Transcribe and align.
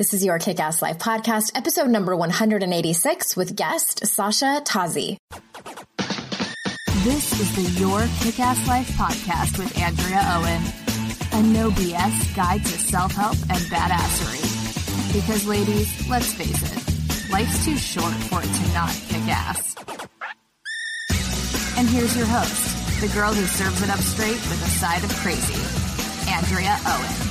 This 0.00 0.14
is 0.14 0.24
your 0.24 0.38
Kick 0.38 0.58
Ass 0.60 0.80
Life 0.80 0.98
podcast, 0.98 1.50
episode 1.54 1.90
number 1.90 2.16
186 2.16 3.36
with 3.36 3.54
guest 3.54 4.06
Sasha 4.06 4.62
Tozzi. 4.64 5.18
This 7.04 7.38
is 7.38 7.54
the 7.54 7.78
Your 7.78 8.00
Kick 8.20 8.40
Ass 8.40 8.66
Life 8.66 8.88
podcast 8.92 9.58
with 9.58 9.78
Andrea 9.78 10.22
Owen, 10.24 10.62
a 11.34 11.52
no 11.52 11.70
BS 11.72 12.34
guide 12.34 12.64
to 12.64 12.78
self 12.78 13.12
help 13.12 13.36
and 13.50 13.60
badassery. 13.68 15.12
Because, 15.12 15.46
ladies, 15.46 16.08
let's 16.08 16.32
face 16.32 16.62
it, 16.62 17.30
life's 17.30 17.62
too 17.66 17.76
short 17.76 18.14
for 18.30 18.40
it 18.42 18.48
to 18.48 18.72
not 18.72 18.98
kick 19.10 19.28
ass. 19.28 19.74
And 21.76 21.86
here's 21.86 22.16
your 22.16 22.24
host, 22.24 23.02
the 23.02 23.08
girl 23.08 23.34
who 23.34 23.44
serves 23.44 23.82
it 23.82 23.90
up 23.90 23.98
straight 23.98 24.40
with 24.48 24.62
a 24.64 24.70
side 24.70 25.04
of 25.04 25.14
crazy, 25.16 25.60
Andrea 26.32 26.78
Owen. 26.86 27.29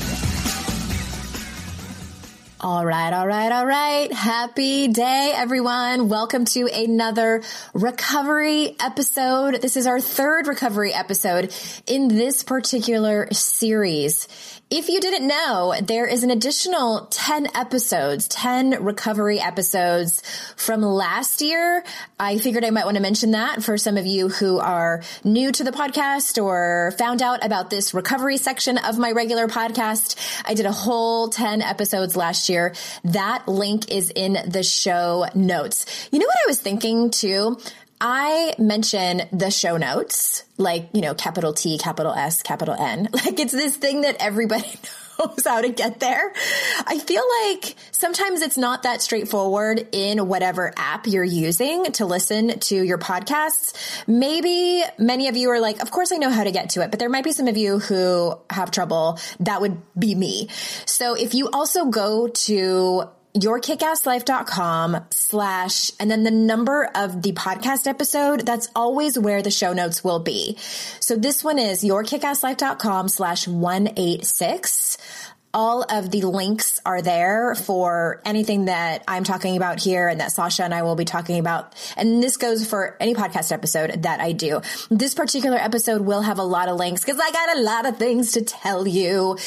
All 2.61 2.85
right, 2.85 3.13
all 3.13 3.25
right, 3.25 3.53
all 3.53 3.65
right. 3.65 4.11
Happy 4.11 4.89
day, 4.89 5.31
everyone. 5.33 6.09
Welcome 6.09 6.43
to 6.43 6.67
another 6.67 7.41
recovery 7.73 8.75
episode. 8.81 9.61
This 9.61 9.77
is 9.77 9.87
our 9.87 10.01
third 10.01 10.45
recovery 10.45 10.93
episode 10.93 11.53
in 11.87 12.09
this 12.09 12.43
particular 12.43 13.29
series. 13.31 14.27
If 14.71 14.87
you 14.87 14.99
didn't 14.99 15.27
know, 15.27 15.73
there 15.81 16.05
is 16.05 16.21
an 16.21 16.29
additional 16.29 17.07
10 17.09 17.47
episodes, 17.55 18.27
10 18.27 18.83
recovery 18.83 19.39
episodes 19.39 20.21
from 20.55 20.83
last 20.83 21.41
year. 21.41 21.83
I 22.19 22.37
figured 22.37 22.63
I 22.63 22.69
might 22.69 22.85
want 22.85 22.95
to 22.95 23.01
mention 23.01 23.31
that 23.31 23.63
for 23.63 23.79
some 23.79 23.97
of 23.97 24.05
you 24.05 24.29
who 24.29 24.59
are 24.59 25.01
new 25.23 25.51
to 25.53 25.63
the 25.63 25.71
podcast 25.71 26.39
or 26.39 26.93
found 26.99 27.23
out 27.23 27.43
about 27.43 27.71
this 27.71 27.95
recovery 27.95 28.37
section 28.37 28.77
of 28.77 28.99
my 28.99 29.11
regular 29.11 29.47
podcast. 29.47 30.15
I 30.45 30.53
did 30.53 30.67
a 30.67 30.71
whole 30.71 31.29
10 31.29 31.63
episodes 31.63 32.15
last 32.15 32.47
year. 32.47 32.75
That 33.05 33.47
link 33.47 33.89
is 33.89 34.11
in 34.11 34.37
the 34.45 34.61
show 34.61 35.25
notes. 35.33 36.07
You 36.11 36.19
know 36.19 36.27
what 36.27 36.45
I 36.45 36.47
was 36.47 36.61
thinking 36.61 37.09
too? 37.09 37.57
I 38.01 38.55
mention 38.57 39.23
the 39.33 39.51
show 39.51 39.75
notes, 39.75 40.43
like, 40.57 40.89
you 40.93 41.01
know, 41.01 41.13
capital 41.13 41.53
T, 41.53 41.77
capital 41.77 42.13
S, 42.13 42.41
capital 42.41 42.75
N. 42.75 43.09
Like 43.19 43.39
it's 43.39 43.51
this 43.51 43.75
thing 43.75 44.01
that 44.01 44.15
everybody 44.21 44.63
knows 45.19 45.45
how 45.45 45.59
to 45.59 45.69
get 45.69 45.99
there. 45.99 46.31
I 46.87 46.97
feel 46.97 47.23
like 47.43 47.75
sometimes 47.91 48.41
it's 48.41 48.57
not 48.57 48.83
that 48.83 49.01
straightforward 49.01 49.89
in 49.91 50.27
whatever 50.27 50.73
app 50.77 51.05
you're 51.05 51.23
using 51.23 51.91
to 51.93 52.05
listen 52.05 52.59
to 52.59 52.75
your 52.75 52.97
podcasts. 52.97 53.73
Maybe 54.07 54.83
many 54.97 55.27
of 55.27 55.35
you 55.35 55.49
are 55.49 55.59
like, 55.59 55.81
of 55.81 55.91
course 55.91 56.13
I 56.13 56.15
know 56.15 56.29
how 56.29 56.45
to 56.45 56.51
get 56.51 56.71
to 56.71 56.81
it, 56.81 56.91
but 56.91 56.99
there 56.99 57.09
might 57.09 57.25
be 57.25 57.33
some 57.33 57.47
of 57.47 57.57
you 57.57 57.79
who 57.79 58.37
have 58.49 58.71
trouble. 58.71 59.19
That 59.41 59.59
would 59.59 59.81
be 59.97 60.15
me. 60.15 60.47
So 60.85 61.15
if 61.15 61.33
you 61.33 61.49
also 61.51 61.85
go 61.85 62.29
to 62.29 63.09
yourkickasslife.com 63.35 65.05
slash 65.11 65.91
and 65.99 66.09
then 66.09 66.23
the 66.23 66.31
number 66.31 66.89
of 66.95 67.21
the 67.21 67.33
podcast 67.33 67.87
episode. 67.87 68.45
That's 68.45 68.69
always 68.75 69.17
where 69.17 69.41
the 69.41 69.51
show 69.51 69.73
notes 69.73 70.03
will 70.03 70.19
be. 70.19 70.57
So 70.99 71.15
this 71.15 71.43
one 71.43 71.59
is 71.59 71.83
yourkickasslife.com 71.83 73.07
slash 73.09 73.47
186 73.47 74.97
all 75.53 75.83
of 75.89 76.11
the 76.11 76.21
links 76.21 76.79
are 76.85 77.01
there 77.01 77.55
for 77.55 78.21
anything 78.23 78.65
that 78.65 79.03
I'm 79.07 79.23
talking 79.23 79.57
about 79.57 79.79
here 79.79 80.07
and 80.07 80.19
that 80.19 80.31
Sasha 80.31 80.63
and 80.63 80.73
I 80.73 80.83
will 80.83 80.95
be 80.95 81.05
talking 81.05 81.39
about. 81.39 81.73
And 81.97 82.21
this 82.21 82.37
goes 82.37 82.67
for 82.67 82.95
any 82.99 83.15
podcast 83.15 83.51
episode 83.51 84.03
that 84.03 84.19
I 84.19 84.31
do. 84.31 84.61
This 84.89 85.15
particular 85.15 85.57
episode 85.57 86.01
will 86.01 86.21
have 86.21 86.37
a 86.37 86.43
lot 86.43 86.69
of 86.69 86.77
links 86.77 87.03
because 87.03 87.19
I 87.19 87.31
got 87.31 87.57
a 87.57 87.61
lot 87.61 87.85
of 87.87 87.97
things 87.97 88.33
to 88.33 88.41
tell 88.41 88.87
you. 88.87 89.37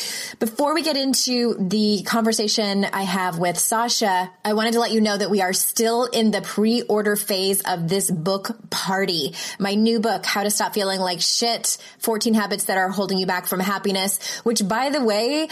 Before 0.41 0.75
we 0.75 0.83
get 0.83 0.97
into 0.97 1.55
the 1.59 2.03
conversation 2.05 2.85
I 2.85 3.03
have 3.03 3.39
with 3.39 3.57
Sasha, 3.59 4.31
I 4.45 4.55
wanted 4.55 4.73
to 4.73 4.81
let 4.81 4.91
you 4.91 5.01
know 5.01 5.17
that 5.17 5.31
we 5.31 5.41
are 5.41 5.53
still 5.53 6.07
in 6.07 6.33
the 6.33 6.43
pre-order 6.43 7.15
phase 7.15 7.61
of 7.63 7.89
this 7.89 8.11
book 8.11 8.71
party. 8.71 9.35
My 9.61 9.75
new 9.75 10.01
book, 10.01 10.27
How 10.27 10.43
to 10.43 10.51
Stop 10.51 10.75
Feeling 10.75 11.01
Like 11.01 11.21
Shit, 11.21 11.79
14 11.99 12.35
Habits 12.35 12.65
That 12.65 12.79
Are 12.79 12.89
Holding 12.89 13.19
You 13.19 13.27
Back 13.27 13.47
from 13.47 13.61
Happiness, 13.61 14.41
which 14.41 14.67
by 14.67 14.91
the 14.91 15.03
way, 15.03 15.49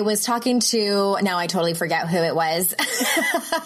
was 0.00 0.24
talking 0.24 0.60
to, 0.60 1.18
now 1.22 1.38
I 1.38 1.46
totally 1.46 1.74
forget 1.74 2.08
who 2.08 2.16
it 2.16 2.34
was, 2.34 2.74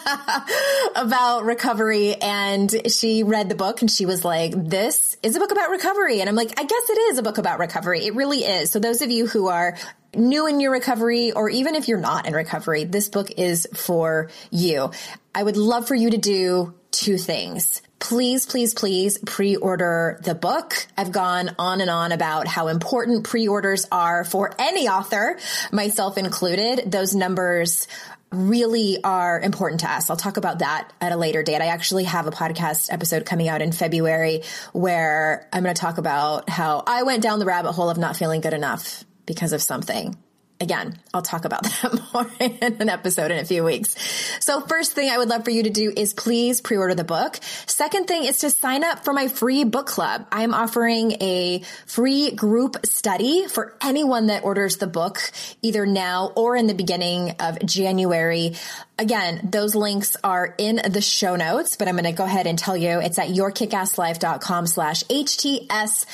about 0.96 1.44
recovery 1.44 2.14
and 2.16 2.90
she 2.90 3.22
read 3.22 3.48
the 3.48 3.54
book 3.54 3.80
and 3.80 3.90
she 3.90 4.04
was 4.04 4.24
like, 4.24 4.52
this 4.56 5.16
is 5.22 5.36
a 5.36 5.38
book 5.38 5.52
about 5.52 5.70
recovery. 5.70 6.20
And 6.20 6.28
I'm 6.28 6.34
like, 6.34 6.58
I 6.58 6.64
guess 6.64 6.90
it 6.90 6.98
is 6.98 7.18
a 7.18 7.22
book 7.22 7.38
about 7.38 7.58
recovery. 7.58 8.04
It 8.04 8.14
really 8.14 8.40
is. 8.40 8.70
So 8.70 8.80
those 8.80 9.02
of 9.02 9.10
you 9.10 9.26
who 9.26 9.48
are 9.48 9.78
new 10.14 10.46
in 10.46 10.60
your 10.60 10.72
recovery 10.72 11.32
or 11.32 11.48
even 11.48 11.74
if 11.74 11.88
you're 11.88 12.00
not 12.00 12.26
in 12.26 12.34
recovery, 12.34 12.84
this 12.84 13.08
book 13.08 13.30
is 13.36 13.68
for 13.74 14.30
you. 14.50 14.90
I 15.34 15.42
would 15.42 15.56
love 15.56 15.86
for 15.86 15.94
you 15.94 16.10
to 16.10 16.18
do 16.18 16.74
two 16.90 17.18
things 17.18 17.82
please, 17.98 18.46
please, 18.46 18.74
please 18.74 19.18
pre-order 19.18 20.20
the 20.22 20.34
book. 20.34 20.86
I've 20.96 21.12
gone 21.12 21.54
on 21.58 21.80
and 21.80 21.90
on 21.90 22.12
about 22.12 22.46
how 22.46 22.68
important 22.68 23.24
pre-orders 23.24 23.86
are 23.90 24.24
for 24.24 24.54
any 24.58 24.88
author, 24.88 25.38
myself 25.72 26.18
included. 26.18 26.90
Those 26.90 27.14
numbers 27.14 27.88
really 28.32 28.98
are 29.02 29.40
important 29.40 29.80
to 29.80 29.90
us. 29.90 30.10
I'll 30.10 30.16
talk 30.16 30.36
about 30.36 30.58
that 30.58 30.92
at 31.00 31.12
a 31.12 31.16
later 31.16 31.42
date. 31.42 31.60
I 31.60 31.66
actually 31.66 32.04
have 32.04 32.26
a 32.26 32.30
podcast 32.30 32.92
episode 32.92 33.24
coming 33.24 33.48
out 33.48 33.62
in 33.62 33.72
February 33.72 34.42
where 34.72 35.48
I'm 35.52 35.62
going 35.62 35.74
to 35.74 35.80
talk 35.80 35.98
about 35.98 36.50
how 36.50 36.82
I 36.86 37.04
went 37.04 37.22
down 37.22 37.38
the 37.38 37.46
rabbit 37.46 37.72
hole 37.72 37.88
of 37.88 37.98
not 37.98 38.16
feeling 38.16 38.40
good 38.40 38.54
enough 38.54 39.04
because 39.26 39.52
of 39.52 39.62
something 39.62 40.16
again, 40.60 40.98
I'll 41.12 41.22
talk 41.22 41.44
about 41.44 41.62
that 41.82 42.00
more 42.12 42.30
in 42.40 42.76
an 42.80 42.88
episode 42.88 43.30
in 43.30 43.38
a 43.38 43.44
few 43.44 43.64
weeks. 43.64 43.94
So 44.40 44.60
first 44.60 44.92
thing 44.92 45.10
I 45.10 45.18
would 45.18 45.28
love 45.28 45.44
for 45.44 45.50
you 45.50 45.64
to 45.64 45.70
do 45.70 45.92
is 45.94 46.14
please 46.14 46.60
pre-order 46.60 46.94
the 46.94 47.04
book. 47.04 47.38
Second 47.66 48.06
thing 48.06 48.24
is 48.24 48.38
to 48.38 48.50
sign 48.50 48.84
up 48.84 49.04
for 49.04 49.12
my 49.12 49.28
free 49.28 49.64
book 49.64 49.86
club. 49.86 50.26
I'm 50.32 50.54
offering 50.54 51.12
a 51.20 51.62
free 51.86 52.30
group 52.30 52.86
study 52.86 53.46
for 53.48 53.76
anyone 53.80 54.26
that 54.26 54.44
orders 54.44 54.76
the 54.78 54.86
book 54.86 55.20
either 55.62 55.86
now 55.86 56.32
or 56.36 56.56
in 56.56 56.66
the 56.66 56.74
beginning 56.74 57.32
of 57.40 57.64
January. 57.64 58.54
Again, 58.98 59.50
those 59.52 59.74
links 59.74 60.16
are 60.24 60.54
in 60.56 60.80
the 60.88 61.02
show 61.02 61.36
notes, 61.36 61.76
but 61.76 61.86
I'm 61.86 61.96
going 61.96 62.04
to 62.04 62.12
go 62.12 62.24
ahead 62.24 62.46
and 62.46 62.58
tell 62.58 62.74
you 62.74 62.98
it's 62.98 63.18
at 63.18 63.28
yourkickasslife.com 63.28 64.66
slash 64.66 65.04
HTSFLS, 65.04 66.08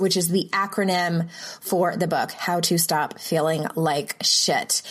which 0.00 0.16
is 0.16 0.28
the 0.28 0.48
acronym 0.52 1.28
for 1.60 1.96
the 1.96 2.06
book, 2.06 2.30
How 2.30 2.60
to 2.60 2.78
Stop 2.78 3.18
Feeling 3.18 3.66
Like 3.74 4.14
Shit. 4.22 4.82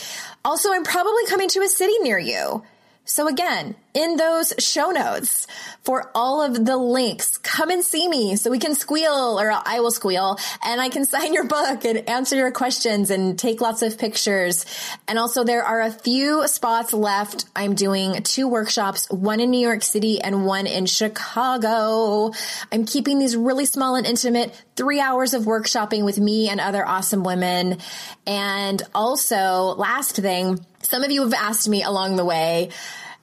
Also, 0.43 0.73
I'm 0.73 0.83
probably 0.83 1.25
coming 1.27 1.47
to 1.49 1.61
a 1.61 1.69
city 1.69 1.97
near 1.99 2.19
you. 2.19 2.61
So 3.07 3.27
again, 3.27 3.75
in 3.93 4.17
those 4.17 4.51
show 4.57 4.89
notes 4.89 5.45
for 5.83 6.11
all 6.15 6.41
of 6.41 6.65
the 6.65 6.75
links, 6.75 7.37
come 7.37 7.69
and 7.69 7.83
see 7.83 8.09
me 8.09 8.35
so 8.35 8.49
we 8.49 8.57
can 8.57 8.73
squeal 8.73 9.39
or 9.39 9.51
I 9.51 9.79
will 9.79 9.91
squeal 9.91 10.39
and 10.65 10.81
I 10.81 10.89
can 10.89 11.05
sign 11.15 11.31
your 11.31 11.45
book 11.45 11.85
and 11.85 12.09
answer 12.09 12.35
your 12.35 12.51
questions 12.51 13.11
and 13.11 13.37
take 13.37 13.61
lots 13.61 13.83
of 13.83 13.99
pictures. 13.99 14.65
And 15.07 15.19
also 15.19 15.43
there 15.43 15.63
are 15.63 15.81
a 15.81 15.91
few 15.91 16.47
spots 16.47 16.93
left. 16.93 17.45
I'm 17.55 17.75
doing 17.75 18.23
two 18.23 18.47
workshops, 18.47 19.07
one 19.11 19.39
in 19.39 19.51
New 19.51 19.65
York 19.65 19.83
City 19.83 20.19
and 20.19 20.45
one 20.45 20.65
in 20.65 20.87
Chicago. 20.87 22.33
I'm 22.71 22.85
keeping 22.85 23.19
these 23.19 23.35
really 23.37 23.65
small 23.65 23.95
and 23.95 24.07
intimate 24.07 24.59
three 24.75 24.99
hours 24.99 25.35
of 25.35 25.43
workshopping 25.43 26.03
with 26.03 26.19
me 26.19 26.49
and 26.49 26.59
other 26.59 26.85
awesome 26.85 27.23
women. 27.23 27.77
And 28.25 28.81
also 28.95 29.75
last 29.77 30.15
thing, 30.15 30.65
some 30.85 31.03
of 31.03 31.11
you 31.11 31.23
have 31.23 31.33
asked 31.33 31.67
me 31.67 31.83
along 31.83 32.15
the 32.15 32.25
way, 32.25 32.69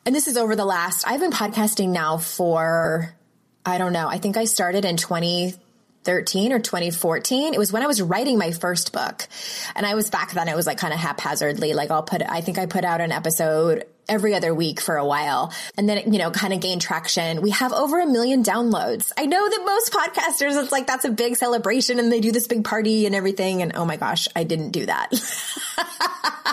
and 0.04 0.14
this 0.14 0.26
is 0.26 0.36
over 0.36 0.56
the 0.56 0.64
last, 0.64 1.06
I've 1.06 1.20
been 1.20 1.30
podcasting 1.30 1.90
now 1.90 2.18
for, 2.18 3.14
I 3.64 3.78
don't 3.78 3.92
know, 3.92 4.08
I 4.08 4.18
think 4.18 4.36
I 4.36 4.46
started 4.46 4.84
in 4.84 4.96
2013 4.96 6.52
or 6.52 6.58
2014. 6.58 7.54
It 7.54 7.58
was 7.58 7.72
when 7.72 7.82
I 7.82 7.86
was 7.86 8.02
writing 8.02 8.36
my 8.36 8.50
first 8.50 8.92
book. 8.92 9.28
And 9.76 9.86
I 9.86 9.94
was 9.94 10.10
back 10.10 10.32
then, 10.32 10.48
it 10.48 10.56
was 10.56 10.66
like 10.66 10.78
kind 10.78 10.92
of 10.92 10.98
haphazardly, 10.98 11.72
like 11.72 11.90
I'll 11.90 12.02
put, 12.02 12.22
I 12.28 12.40
think 12.40 12.58
I 12.58 12.66
put 12.66 12.84
out 12.84 13.00
an 13.00 13.12
episode 13.12 13.84
every 14.08 14.34
other 14.34 14.54
week 14.54 14.80
for 14.80 14.96
a 14.96 15.06
while. 15.06 15.52
And 15.76 15.88
then 15.88 16.12
you 16.12 16.18
know 16.18 16.30
kind 16.30 16.52
of 16.52 16.60
gained 16.60 16.82
traction. 16.82 17.42
We 17.42 17.50
have 17.50 17.72
over 17.72 18.00
a 18.00 18.06
million 18.06 18.42
downloads. 18.42 19.12
I 19.16 19.26
know 19.26 19.48
that 19.48 19.62
most 19.64 19.92
podcasters 19.92 20.62
it's 20.62 20.72
like 20.72 20.86
that's 20.86 21.04
a 21.04 21.10
big 21.10 21.36
celebration 21.36 21.98
and 21.98 22.10
they 22.10 22.20
do 22.20 22.32
this 22.32 22.46
big 22.46 22.64
party 22.64 23.06
and 23.06 23.14
everything. 23.14 23.62
And 23.62 23.72
oh 23.76 23.84
my 23.84 23.96
gosh 23.96 24.28
i 24.34 24.44
didn't 24.44 24.70
do 24.70 24.86
that. 24.86 25.12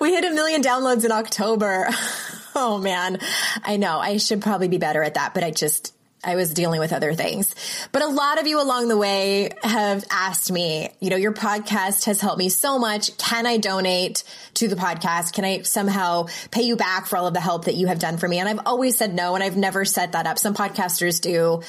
We 0.00 0.12
hit 0.12 0.24
a 0.24 0.30
million 0.34 0.62
downloads 0.62 1.04
in 1.04 1.12
October. 1.12 1.88
oh 2.54 2.78
man. 2.78 3.18
I 3.62 3.76
know. 3.76 3.98
I 3.98 4.18
should 4.18 4.42
probably 4.42 4.68
be 4.68 4.78
better 4.78 5.02
at 5.02 5.14
that, 5.14 5.34
but 5.34 5.42
I 5.42 5.50
just, 5.50 5.94
I 6.24 6.36
was 6.36 6.52
dealing 6.52 6.80
with 6.80 6.92
other 6.92 7.14
things. 7.14 7.54
But 7.92 8.02
a 8.02 8.08
lot 8.08 8.40
of 8.40 8.46
you 8.46 8.62
along 8.62 8.88
the 8.88 8.96
way 8.96 9.50
have 9.62 10.04
asked 10.10 10.50
me, 10.50 10.90
you 11.00 11.10
know, 11.10 11.16
your 11.16 11.32
podcast 11.32 12.04
has 12.04 12.20
helped 12.20 12.38
me 12.38 12.48
so 12.48 12.78
much. 12.78 13.16
Can 13.18 13.46
I 13.46 13.58
donate 13.58 14.24
to 14.54 14.68
the 14.68 14.76
podcast? 14.76 15.32
Can 15.32 15.44
I 15.44 15.62
somehow 15.62 16.26
pay 16.50 16.62
you 16.62 16.76
back 16.76 17.06
for 17.06 17.16
all 17.16 17.26
of 17.26 17.34
the 17.34 17.40
help 17.40 17.66
that 17.66 17.74
you 17.74 17.86
have 17.86 17.98
done 17.98 18.16
for 18.18 18.28
me? 18.28 18.38
And 18.38 18.48
I've 18.48 18.66
always 18.66 18.96
said 18.96 19.14
no, 19.14 19.34
and 19.34 19.44
I've 19.44 19.56
never 19.56 19.84
set 19.84 20.12
that 20.12 20.26
up. 20.26 20.38
Some 20.38 20.54
podcasters 20.54 21.20
do 21.20 21.62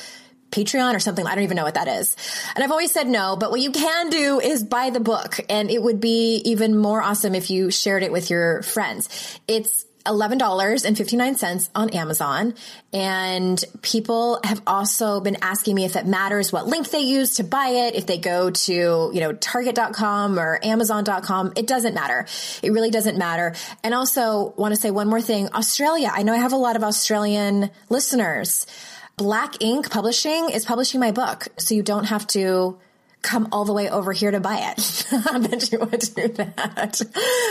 Patreon 0.51 0.95
or 0.95 0.99
something. 0.99 1.25
I 1.25 1.35
don't 1.35 1.43
even 1.43 1.57
know 1.57 1.63
what 1.63 1.73
that 1.73 1.87
is. 1.87 2.15
And 2.55 2.63
I've 2.63 2.71
always 2.71 2.91
said 2.91 3.07
no, 3.07 3.35
but 3.35 3.51
what 3.51 3.59
you 3.59 3.71
can 3.71 4.09
do 4.09 4.39
is 4.39 4.63
buy 4.63 4.89
the 4.89 4.99
book 4.99 5.39
and 5.49 5.69
it 5.69 5.81
would 5.81 5.99
be 5.99 6.37
even 6.45 6.77
more 6.77 7.01
awesome 7.01 7.35
if 7.35 7.49
you 7.49 7.71
shared 7.71 8.03
it 8.03 8.11
with 8.11 8.29
your 8.29 8.61
friends. 8.61 9.09
It's 9.47 9.84
$11.59 10.05 11.69
on 11.75 11.89
Amazon. 11.89 12.53
And 12.93 13.63
people 13.81 14.39
have 14.43 14.61
also 14.65 15.19
been 15.19 15.37
asking 15.41 15.75
me 15.75 15.85
if 15.85 15.95
it 15.95 16.05
matters 16.05 16.51
what 16.51 16.67
link 16.67 16.89
they 16.89 16.99
use 16.99 17.35
to 17.35 17.43
buy 17.43 17.67
it. 17.69 17.95
If 17.95 18.05
they 18.05 18.17
go 18.17 18.51
to, 18.51 18.73
you 18.73 19.19
know, 19.19 19.33
target.com 19.33 20.39
or 20.39 20.59
amazon.com, 20.63 21.53
it 21.55 21.67
doesn't 21.67 21.93
matter. 21.93 22.25
It 22.63 22.71
really 22.71 22.91
doesn't 22.91 23.17
matter. 23.17 23.55
And 23.83 23.93
also 23.93 24.53
want 24.57 24.73
to 24.75 24.79
say 24.79 24.91
one 24.91 25.07
more 25.07 25.21
thing. 25.21 25.49
Australia. 25.53 26.09
I 26.11 26.23
know 26.23 26.33
I 26.33 26.37
have 26.37 26.53
a 26.53 26.57
lot 26.57 26.75
of 26.75 26.83
Australian 26.83 27.71
listeners. 27.89 28.65
Black 29.17 29.61
Ink 29.61 29.89
Publishing 29.89 30.49
is 30.49 30.65
publishing 30.65 30.99
my 30.99 31.11
book. 31.11 31.47
So 31.57 31.73
you 31.73 31.83
don't 31.83 32.05
have 32.05 32.27
to 32.27 32.77
come 33.21 33.49
all 33.51 33.65
the 33.65 33.73
way 33.73 33.89
over 33.89 34.13
here 34.13 34.31
to 34.31 34.39
buy 34.39 34.73
it. 34.75 35.07
I 35.11 35.39
bet 35.39 35.71
you 35.71 35.79
would 35.79 35.99
do 35.99 36.27
that. 36.29 37.01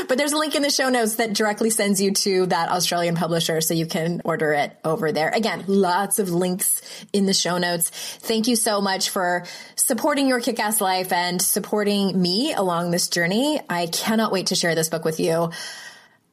But 0.08 0.18
there's 0.18 0.32
a 0.32 0.36
link 0.36 0.54
in 0.54 0.62
the 0.62 0.70
show 0.70 0.88
notes 0.88 1.16
that 1.16 1.32
directly 1.32 1.70
sends 1.70 2.00
you 2.00 2.12
to 2.12 2.46
that 2.46 2.70
Australian 2.70 3.16
publisher 3.16 3.60
so 3.60 3.74
you 3.74 3.86
can 3.86 4.22
order 4.24 4.52
it 4.52 4.76
over 4.84 5.10
there. 5.10 5.30
Again, 5.30 5.64
lots 5.66 6.18
of 6.18 6.30
links 6.30 6.80
in 7.12 7.26
the 7.26 7.34
show 7.34 7.58
notes. 7.58 7.90
Thank 7.90 8.46
you 8.46 8.56
so 8.56 8.80
much 8.80 9.10
for 9.10 9.44
supporting 9.76 10.28
your 10.28 10.40
kick-ass 10.40 10.80
life 10.80 11.12
and 11.12 11.42
supporting 11.42 12.20
me 12.20 12.52
along 12.52 12.90
this 12.90 13.08
journey. 13.08 13.60
I 13.68 13.86
cannot 13.86 14.32
wait 14.32 14.48
to 14.48 14.54
share 14.54 14.74
this 14.74 14.88
book 14.88 15.04
with 15.04 15.18
you. 15.18 15.50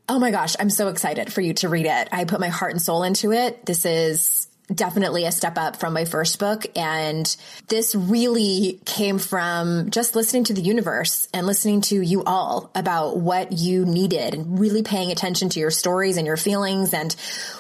Oh 0.08 0.20
my 0.20 0.32
gosh, 0.32 0.56
I'm 0.60 0.70
so 0.70 0.90
excited 0.90 1.32
for 1.32 1.42
you 1.42 1.54
to 1.56 1.70
read 1.70 1.86
it. 1.86 2.10
I 2.12 2.26
put 2.26 2.40
my 2.40 2.50
heart 2.50 2.72
and 2.72 2.82
soul 2.82 3.04
into 3.04 3.32
it. 3.32 3.66
This 3.66 3.86
is 3.86 4.48
definitely 4.74 5.26
a 5.26 5.32
step 5.32 5.58
up 5.58 5.78
from 5.78 5.94
my 5.94 6.06
first 6.06 6.40
book. 6.40 6.66
And 6.76 7.36
this 7.68 7.96
really 7.96 8.80
came 8.86 9.20
from 9.20 9.90
just 9.90 10.16
listening 10.16 10.46
to 10.46 10.54
the 10.54 10.62
universe 10.62 11.28
and 11.34 11.48
listening 11.48 11.82
to 11.82 12.02
you 12.02 12.24
all 12.24 12.72
about 12.76 13.18
what 13.18 13.52
you 13.52 13.86
needed 13.86 14.34
and 14.34 14.60
really 14.60 14.84
paying 14.84 15.12
attention 15.12 15.50
to 15.50 15.60
your 15.60 15.72
stories 15.72 16.18
and 16.18 16.26
your 16.26 16.38
feelings 16.38 16.94
and 16.94 17.14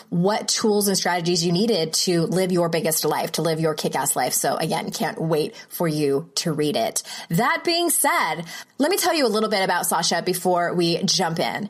what 0.10 0.48
tools 0.48 0.88
and 0.88 0.98
strategies 0.98 1.46
you 1.46 1.52
needed 1.52 1.94
to 1.94 2.24
live 2.24 2.52
your 2.52 2.70
biggest 2.70 3.06
life, 3.06 3.34
to 3.34 3.42
live 3.42 3.60
your 3.60 3.74
kick 3.74 3.96
ass 3.96 4.16
life. 4.16 4.34
So 4.34 4.56
again, 4.56 4.92
can't 4.92 5.20
wait 5.20 5.56
for 5.70 5.88
you 5.88 6.30
to 6.36 6.52
read 6.52 6.76
it. 6.76 7.04
That 7.30 7.64
being 7.64 7.90
said, 7.90 8.44
let 8.78 8.92
me 8.92 8.98
tell 8.98 9.14
you 9.14 9.26
a 9.26 9.30
little 9.30 9.50
bit 9.50 9.64
about 9.64 9.86
Sasha 9.86 10.22
before 10.22 10.74
we 10.74 11.02
jump 11.04 11.40
in. 11.40 11.70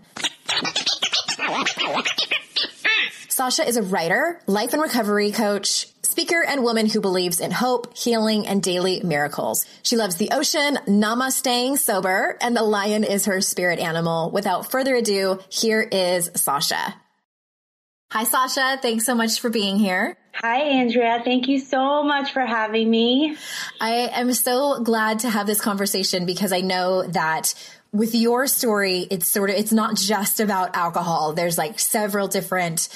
Sasha 3.41 3.67
is 3.67 3.75
a 3.75 3.81
writer, 3.81 4.39
life 4.45 4.73
and 4.73 4.81
recovery 4.83 5.31
coach, 5.31 5.87
speaker, 6.03 6.45
and 6.47 6.61
woman 6.61 6.85
who 6.85 7.01
believes 7.01 7.39
in 7.39 7.49
hope, 7.49 7.97
healing, 7.97 8.45
and 8.45 8.61
daily 8.61 9.01
miracles. 9.03 9.65
She 9.81 9.97
loves 9.97 10.17
the 10.17 10.29
ocean, 10.31 10.77
namasteing 10.85 11.79
sober, 11.79 12.37
and 12.39 12.55
the 12.55 12.61
lion 12.61 13.03
is 13.03 13.25
her 13.25 13.41
spirit 13.41 13.79
animal. 13.79 14.29
Without 14.29 14.69
further 14.69 14.93
ado, 14.93 15.39
here 15.49 15.81
is 15.81 16.29
Sasha. 16.35 16.93
Hi, 18.11 18.25
Sasha. 18.25 18.77
Thanks 18.79 19.07
so 19.07 19.15
much 19.15 19.39
for 19.39 19.49
being 19.49 19.79
here. 19.79 20.15
Hi, 20.35 20.61
Andrea. 20.61 21.23
Thank 21.23 21.47
you 21.47 21.59
so 21.59 22.03
much 22.03 22.33
for 22.33 22.45
having 22.45 22.91
me. 22.91 23.37
I 23.79 24.11
am 24.13 24.33
so 24.33 24.83
glad 24.83 25.17
to 25.19 25.31
have 25.31 25.47
this 25.47 25.59
conversation 25.59 26.27
because 26.27 26.51
I 26.51 26.61
know 26.61 27.07
that 27.07 27.55
with 27.93 28.15
your 28.15 28.47
story, 28.47 29.05
it's 29.11 29.27
sort 29.27 29.49
of, 29.49 29.57
it's 29.57 29.73
not 29.73 29.97
just 29.97 30.39
about 30.39 30.77
alcohol. 30.77 31.33
There's 31.33 31.57
like 31.57 31.77
several 31.77 32.29
different 32.29 32.87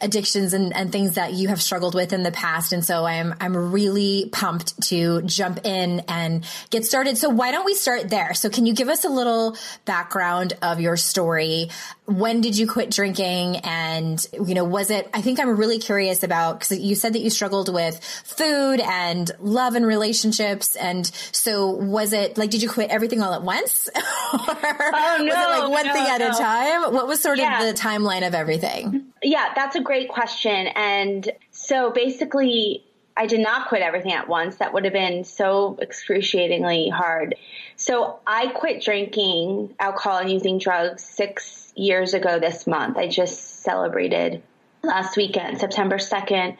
addictions 0.00 0.54
and, 0.54 0.74
and 0.74 0.90
things 0.90 1.14
that 1.14 1.34
you 1.34 1.48
have 1.48 1.62
struggled 1.62 1.94
with 1.94 2.12
in 2.12 2.24
the 2.24 2.32
past. 2.32 2.72
And 2.72 2.84
so 2.84 3.04
I'm, 3.04 3.32
I'm 3.40 3.56
really 3.72 4.28
pumped 4.32 4.80
to 4.88 5.22
jump 5.22 5.60
in 5.64 6.00
and 6.08 6.44
get 6.70 6.84
started. 6.84 7.16
So 7.16 7.28
why 7.28 7.52
don't 7.52 7.64
we 7.64 7.74
start 7.74 8.10
there? 8.10 8.34
So 8.34 8.50
can 8.50 8.66
you 8.66 8.74
give 8.74 8.88
us 8.88 9.04
a 9.04 9.08
little 9.08 9.56
background 9.84 10.54
of 10.62 10.80
your 10.80 10.96
story? 10.96 11.70
When 12.10 12.40
did 12.40 12.58
you 12.58 12.66
quit 12.66 12.90
drinking? 12.90 13.58
And, 13.58 14.24
you 14.32 14.54
know, 14.54 14.64
was 14.64 14.90
it, 14.90 15.08
I 15.14 15.22
think 15.22 15.38
I'm 15.38 15.56
really 15.56 15.78
curious 15.78 16.22
about, 16.22 16.60
cause 16.60 16.76
you 16.76 16.94
said 16.96 17.12
that 17.12 17.20
you 17.20 17.30
struggled 17.30 17.72
with 17.72 18.02
food 18.04 18.80
and 18.80 19.30
love 19.38 19.76
and 19.76 19.86
relationships. 19.86 20.74
And 20.74 21.06
so 21.30 21.68
was 21.70 22.12
it 22.12 22.36
like, 22.36 22.50
did 22.50 22.62
you 22.62 22.68
quit 22.68 22.90
everything 22.90 23.22
all 23.22 23.32
at 23.32 23.42
once? 23.42 23.88
oh 23.96 25.16
no! 25.20 25.24
Was 25.24 25.34
it 25.34 25.60
like 25.62 25.70
one 25.70 25.86
no, 25.86 25.92
thing 25.92 26.06
at 26.06 26.18
no. 26.18 26.28
a 26.30 26.32
time? 26.32 26.92
What 26.92 27.06
was 27.06 27.22
sort 27.22 27.38
Yeah. 27.38 27.62
of 27.62 27.74
the 27.74 27.80
timeline 27.80 28.26
of 28.26 28.34
everything? 28.34 29.06
Yeah, 29.22 29.52
that's 29.54 29.76
a 29.76 29.80
great 29.80 30.08
question. 30.08 30.66
And 30.68 31.30
so 31.52 31.90
basically, 31.90 32.84
I 33.16 33.26
did 33.26 33.40
not 33.40 33.68
quit 33.68 33.82
everything 33.82 34.12
at 34.12 34.28
once. 34.28 34.56
That 34.56 34.72
would 34.72 34.84
have 34.84 34.92
been 34.94 35.24
so 35.24 35.78
excruciatingly 35.80 36.88
hard. 36.88 37.34
So 37.76 38.18
I 38.26 38.48
quit 38.48 38.82
drinking 38.82 39.74
alcohol 39.78 40.18
and 40.18 40.30
using 40.30 40.58
drugs 40.58 41.04
six 41.04 41.59
years 41.74 42.14
ago 42.14 42.38
this 42.38 42.66
month. 42.66 42.96
I 42.96 43.08
just 43.08 43.62
celebrated 43.62 44.42
last 44.82 45.16
weekend, 45.16 45.58
September 45.58 45.96
2nd. 45.96 46.56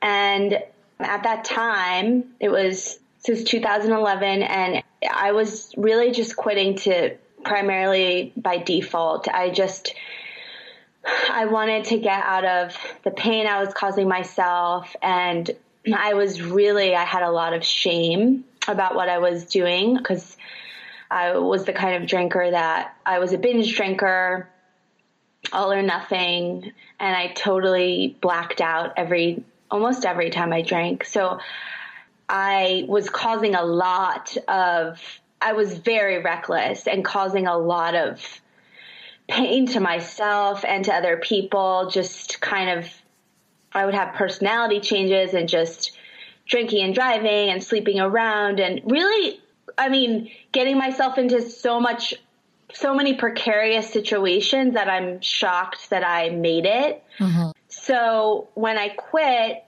And 0.00 0.58
at 0.98 1.22
that 1.22 1.44
time, 1.44 2.34
it 2.40 2.50
was 2.50 2.98
since 3.18 3.44
2011, 3.44 4.42
and 4.42 4.82
I 5.08 5.32
was 5.32 5.72
really 5.76 6.10
just 6.10 6.36
quitting 6.36 6.76
to 6.78 7.16
primarily 7.44 8.32
by 8.36 8.58
default. 8.58 9.28
I 9.28 9.50
just, 9.50 9.94
I 11.30 11.46
wanted 11.46 11.84
to 11.86 11.98
get 11.98 12.22
out 12.22 12.44
of 12.44 12.76
the 13.04 13.10
pain 13.10 13.46
I 13.46 13.62
was 13.62 13.72
causing 13.74 14.08
myself, 14.08 14.94
and 15.02 15.50
I 15.94 16.14
was 16.14 16.42
really, 16.42 16.94
I 16.94 17.04
had 17.04 17.22
a 17.22 17.30
lot 17.30 17.52
of 17.52 17.64
shame 17.64 18.44
about 18.68 18.94
what 18.94 19.08
I 19.08 19.18
was 19.18 19.44
doing 19.44 19.96
because 19.96 20.36
I 21.12 21.36
was 21.36 21.64
the 21.64 21.74
kind 21.74 22.02
of 22.02 22.08
drinker 22.08 22.50
that 22.50 22.96
I 23.04 23.18
was 23.18 23.34
a 23.34 23.38
binge 23.38 23.76
drinker, 23.76 24.48
all 25.52 25.70
or 25.70 25.82
nothing, 25.82 26.72
and 26.98 27.16
I 27.16 27.28
totally 27.34 28.16
blacked 28.22 28.62
out 28.62 28.94
every 28.96 29.44
almost 29.70 30.06
every 30.06 30.30
time 30.30 30.54
I 30.54 30.62
drank. 30.62 31.04
So 31.04 31.38
I 32.30 32.86
was 32.88 33.10
causing 33.10 33.54
a 33.54 33.62
lot 33.62 34.34
of 34.48 35.00
I 35.42 35.52
was 35.52 35.76
very 35.76 36.22
reckless 36.22 36.86
and 36.86 37.04
causing 37.04 37.46
a 37.46 37.58
lot 37.58 37.94
of 37.94 38.40
pain 39.28 39.66
to 39.66 39.80
myself 39.80 40.64
and 40.64 40.82
to 40.86 40.94
other 40.94 41.18
people 41.18 41.90
just 41.90 42.40
kind 42.40 42.78
of 42.78 42.90
I 43.74 43.84
would 43.84 43.94
have 43.94 44.14
personality 44.14 44.80
changes 44.80 45.34
and 45.34 45.46
just 45.46 45.92
drinking 46.46 46.84
and 46.84 46.94
driving 46.94 47.50
and 47.50 47.62
sleeping 47.62 48.00
around 48.00 48.60
and 48.60 48.80
really 48.90 49.40
I 49.76 49.90
mean 49.90 50.30
getting 50.52 50.78
myself 50.78 51.18
into 51.18 51.42
so 51.42 51.80
much 51.80 52.14
so 52.74 52.94
many 52.94 53.14
precarious 53.14 53.90
situations 53.90 54.74
that 54.74 54.88
I'm 54.88 55.20
shocked 55.20 55.90
that 55.90 56.06
I 56.06 56.30
made 56.30 56.64
it. 56.64 57.04
Mm-hmm. 57.18 57.50
So 57.68 58.48
when 58.54 58.78
I 58.78 58.90
quit, 58.90 59.64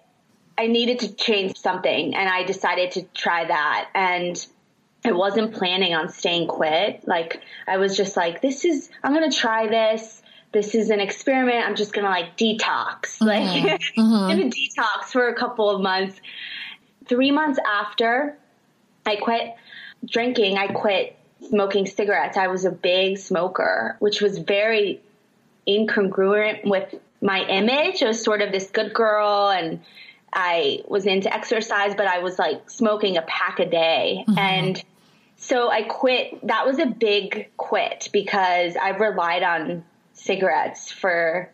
I 0.57 0.69
needed 0.69 1.01
to 1.01 1.15
change 1.15 1.57
something 1.57 2.15
and 2.15 2.29
I 2.29 2.45
decided 2.45 2.93
to 2.93 3.03
try 3.15 3.45
that. 3.45 3.91
And 3.95 4.47
I 5.05 5.13
wasn't 5.13 5.53
planning 5.55 5.95
on 5.95 6.09
staying 6.09 6.49
quit. 6.49 7.07
Like, 7.07 7.43
I 7.67 7.77
was 7.77 7.97
just 7.97 8.17
like, 8.17 8.41
this 8.41 8.65
is, 8.65 8.91
I'm 9.03 9.13
going 9.13 9.31
to 9.31 9.37
try 9.37 9.67
this. 9.67 10.23
This 10.53 10.75
is 10.75 10.91
an 10.91 11.01
experiment. 11.01 11.67
I'm 11.67 11.75
just 11.75 11.93
going 11.93 12.05
to 12.05 12.11
like 12.11 12.39
detox. 12.39 13.19
Mm-hmm. 13.19 13.27
Like, 13.27 13.81
mm-hmm. 13.99 14.39
going 14.39 14.51
to 14.51 14.57
detox 14.57 15.07
for 15.13 15.29
a 15.29 15.35
couple 15.35 15.69
of 15.69 15.83
months. 15.83 16.19
Three 17.07 17.33
months 17.33 17.59
after 17.69 18.39
I 19.05 19.17
quit 19.17 19.55
drinking, 20.05 20.59
I 20.59 20.69
quit 20.69 21.17
smoking 21.49 21.87
cigarettes. 21.87 22.37
I 22.37 22.49
was 22.49 22.65
a 22.65 22.71
big 22.71 23.19
smoker, 23.19 23.97
which 23.99 24.21
was 24.21 24.39
very 24.39 25.01
incongruent 25.67 26.65
with 26.65 26.95
my 27.21 27.41
image. 27.47 28.03
I 28.03 28.09
was 28.09 28.23
sort 28.23 28.43
of 28.43 28.53
this 28.53 28.71
good 28.71 28.93
girl 28.93 29.51
and 29.51 29.81
I 30.33 30.83
was 30.89 31.07
into 31.07 31.33
exercise, 31.33 31.95
but 31.95 32.07
I 32.07 32.19
was 32.19 32.39
like 32.39 32.69
smoking 32.69 33.17
a 33.17 33.23
pack 33.23 33.61
a 33.61 33.67
day. 33.67 34.25
Mm-hmm. 34.27 34.39
And 34.39 34.85
so 35.37 35.71
I 35.71 35.83
quit. 35.83 36.47
That 36.47 36.67
was 36.67 36.79
a 36.79 36.87
big 36.87 37.51
quit 37.57 38.09
because 38.13 38.77
I 38.77 38.91
relied 38.91 39.43
on 39.43 39.85
cigarettes 40.13 40.91
for 40.91 41.51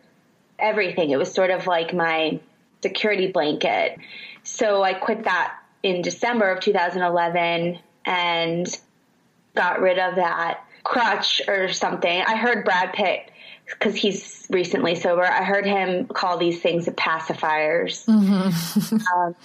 everything. 0.58 1.10
It 1.10 1.18
was 1.18 1.32
sort 1.32 1.50
of 1.50 1.66
like 1.66 1.94
my 1.94 2.40
security 2.82 3.30
blanket. 3.30 3.98
So 4.42 4.82
I 4.82 4.94
quit 4.94 5.24
that 5.24 5.56
in 5.82 6.02
December 6.02 6.50
of 6.50 6.60
2011 6.60 7.78
and 8.10 8.66
got 9.54 9.80
rid 9.80 9.98
of 9.98 10.16
that 10.16 10.64
crutch 10.82 11.40
or 11.46 11.72
something. 11.72 12.22
I 12.26 12.36
heard 12.36 12.64
Brad 12.64 12.92
Pitt 12.92 13.30
because 13.66 13.94
he's 13.94 14.46
recently 14.50 14.96
sober. 14.96 15.24
I 15.24 15.44
heard 15.44 15.64
him 15.64 16.06
call 16.06 16.36
these 16.36 16.60
things 16.60 16.86
pacifiers. 16.88 18.06
um, 18.08 19.36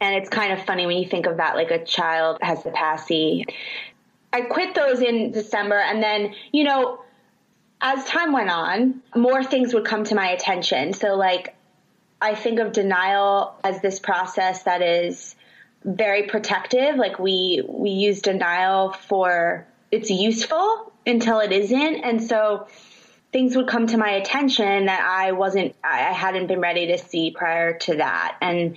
and 0.00 0.14
it's 0.14 0.28
kind 0.28 0.52
of 0.52 0.64
funny 0.64 0.86
when 0.86 0.98
you 0.98 1.08
think 1.08 1.26
of 1.26 1.38
that, 1.38 1.56
like 1.56 1.72
a 1.72 1.84
child 1.84 2.38
has 2.42 2.62
the 2.62 2.70
passy. 2.70 3.44
I 4.32 4.42
quit 4.42 4.74
those 4.74 5.00
in 5.00 5.32
December, 5.32 5.78
and 5.78 6.02
then, 6.02 6.34
you 6.52 6.64
know, 6.64 7.00
as 7.80 8.04
time 8.04 8.32
went 8.32 8.50
on, 8.50 9.02
more 9.16 9.42
things 9.42 9.74
would 9.74 9.84
come 9.84 10.04
to 10.04 10.14
my 10.14 10.28
attention. 10.28 10.92
So, 10.92 11.16
like, 11.16 11.54
I 12.20 12.34
think 12.34 12.60
of 12.60 12.72
denial 12.72 13.54
as 13.64 13.80
this 13.80 13.98
process 13.98 14.62
that 14.64 14.82
is 14.82 15.35
very 15.86 16.24
protective. 16.24 16.96
Like 16.96 17.18
we 17.18 17.62
we 17.66 17.90
use 17.90 18.20
denial 18.20 18.92
for 18.92 19.66
it's 19.90 20.10
useful 20.10 20.92
until 21.06 21.38
it 21.38 21.52
isn't, 21.52 21.96
and 22.04 22.22
so 22.22 22.66
things 23.32 23.56
would 23.56 23.68
come 23.68 23.86
to 23.86 23.96
my 23.96 24.10
attention 24.10 24.86
that 24.86 25.00
I 25.00 25.32
wasn't 25.32 25.76
I 25.82 26.12
hadn't 26.12 26.48
been 26.48 26.60
ready 26.60 26.88
to 26.88 26.98
see 26.98 27.30
prior 27.30 27.78
to 27.78 27.96
that, 27.96 28.36
and 28.42 28.76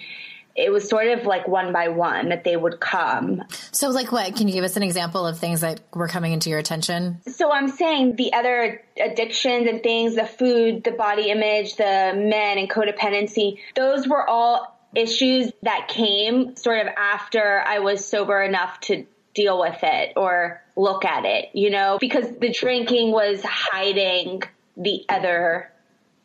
it 0.55 0.71
was 0.71 0.87
sort 0.89 1.07
of 1.07 1.25
like 1.25 1.47
one 1.47 1.71
by 1.71 1.87
one 1.87 2.29
that 2.29 2.43
they 2.43 2.57
would 2.57 2.79
come. 2.79 3.43
So, 3.71 3.89
like 3.89 4.11
what? 4.11 4.35
Can 4.35 4.47
you 4.47 4.53
give 4.53 4.63
us 4.63 4.75
an 4.77 4.83
example 4.83 5.25
of 5.25 5.39
things 5.39 5.61
that 5.61 5.79
were 5.93 6.07
coming 6.07 6.33
into 6.33 6.49
your 6.49 6.59
attention? 6.59 7.21
So, 7.27 7.51
I'm 7.51 7.69
saying 7.69 8.17
the 8.17 8.33
other 8.33 8.83
addictions 9.01 9.67
and 9.67 9.81
things, 9.81 10.15
the 10.15 10.25
food, 10.25 10.83
the 10.83 10.91
body 10.91 11.31
image, 11.31 11.77
the 11.77 12.13
men 12.15 12.57
and 12.57 12.69
codependency, 12.69 13.59
those 13.75 14.07
were 14.07 14.27
all 14.27 14.78
issues 14.95 15.51
that 15.63 15.87
came 15.87 16.55
sort 16.55 16.85
of 16.85 16.93
after 16.97 17.63
I 17.65 17.79
was 17.79 18.05
sober 18.05 18.41
enough 18.41 18.79
to 18.81 19.05
deal 19.35 19.59
with 19.59 19.77
it 19.83 20.13
or 20.15 20.61
look 20.75 21.05
at 21.05 21.25
it, 21.25 21.49
you 21.53 21.69
know, 21.69 21.97
because 21.99 22.25
the 22.39 22.51
drinking 22.51 23.11
was 23.11 23.41
hiding 23.43 24.41
the 24.75 25.05
other 25.09 25.71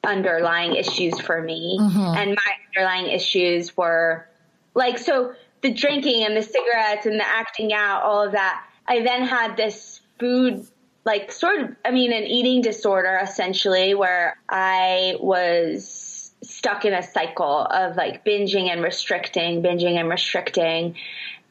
underlying 0.05 0.77
issues 0.77 1.19
for 1.21 1.41
me. 1.43 1.79
Mm-hmm. 1.81 1.99
And 1.99 2.31
my 2.31 2.53
underlying 2.69 3.07
issues 3.13 3.77
were 3.77 4.29
like, 4.75 4.99
so 4.99 5.35
the 5.63 5.73
drinking 5.73 6.25
and 6.25 6.37
the 6.37 6.43
cigarettes 6.43 7.07
and 7.07 7.19
the 7.19 7.27
acting 7.27 7.73
out, 7.73 8.03
all 8.03 8.25
of 8.25 8.33
that. 8.33 8.65
I 8.87 9.03
then 9.03 9.23
had 9.23 9.57
this 9.57 10.01
food, 10.19 10.67
like 11.05 11.33
sort 11.33 11.61
of, 11.61 11.77
I 11.85 11.91
mean, 11.91 12.13
an 12.13 12.25
eating 12.25 12.63
disorder 12.63 13.19
essentially 13.23 13.95
where 13.95 14.37
I 14.49 15.17
was 15.21 16.04
stuck 16.65 16.87
in 16.87 16.95
a 16.95 17.03
cycle 17.03 17.67
of 17.67 17.95
like 17.95 18.25
binging 18.25 18.73
and 18.73 18.83
restricting, 18.83 19.63
binging 19.63 20.01
and 20.01 20.09
restricting. 20.09 20.97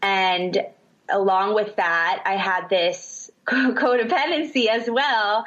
And 0.02 0.66
along 1.08 1.54
with 1.54 1.76
that, 1.76 2.24
I 2.26 2.36
had 2.36 2.68
this 2.68 3.30
codependency 3.46 4.68
as 4.68 4.90
well 4.90 5.46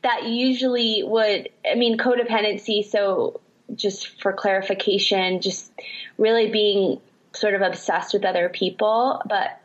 that 0.00 0.26
usually 0.26 1.02
would 1.04 1.50
i 1.70 1.74
mean 1.74 1.98
codependency 1.98 2.82
so 2.82 3.38
just 3.74 4.18
for 4.22 4.32
clarification 4.32 5.42
just 5.42 5.70
really 6.16 6.50
being 6.50 6.98
sort 7.34 7.52
of 7.52 7.60
obsessed 7.60 8.14
with 8.14 8.24
other 8.24 8.48
people 8.48 9.20
but 9.28 9.60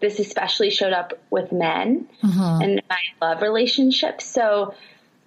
this 0.00 0.18
especially 0.18 0.70
showed 0.70 0.92
up 0.92 1.12
with 1.30 1.52
men 1.52 2.08
mm-hmm. 2.20 2.62
and 2.62 2.82
my 2.90 3.00
love 3.22 3.42
relationships 3.42 4.24
so 4.24 4.74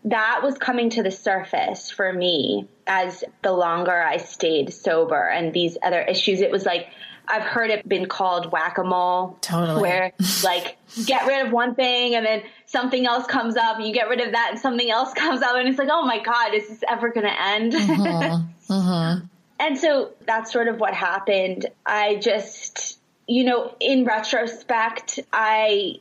that 0.06 0.42
was 0.44 0.58
coming 0.58 0.90
to 0.90 1.04
the 1.04 1.12
surface 1.12 1.90
for 1.90 2.12
me 2.12 2.68
as 2.88 3.24
the 3.42 3.52
longer 3.52 4.02
i 4.02 4.18
stayed 4.18 4.74
sober 4.74 5.28
and 5.30 5.54
these 5.54 5.78
other 5.84 6.02
issues 6.02 6.42
it 6.42 6.52
was 6.52 6.66
like 6.66 6.90
I've 7.28 7.44
heard 7.44 7.70
it 7.70 7.88
been 7.88 8.08
called 8.08 8.52
whack 8.52 8.78
a 8.78 8.84
mole. 8.84 9.38
Totally. 9.42 9.82
Where 9.82 10.12
like 10.44 10.78
get 11.06 11.26
rid 11.26 11.46
of 11.46 11.52
one 11.52 11.76
thing 11.76 12.16
and 12.16 12.26
then 12.26 12.44
something 12.66 13.06
else 13.06 13.26
comes 13.28 13.56
up 13.56 13.78
and 13.78 13.88
you 13.88 13.94
get 13.94 14.10
rid 14.10 14.20
of 14.20 14.32
that 14.34 14.50
and 14.52 14.60
something 14.60 14.90
else 14.90 15.14
comes 15.16 15.42
up 15.42 15.56
and 15.56 15.68
it's 15.68 15.78
like, 15.78 15.90
oh 15.92 16.06
my 16.06 16.22
God, 16.22 16.54
is 16.54 16.68
this 16.68 16.84
ever 16.88 17.10
going 17.10 17.26
to 17.26 17.42
end? 17.42 17.74
Mm-hmm. 17.74 18.48
Mm-hmm. 18.70 19.26
and 19.60 19.78
so 19.78 20.12
that's 20.26 20.54
sort 20.54 20.70
of 20.70 20.80
what 20.80 20.94
happened. 20.94 21.66
I 21.86 22.16
just, 22.16 22.98
you 23.28 23.44
know, 23.44 23.76
in 23.82 24.06
retrospect, 24.06 25.20
I, 25.34 25.98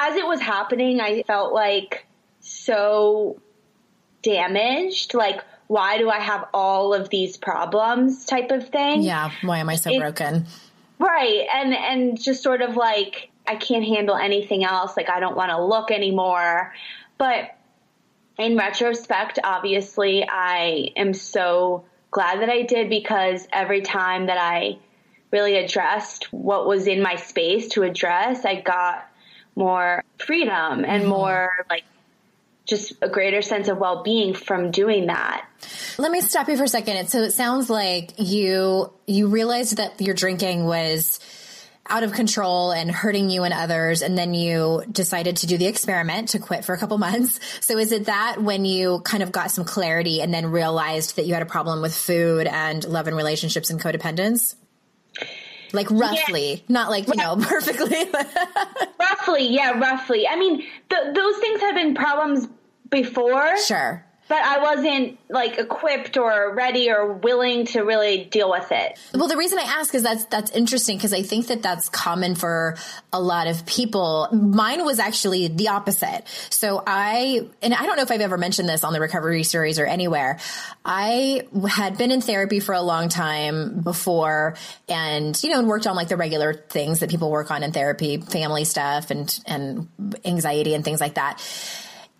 as 0.00 0.16
it 0.16 0.26
was 0.26 0.40
happening, 0.40 1.00
I 1.00 1.22
felt 1.22 1.54
like 1.54 2.04
so 2.64 3.40
damaged. 4.22 5.14
Like, 5.14 5.42
why 5.66 5.98
do 5.98 6.10
I 6.10 6.18
have 6.18 6.46
all 6.52 6.94
of 6.94 7.08
these 7.08 7.36
problems 7.36 8.24
type 8.26 8.50
of 8.50 8.68
thing. 8.68 9.02
Yeah. 9.02 9.30
Why 9.42 9.58
am 9.58 9.68
I 9.68 9.76
so 9.76 9.90
it, 9.90 9.98
broken? 9.98 10.46
Right. 10.98 11.46
And, 11.52 11.74
and 11.74 12.20
just 12.20 12.42
sort 12.42 12.62
of 12.62 12.76
like, 12.76 13.30
I 13.46 13.56
can't 13.56 13.84
handle 13.84 14.16
anything 14.16 14.64
else. 14.64 14.96
Like, 14.96 15.08
I 15.08 15.20
don't 15.20 15.36
want 15.36 15.50
to 15.50 15.64
look 15.64 15.90
anymore. 15.90 16.74
But 17.18 17.56
in 18.38 18.56
retrospect, 18.56 19.38
obviously, 19.42 20.26
I 20.28 20.90
am 20.96 21.14
so 21.14 21.84
glad 22.10 22.40
that 22.40 22.50
I 22.50 22.62
did 22.62 22.88
because 22.88 23.46
every 23.52 23.80
time 23.80 24.26
that 24.26 24.38
I 24.38 24.78
really 25.30 25.56
addressed 25.56 26.32
what 26.32 26.66
was 26.66 26.86
in 26.86 27.02
my 27.02 27.16
space 27.16 27.68
to 27.68 27.82
address, 27.82 28.44
I 28.44 28.60
got 28.60 29.08
more 29.56 30.04
freedom 30.18 30.84
and 30.84 31.02
mm-hmm. 31.02 31.08
more 31.08 31.50
like 31.70 31.84
just 32.72 32.94
a 33.02 33.08
greater 33.08 33.42
sense 33.42 33.68
of 33.68 33.76
well-being 33.76 34.32
from 34.32 34.70
doing 34.70 35.08
that. 35.08 35.46
Let 35.98 36.10
me 36.10 36.22
stop 36.22 36.48
you 36.48 36.56
for 36.56 36.64
a 36.64 36.68
second. 36.68 37.06
So 37.10 37.18
it 37.18 37.32
sounds 37.32 37.68
like 37.68 38.14
you 38.16 38.90
you 39.06 39.28
realized 39.28 39.76
that 39.76 40.00
your 40.00 40.14
drinking 40.14 40.64
was 40.64 41.20
out 41.86 42.02
of 42.02 42.12
control 42.12 42.72
and 42.72 42.90
hurting 42.90 43.28
you 43.28 43.42
and 43.42 43.52
others 43.52 44.00
and 44.00 44.16
then 44.16 44.32
you 44.32 44.82
decided 44.90 45.36
to 45.36 45.46
do 45.46 45.58
the 45.58 45.66
experiment 45.66 46.30
to 46.30 46.38
quit 46.38 46.64
for 46.64 46.74
a 46.74 46.78
couple 46.78 46.96
months. 47.10 47.38
So 47.60 47.76
is 47.76 47.92
it 47.92 48.06
that 48.06 48.40
when 48.40 48.64
you 48.64 49.00
kind 49.00 49.22
of 49.22 49.32
got 49.32 49.50
some 49.50 49.66
clarity 49.66 50.22
and 50.22 50.32
then 50.32 50.46
realized 50.46 51.16
that 51.16 51.26
you 51.26 51.34
had 51.34 51.42
a 51.42 51.46
problem 51.46 51.82
with 51.82 51.94
food 51.94 52.46
and 52.46 52.82
love 52.88 53.06
and 53.06 53.16
relationships 53.16 53.68
and 53.68 53.78
codependence? 53.78 54.54
Like 55.74 55.90
roughly, 55.90 56.54
yeah. 56.54 56.60
not 56.68 56.90
like, 56.90 57.06
you 57.08 57.16
know, 57.16 57.36
perfectly. 57.40 58.10
roughly, 58.98 59.48
yeah, 59.48 59.78
roughly. 59.78 60.26
I 60.26 60.36
mean, 60.36 60.58
th- 60.88 61.14
those 61.14 61.38
things 61.38 61.60
have 61.60 61.74
been 61.74 61.94
problems 61.94 62.48
before. 62.92 63.56
Sure 63.58 64.04
but 64.32 64.42
I 64.42 64.62
wasn't 64.62 65.18
like 65.28 65.58
equipped 65.58 66.16
or 66.16 66.54
ready 66.54 66.90
or 66.90 67.12
willing 67.12 67.66
to 67.66 67.82
really 67.82 68.24
deal 68.24 68.50
with 68.50 68.72
it. 68.72 68.98
Well, 69.14 69.28
the 69.28 69.36
reason 69.36 69.58
I 69.58 69.64
ask 69.64 69.94
is 69.94 70.02
that's 70.02 70.24
that's 70.24 70.50
interesting 70.52 70.96
because 70.96 71.12
I 71.12 71.22
think 71.22 71.48
that 71.48 71.62
that's 71.62 71.90
common 71.90 72.34
for 72.34 72.78
a 73.12 73.20
lot 73.20 73.46
of 73.46 73.66
people. 73.66 74.28
Mine 74.32 74.86
was 74.86 74.98
actually 74.98 75.48
the 75.48 75.68
opposite. 75.68 76.22
So 76.48 76.82
I 76.86 77.46
and 77.60 77.74
I 77.74 77.84
don't 77.84 77.96
know 77.96 78.04
if 78.04 78.10
I've 78.10 78.22
ever 78.22 78.38
mentioned 78.38 78.70
this 78.70 78.84
on 78.84 78.94
the 78.94 79.00
recovery 79.00 79.42
series 79.42 79.78
or 79.78 79.84
anywhere. 79.84 80.38
I 80.82 81.46
had 81.68 81.98
been 81.98 82.10
in 82.10 82.22
therapy 82.22 82.58
for 82.58 82.74
a 82.74 82.82
long 82.82 83.10
time 83.10 83.80
before 83.80 84.54
and 84.88 85.38
you 85.42 85.50
know 85.50 85.58
and 85.58 85.68
worked 85.68 85.86
on 85.86 85.94
like 85.94 86.08
the 86.08 86.16
regular 86.16 86.54
things 86.54 87.00
that 87.00 87.10
people 87.10 87.30
work 87.30 87.50
on 87.50 87.62
in 87.62 87.72
therapy, 87.72 88.22
family 88.22 88.64
stuff 88.64 89.10
and 89.10 89.38
and 89.44 89.88
anxiety 90.24 90.72
and 90.72 90.86
things 90.86 91.02
like 91.02 91.16
that. 91.16 91.38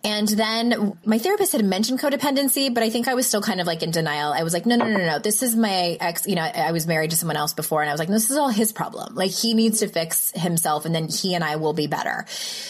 And 0.05 0.27
then 0.27 0.97
my 1.05 1.17
therapist 1.17 1.53
had 1.53 1.63
mentioned 1.63 1.99
codependency, 1.99 2.73
but 2.73 2.83
I 2.83 2.89
think 2.89 3.07
I 3.07 3.13
was 3.13 3.25
still 3.25 3.41
kind 3.41 3.61
of 3.61 3.67
like 3.67 3.83
in 3.83 3.91
denial. 3.91 4.33
I 4.33 4.43
was 4.43 4.51
like, 4.51 4.65
no, 4.65 4.75
no, 4.75 4.85
no, 4.85 4.97
no. 4.97 5.05
No. 5.05 5.19
This 5.19 5.41
is 5.41 5.55
my 5.55 5.97
ex, 6.01 6.27
you 6.27 6.35
know, 6.35 6.41
I 6.41 6.73
was 6.73 6.85
married 6.85 7.11
to 7.11 7.15
someone 7.15 7.37
else 7.37 7.53
before 7.53 7.81
and 7.81 7.89
I 7.89 7.93
was 7.93 7.99
like, 7.99 8.09
this 8.09 8.29
is 8.29 8.35
all 8.35 8.49
his 8.49 8.73
problem. 8.73 9.15
Like 9.15 9.31
he 9.31 9.53
needs 9.53 9.79
to 9.79 9.87
fix 9.87 10.31
himself 10.35 10.85
and 10.85 10.93
then 10.93 11.07
he 11.07 11.35
and 11.35 11.43
I 11.43 11.55
will 11.55 11.71
be 11.71 11.87
better. 11.87 12.25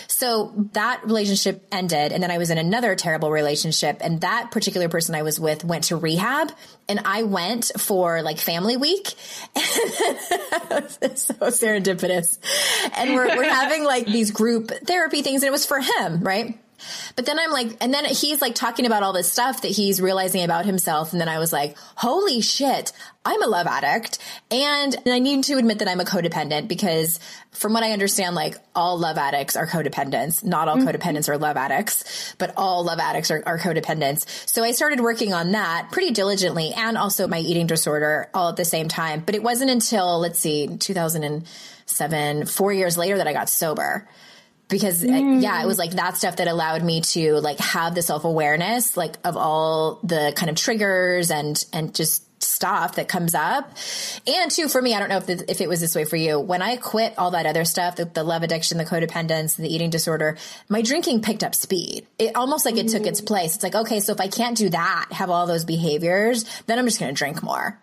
So 0.08 0.54
that 0.74 1.04
relationship 1.06 1.66
ended. 1.72 2.12
And 2.12 2.22
then 2.22 2.30
I 2.30 2.38
was 2.38 2.52
in 2.52 2.60
another 2.60 2.96
terrible 2.96 3.32
relationship 3.32 3.98
and 4.02 4.22
that 4.22 4.52
particular 4.52 4.88
person 4.88 5.16
I 5.16 5.24
was 5.24 5.40
with 5.40 5.64
went 5.64 5.86
to 5.86 5.96
rehab 5.96 6.52
and 6.88 7.00
I 7.04 7.24
went 7.24 7.72
for 7.80 8.22
like 8.22 8.38
family 8.38 8.78
week. 8.78 9.08
it's 9.56 11.24
so 11.26 11.34
serendipitous. 11.34 12.38
And 12.96 13.16
we're, 13.16 13.36
we're 13.36 13.50
having 13.50 13.84
like 13.86 14.06
these 14.06 14.30
group 14.30 14.70
therapy 14.86 15.24
things 15.24 15.42
and 15.42 15.48
it 15.48 15.52
was 15.52 15.66
for 15.66 15.80
him, 15.80 16.20
right? 16.22 16.60
But 17.16 17.26
then 17.26 17.40
I'm 17.40 17.52
like, 17.52 17.78
and 17.82 17.94
then 17.94 18.06
he's 18.06 18.42
like 18.42 18.56
talking 18.56 18.86
about 18.86 19.04
all 19.04 19.14
this 19.14 19.32
stuff 19.32 19.62
that 19.62 19.70
he's 19.70 20.02
realizing 20.02 20.44
about 20.44 20.66
himself. 20.66 21.12
And 21.12 21.22
then 21.22 21.30
I 21.30 21.40
was 21.40 21.54
like, 21.54 21.78
holy 21.96 22.42
shit, 22.42 22.92
I'm 23.26 23.42
a 23.42 23.48
love 23.48 23.68
addict. 23.68 24.18
And 24.52 24.96
I 25.06 25.20
need 25.20 25.46
to 25.46 25.58
admit 25.58 25.80
that 25.80 25.88
I'm 25.88 26.00
a 26.00 26.06
codependent 26.06 26.68
because 26.68 27.20
from 27.52 27.74
what 27.74 27.84
I 27.84 27.92
understand, 27.92 28.36
like 28.36 28.58
all 28.76 28.98
love 28.98 29.18
addicts 29.18 29.56
are 29.56 29.68
codependents. 29.68 30.44
Not 30.44 30.68
all 30.68 30.78
mm-hmm. 30.78 30.88
codependents 30.88 31.30
are 31.30 31.38
love 31.38 31.56
addicts, 31.56 32.36
but 32.38 32.54
all 32.58 32.84
love 32.84 33.00
addicts 33.00 33.32
are, 33.32 33.44
are 33.46 33.58
codependents. 33.58 34.50
So 34.50 34.64
I 34.64 34.72
started 34.72 35.00
working 35.00 35.34
on 35.34 35.52
that 35.52 35.90
pretty 35.92 36.12
diligently 36.12 36.74
and 36.76 36.98
also 36.98 37.28
my 37.28 37.40
eating 37.40 37.68
disorder 37.68 38.30
all 38.34 38.50
at 38.50 38.58
the 38.58 38.66
same 38.66 38.88
time. 38.88 39.22
But 39.26 39.36
it 39.36 39.44
wasn't 39.44 39.72
until, 39.72 40.20
let's 40.20 40.40
see, 40.40 40.68
2007, 40.78 42.46
four 42.48 42.74
years 42.74 42.98
later 42.98 43.18
that 43.18 43.28
I 43.28 43.34
got 43.34 43.50
sober 43.50 44.08
because 44.74 45.04
mm. 45.04 45.42
yeah, 45.42 45.62
it 45.62 45.68
was 45.68 45.78
like 45.78 45.92
that 45.92 46.18
stuff 46.18 46.38
that 46.38 46.48
allowed 46.48 46.84
me 46.84 47.02
to 47.02 47.36
like 47.36 47.60
have 47.60 47.94
the 47.94 48.02
self 48.02 48.26
awareness, 48.26 48.98
like 48.98 49.18
of 49.24 49.38
all 49.38 50.00
the 50.04 50.34
kind 50.36 50.50
of 50.50 50.56
triggers 50.56 51.30
and, 51.30 51.64
and 51.72 51.94
just 51.94 52.24
stuff 52.44 52.96
that 52.96 53.08
comes 53.08 53.36
up. 53.36 53.70
And 54.26 54.50
too, 54.50 54.68
for 54.68 54.82
me, 54.82 54.96
I 54.96 55.00
don't 55.00 55.10
know 55.10 55.18
if, 55.18 55.28
the, 55.28 55.46
if 55.50 55.62
it 55.62 55.70
was 55.70 55.80
this 55.80 55.96
way 55.96 56.06
for 56.06 56.16
you. 56.16 56.40
When 56.40 56.64
I 56.64 56.76
quit 56.78 57.14
all 57.20 57.32
that 57.32 57.46
other 57.46 57.66
stuff, 57.66 57.98
the, 57.98 58.06
the, 58.06 58.24
love 58.24 58.42
addiction, 58.42 58.80
the 58.80 58.86
codependence, 58.86 59.56
the 59.56 59.74
eating 59.74 59.92
disorder, 59.92 60.38
my 60.70 60.82
drinking 60.82 61.22
picked 61.22 61.44
up 61.44 61.54
speed. 61.54 62.08
It 62.18 62.36
almost 62.36 62.66
like 62.66 62.76
it 62.78 62.88
took 62.88 63.06
its 63.06 63.22
place. 63.22 63.54
It's 63.54 63.64
like, 63.64 63.76
okay, 63.76 64.00
so 64.00 64.12
if 64.12 64.20
I 64.20 64.28
can't 64.28 64.58
do 64.58 64.70
that, 64.72 65.10
have 65.12 65.30
all 65.30 65.46
those 65.46 65.66
behaviors, 65.66 66.46
then 66.66 66.80
I'm 66.80 66.86
just 66.86 67.00
going 67.00 67.14
to 67.14 67.18
drink 67.18 67.44
more. 67.44 67.80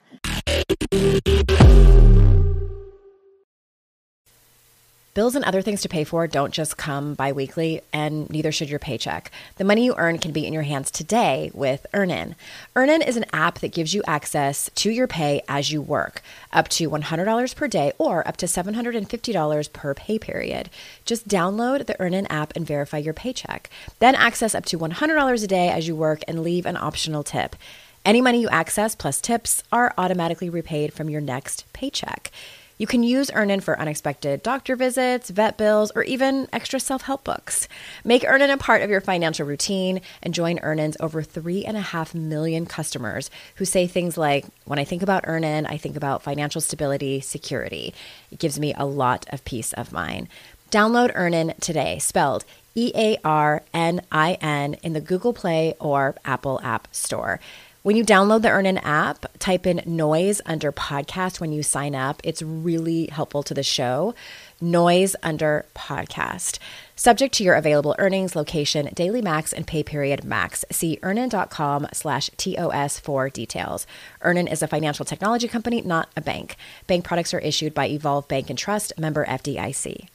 Bills 5.13 5.35
and 5.35 5.45
other 5.45 5.61
things 5.61 5.83
to 5.83 5.89
pay 5.89 6.05
for 6.05 6.29
don't 6.29 6.55
just 6.55 6.77
come 6.77 7.15
biweekly, 7.15 7.83
and 7.93 8.31
neither 8.31 8.53
should 8.53 8.71
your 8.71 8.79
paycheck. 8.79 9.33
The 9.57 9.65
money 9.65 9.85
you 9.85 9.97
earn 9.97 10.19
can 10.19 10.31
be 10.31 10.47
in 10.47 10.53
your 10.53 10.63
hands 10.63 10.89
today 10.89 11.51
with 11.53 11.85
Earnin. 11.93 12.37
Earnin 12.77 13.03
is 13.03 13.17
an 13.17 13.25
app 13.33 13.59
that 13.59 13.73
gives 13.73 13.93
you 13.93 14.05
access 14.07 14.71
to 14.77 14.89
your 14.89 15.09
pay 15.09 15.43
as 15.49 15.73
you 15.73 15.83
work, 15.83 16.23
up 16.53 16.69
to 16.69 16.89
$100 16.89 17.57
per 17.57 17.67
day 17.67 17.93
or 17.99 18.27
up 18.29 18.37
to 18.37 18.47
$750 18.47 19.73
per 19.73 19.95
pay 19.95 20.17
period. 20.17 20.71
Just 21.05 21.27
download 21.27 21.87
the 21.87 22.01
Earnin 22.01 22.27
app 22.27 22.53
and 22.55 22.65
verify 22.65 22.99
your 22.99 23.15
paycheck. 23.15 23.69
Then 23.99 24.15
access 24.15 24.55
up 24.55 24.65
to 24.67 24.79
$100 24.79 25.43
a 25.43 25.47
day 25.49 25.71
as 25.71 25.89
you 25.89 25.97
work 25.97 26.23
and 26.29 26.45
leave 26.45 26.67
an 26.67 26.77
optional 26.77 27.25
tip. 27.25 27.57
Any 28.05 28.21
money 28.21 28.41
you 28.41 28.49
access 28.49 28.95
plus 28.95 29.21
tips 29.21 29.65
are 29.73 29.93
automatically 29.99 30.49
repaid 30.49 30.93
from 30.93 31.11
your 31.11 31.21
next 31.21 31.65
paycheck. 31.73 32.31
You 32.81 32.87
can 32.87 33.03
use 33.03 33.31
Earnin 33.35 33.61
for 33.61 33.79
unexpected 33.79 34.43
doctor 34.43 34.75
visits, 34.75 35.29
vet 35.29 35.59
bills, 35.59 35.93
or 35.95 36.03
even 36.05 36.49
extra 36.51 36.81
self 36.81 37.03
help 37.03 37.25
books. 37.25 37.69
Make 38.07 38.25
Earnin 38.27 38.49
a 38.49 38.57
part 38.57 38.81
of 38.81 38.89
your 38.89 39.03
financial 39.03 39.47
routine 39.47 40.01
and 40.23 40.33
join 40.33 40.59
Earnin's 40.61 40.97
over 40.99 41.23
three 41.23 41.63
and 41.67 41.77
a 41.77 41.83
half 41.83 42.15
million 42.15 42.65
customers 42.65 43.31
who 43.57 43.67
say 43.67 43.87
things 43.87 44.17
like, 44.17 44.47
When 44.65 44.79
I 44.79 44.85
think 44.85 45.03
about 45.03 45.25
Earnin, 45.27 45.67
I 45.67 45.77
think 45.77 45.95
about 45.95 46.23
financial 46.23 46.63
stability, 46.63 47.21
security. 47.21 47.93
It 48.33 48.39
gives 48.39 48.59
me 48.59 48.73
a 48.75 48.87
lot 48.87 49.27
of 49.29 49.45
peace 49.45 49.75
of 49.75 49.93
mind. 49.93 50.29
Download 50.71 51.13
Earnin 51.15 51.53
today, 51.61 51.99
spelled 51.99 52.47
E 52.75 52.93
A 52.95 53.19
R 53.23 53.63
N 53.75 54.01
I 54.11 54.39
N, 54.41 54.73
in 54.83 54.95
the 54.95 55.03
Google 55.03 55.35
Play 55.35 55.75
or 55.81 56.17
Apple 56.25 56.59
App 56.63 56.89
Store. 56.93 57.41
When 57.83 57.97
you 57.97 58.05
download 58.05 58.43
the 58.43 58.51
Earnin 58.51 58.77
app, 58.77 59.25
type 59.39 59.67
in 59.67 59.81
noise 59.87 60.43
under 60.45 60.71
podcast 60.71 61.41
when 61.41 61.51
you 61.51 61.63
sign 61.63 61.95
up. 61.95 62.21
It's 62.23 62.43
really 62.43 63.07
helpful 63.07 63.43
to 63.45 63.55
the 63.55 63.63
show. 63.63 64.15
Noise 64.61 65.17
under 65.23 65.65
podcast. 65.75 66.59
Subject 66.95 67.33
to 67.37 67.43
your 67.43 67.55
available 67.55 67.97
earnings, 67.99 68.37
location, 68.37 68.91
daily 68.93 69.23
max, 69.23 69.55
and 69.55 69.67
pay 69.67 69.83
period 69.83 70.25
max. 70.25 70.63
See 70.71 70.99
earnin.com 71.03 71.87
slash 71.95 72.29
TOS 72.37 73.01
for 73.01 73.31
details. 73.31 73.87
Earnin 74.21 74.47
is 74.47 74.63
a 74.63 74.69
financial 74.69 75.07
technology 75.07 75.49
company, 75.49 75.81
not 75.81 76.11
a 76.15 76.21
bank. 76.21 76.57
Bank 76.87 77.07
products 77.07 77.33
are 77.33 77.39
issued 77.39 77.73
by 77.73 77.89
Evolve 77.89 78.29
Bank 78.29 78.51
and 78.51 78.59
Trust, 78.59 78.93
member 78.99 79.25
FDIC. 79.25 80.07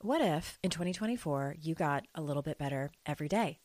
What 0.00 0.22
if 0.22 0.58
in 0.62 0.70
2024 0.70 1.56
you 1.60 1.74
got 1.74 2.06
a 2.14 2.22
little 2.22 2.42
bit 2.42 2.56
better 2.56 2.92
every 3.04 3.28
day? 3.28 3.58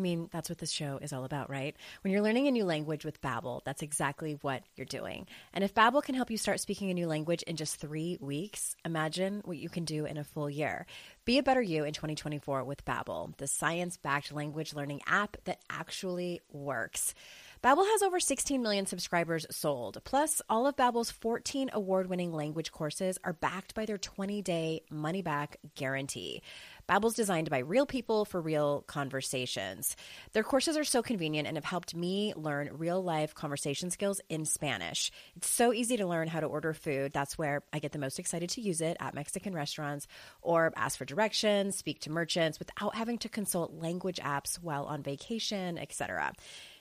I 0.00 0.04
mean, 0.04 0.28
that's 0.30 0.48
what 0.48 0.58
this 0.58 0.70
show 0.70 1.00
is 1.02 1.12
all 1.12 1.24
about, 1.24 1.50
right? 1.50 1.74
When 2.02 2.12
you're 2.12 2.22
learning 2.22 2.46
a 2.46 2.52
new 2.52 2.64
language 2.64 3.04
with 3.04 3.20
Babbel, 3.20 3.62
that's 3.64 3.82
exactly 3.82 4.38
what 4.42 4.62
you're 4.76 4.84
doing. 4.84 5.26
And 5.52 5.64
if 5.64 5.74
Babbel 5.74 6.04
can 6.04 6.14
help 6.14 6.30
you 6.30 6.38
start 6.38 6.60
speaking 6.60 6.88
a 6.88 6.94
new 6.94 7.08
language 7.08 7.42
in 7.42 7.56
just 7.56 7.80
3 7.80 8.16
weeks, 8.20 8.76
imagine 8.84 9.42
what 9.44 9.56
you 9.56 9.68
can 9.68 9.84
do 9.84 10.04
in 10.04 10.16
a 10.16 10.22
full 10.22 10.48
year. 10.48 10.86
Be 11.24 11.38
a 11.38 11.42
better 11.42 11.60
you 11.60 11.82
in 11.82 11.94
2024 11.94 12.62
with 12.62 12.84
Babbel, 12.84 13.36
the 13.38 13.48
science-backed 13.48 14.32
language 14.32 14.72
learning 14.72 15.00
app 15.08 15.36
that 15.46 15.62
actually 15.68 16.42
works. 16.52 17.12
Babbel 17.60 17.84
has 17.84 18.02
over 18.02 18.20
16 18.20 18.62
million 18.62 18.86
subscribers 18.86 19.46
sold. 19.50 19.98
Plus, 20.04 20.40
all 20.48 20.68
of 20.68 20.76
Babbel's 20.76 21.10
14 21.10 21.70
award-winning 21.72 22.32
language 22.32 22.70
courses 22.70 23.18
are 23.24 23.32
backed 23.32 23.74
by 23.74 23.84
their 23.84 23.98
20-day 23.98 24.82
money-back 24.92 25.56
guarantee. 25.74 26.40
Babbel's 26.88 27.14
designed 27.14 27.50
by 27.50 27.58
real 27.58 27.84
people 27.84 28.24
for 28.24 28.40
real 28.40 28.82
conversations. 28.86 29.94
Their 30.32 30.42
courses 30.42 30.78
are 30.78 30.84
so 30.84 31.02
convenient 31.02 31.46
and 31.46 31.56
have 31.56 31.64
helped 31.64 31.94
me 31.94 32.32
learn 32.34 32.70
real 32.72 33.02
life 33.02 33.34
conversation 33.34 33.90
skills 33.90 34.22
in 34.30 34.46
Spanish. 34.46 35.12
It's 35.36 35.50
so 35.50 35.74
easy 35.74 35.98
to 35.98 36.06
learn 36.06 36.28
how 36.28 36.40
to 36.40 36.46
order 36.46 36.72
food. 36.72 37.12
That's 37.12 37.36
where 37.36 37.62
I 37.74 37.78
get 37.78 37.92
the 37.92 37.98
most 37.98 38.18
excited 38.18 38.48
to 38.50 38.62
use 38.62 38.80
it 38.80 38.96
at 39.00 39.14
Mexican 39.14 39.54
restaurants 39.54 40.06
or 40.40 40.72
ask 40.76 40.96
for 40.96 41.04
directions, 41.04 41.76
speak 41.76 42.00
to 42.00 42.10
merchants 42.10 42.58
without 42.58 42.94
having 42.94 43.18
to 43.18 43.28
consult 43.28 43.74
language 43.74 44.18
apps 44.18 44.56
while 44.56 44.84
on 44.84 45.02
vacation, 45.02 45.76
etc. 45.76 46.32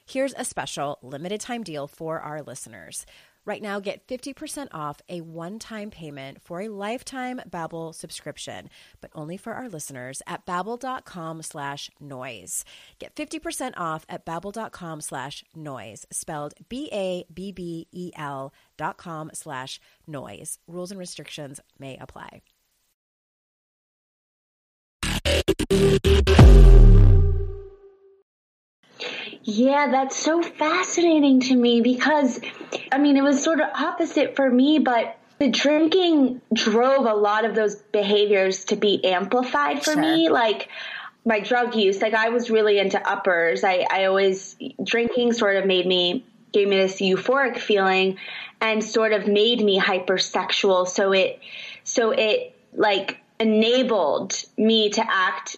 Here's 0.10 0.34
a 0.38 0.46
special 0.46 1.00
limited 1.02 1.42
time 1.42 1.64
deal 1.64 1.86
for 1.86 2.22
our 2.22 2.42
listeners. 2.42 3.06
Right 3.48 3.62
now, 3.62 3.80
get 3.80 4.06
50% 4.08 4.68
off 4.74 5.02
a 5.08 5.22
one-time 5.22 5.90
payment 5.90 6.42
for 6.42 6.60
a 6.60 6.68
lifetime 6.68 7.40
Babbel 7.50 7.96
subscription, 7.96 8.70
but 9.00 9.10
only 9.16 9.38
for 9.38 9.54
our 9.54 9.70
listeners 9.70 10.22
at 10.28 10.46
babbel.com 10.46 11.42
slash 11.44 11.90
noise. 12.02 12.66
Get 13.00 13.16
50% 13.16 13.76
off 13.78 14.06
at 14.10 14.26
babbel.com 14.26 15.00
slash 15.00 15.46
noise, 15.56 16.06
spelled 16.12 16.56
B-A-B-B-E-L 16.68 18.54
dot 18.76 18.98
com 18.98 19.32
slash 19.34 19.80
noise. 20.06 20.60
Rules 20.68 20.92
and 20.92 21.00
restrictions 21.00 21.62
may 21.80 21.98
apply. 21.98 22.42
Yeah, 29.50 29.92
that's 29.92 30.18
so 30.18 30.44
fascinating 30.44 31.40
to 31.40 31.56
me 31.56 31.80
because, 31.80 32.38
I 32.92 32.98
mean, 32.98 33.16
it 33.16 33.24
was 33.24 33.42
sort 33.42 33.62
of 33.62 33.70
opposite 33.74 34.36
for 34.36 34.50
me, 34.50 34.80
but 34.80 35.18
the 35.40 35.48
drinking 35.50 36.42
drove 36.52 37.06
a 37.06 37.14
lot 37.14 37.46
of 37.46 37.56
those 37.56 37.76
behaviors 37.76 38.66
to 38.66 38.76
be 38.76 39.06
amplified 39.06 39.86
for 39.86 39.94
Sure. 39.94 40.02
me. 40.02 40.28
Like, 40.28 40.68
my 41.24 41.40
drug 41.40 41.76
use, 41.76 42.02
like 42.02 42.14
I 42.14 42.28
was 42.28 42.50
really 42.50 42.78
into 42.78 43.02
uppers. 43.10 43.64
I, 43.64 43.86
I 43.90 44.06
always, 44.06 44.58
drinking 44.84 45.32
sort 45.32 45.56
of 45.56 45.66
made 45.66 45.88
me, 45.88 46.26
gave 46.52 46.68
me 46.68 46.76
this 46.76 47.00
euphoric 47.00 47.58
feeling 47.58 48.18
and 48.60 48.84
sort 48.84 49.14
of 49.14 49.28
made 49.28 49.62
me 49.64 49.80
hypersexual. 49.80 50.90
So 50.90 51.14
it, 51.14 51.40
so 51.86 52.12
it 52.12 52.54
like 52.74 53.22
enabled 53.40 54.44
me 54.58 54.90
to 54.90 55.06
act 55.10 55.56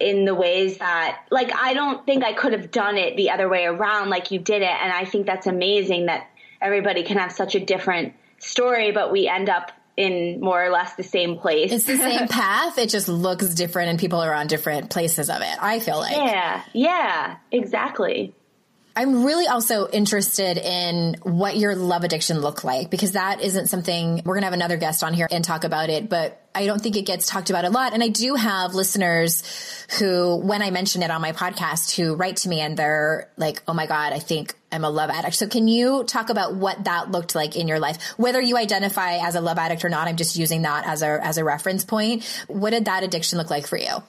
in 0.00 0.24
the 0.24 0.34
ways 0.34 0.78
that 0.78 1.24
like 1.30 1.50
I 1.54 1.74
don't 1.74 2.04
think 2.06 2.24
I 2.24 2.32
could 2.32 2.52
have 2.52 2.70
done 2.70 2.96
it 2.96 3.16
the 3.16 3.30
other 3.30 3.48
way 3.48 3.64
around 3.64 4.10
like 4.10 4.30
you 4.30 4.38
did 4.38 4.62
it 4.62 4.70
and 4.70 4.92
I 4.92 5.04
think 5.04 5.26
that's 5.26 5.46
amazing 5.46 6.06
that 6.06 6.28
everybody 6.60 7.02
can 7.02 7.18
have 7.18 7.32
such 7.32 7.54
a 7.54 7.60
different 7.60 8.14
story 8.38 8.92
but 8.92 9.10
we 9.10 9.28
end 9.28 9.48
up 9.48 9.72
in 9.98 10.40
more 10.40 10.64
or 10.64 10.70
less 10.70 10.94
the 10.94 11.02
same 11.02 11.38
place. 11.38 11.72
It's 11.72 11.84
the 11.84 11.96
same 11.98 12.28
path. 12.28 12.78
It 12.78 12.88
just 12.88 13.08
looks 13.08 13.52
different 13.54 13.90
and 13.90 13.98
people 13.98 14.20
are 14.20 14.32
on 14.32 14.46
different 14.46 14.90
places 14.90 15.28
of 15.28 15.42
it. 15.42 15.56
I 15.60 15.80
feel 15.80 15.98
like. 15.98 16.16
yeah, 16.16 16.62
yeah, 16.72 17.36
exactly. 17.50 18.32
I'm 18.94 19.24
really 19.24 19.46
also 19.46 19.88
interested 19.88 20.56
in 20.56 21.16
what 21.22 21.56
your 21.56 21.76
love 21.76 22.02
addiction 22.02 22.40
looked 22.40 22.64
like 22.64 22.90
because 22.90 23.12
that 23.12 23.40
isn't 23.42 23.68
something 23.68 24.22
we're 24.24 24.34
going 24.34 24.42
to 24.42 24.46
have 24.46 24.54
another 24.54 24.76
guest 24.76 25.04
on 25.04 25.14
here 25.14 25.28
and 25.30 25.44
talk 25.44 25.62
about 25.62 25.88
it, 25.88 26.08
but 26.08 26.47
I 26.58 26.66
don't 26.66 26.82
think 26.82 26.96
it 26.96 27.06
gets 27.06 27.28
talked 27.28 27.50
about 27.50 27.64
a 27.64 27.70
lot. 27.70 27.94
And 27.94 28.02
I 28.02 28.08
do 28.08 28.34
have 28.34 28.74
listeners 28.74 29.44
who, 30.00 30.34
when 30.36 30.60
I 30.60 30.72
mention 30.72 31.04
it 31.04 31.10
on 31.10 31.20
my 31.20 31.30
podcast, 31.30 31.94
who 31.94 32.16
write 32.16 32.38
to 32.38 32.48
me 32.48 32.60
and 32.60 32.76
they're 32.76 33.30
like, 33.36 33.62
Oh 33.68 33.74
my 33.74 33.86
God, 33.86 34.12
I 34.12 34.18
think 34.18 34.56
I'm 34.72 34.82
a 34.82 34.90
love 34.90 35.08
addict. 35.08 35.36
So 35.36 35.46
can 35.46 35.68
you 35.68 36.02
talk 36.02 36.30
about 36.30 36.56
what 36.56 36.82
that 36.84 37.12
looked 37.12 37.36
like 37.36 37.54
in 37.54 37.68
your 37.68 37.78
life? 37.78 38.02
Whether 38.16 38.40
you 38.40 38.56
identify 38.56 39.18
as 39.18 39.36
a 39.36 39.40
love 39.40 39.56
addict 39.56 39.84
or 39.84 39.88
not, 39.88 40.08
I'm 40.08 40.16
just 40.16 40.36
using 40.36 40.62
that 40.62 40.84
as 40.84 41.02
a, 41.02 41.24
as 41.24 41.38
a 41.38 41.44
reference 41.44 41.84
point. 41.84 42.24
What 42.48 42.70
did 42.70 42.86
that 42.86 43.04
addiction 43.04 43.38
look 43.38 43.50
like 43.50 43.68
for 43.68 43.78
you? 43.78 44.02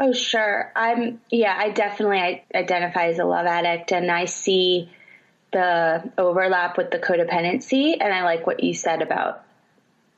Oh, 0.00 0.12
sure. 0.12 0.72
I'm, 0.74 1.20
yeah, 1.30 1.54
I 1.56 1.70
definitely 1.70 2.42
identify 2.52 3.06
as 3.06 3.20
a 3.20 3.24
love 3.24 3.46
addict 3.46 3.92
and 3.92 4.10
I 4.10 4.24
see 4.24 4.90
the 5.52 6.10
overlap 6.18 6.76
with 6.76 6.90
the 6.90 6.98
codependency. 6.98 7.96
And 8.00 8.12
I 8.12 8.24
like 8.24 8.48
what 8.48 8.64
you 8.64 8.74
said 8.74 9.00
about 9.00 9.43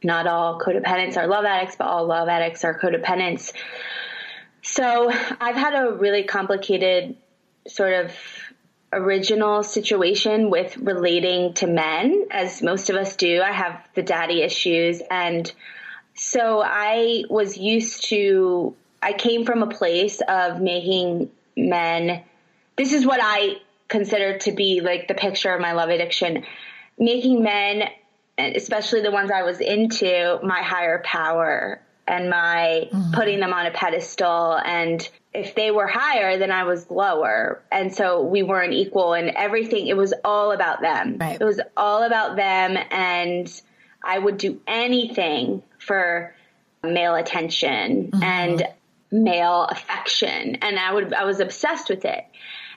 not 0.02 0.26
all 0.26 0.60
codependents 0.60 1.16
are 1.16 1.26
love 1.26 1.44
addicts, 1.44 1.76
but 1.76 1.86
all 1.86 2.06
love 2.06 2.28
addicts 2.28 2.64
are 2.64 2.78
codependents. 2.78 3.52
So 4.62 5.10
I've 5.10 5.56
had 5.56 5.74
a 5.74 5.92
really 5.92 6.24
complicated 6.24 7.16
sort 7.68 8.04
of 8.04 8.12
original 8.92 9.62
situation 9.62 10.50
with 10.50 10.76
relating 10.76 11.54
to 11.54 11.66
men, 11.66 12.26
as 12.30 12.62
most 12.62 12.90
of 12.90 12.96
us 12.96 13.16
do. 13.16 13.42
I 13.42 13.52
have 13.52 13.80
the 13.94 14.02
daddy 14.02 14.42
issues. 14.42 15.02
And 15.10 15.50
so 16.14 16.62
I 16.64 17.24
was 17.28 17.56
used 17.56 18.08
to, 18.08 18.74
I 19.02 19.12
came 19.12 19.44
from 19.44 19.62
a 19.62 19.68
place 19.68 20.20
of 20.26 20.60
making 20.60 21.30
men, 21.56 22.22
this 22.76 22.92
is 22.92 23.06
what 23.06 23.20
I 23.22 23.56
consider 23.88 24.38
to 24.38 24.52
be 24.52 24.80
like 24.80 25.08
the 25.08 25.14
picture 25.14 25.54
of 25.54 25.60
my 25.60 25.72
love 25.72 25.88
addiction, 25.88 26.44
making 26.98 27.42
men, 27.42 27.84
especially 28.38 29.00
the 29.00 29.10
ones 29.10 29.30
I 29.30 29.42
was 29.42 29.60
into, 29.60 30.38
my 30.42 30.62
higher 30.62 31.00
power 31.04 31.80
and 32.06 32.30
my 32.30 32.88
mm-hmm. 32.92 33.12
putting 33.12 33.40
them 33.40 33.52
on 33.52 33.66
a 33.66 33.70
pedestal. 33.70 34.58
And 34.64 35.08
if 35.34 35.54
they 35.54 35.70
were 35.70 35.86
higher 35.86 36.38
then 36.38 36.50
I 36.50 36.64
was 36.64 36.90
lower. 36.90 37.62
And 37.70 37.94
so 37.94 38.22
we 38.22 38.42
weren't 38.42 38.72
equal 38.72 39.14
and 39.14 39.30
everything. 39.30 39.86
It 39.86 39.96
was 39.96 40.14
all 40.24 40.52
about 40.52 40.80
them. 40.80 41.18
Right. 41.18 41.40
it 41.40 41.44
was 41.44 41.60
all 41.76 42.04
about 42.04 42.36
them. 42.36 42.78
And 42.90 43.62
I 44.02 44.18
would 44.18 44.38
do 44.38 44.60
anything 44.66 45.62
for 45.78 46.34
male 46.82 47.14
attention 47.14 48.10
mm-hmm. 48.10 48.22
and 48.22 48.62
male 49.10 49.64
affection. 49.64 50.56
And 50.56 50.78
I 50.78 50.92
would 50.92 51.12
I 51.12 51.24
was 51.24 51.40
obsessed 51.40 51.88
with 51.88 52.04
it. 52.04 52.24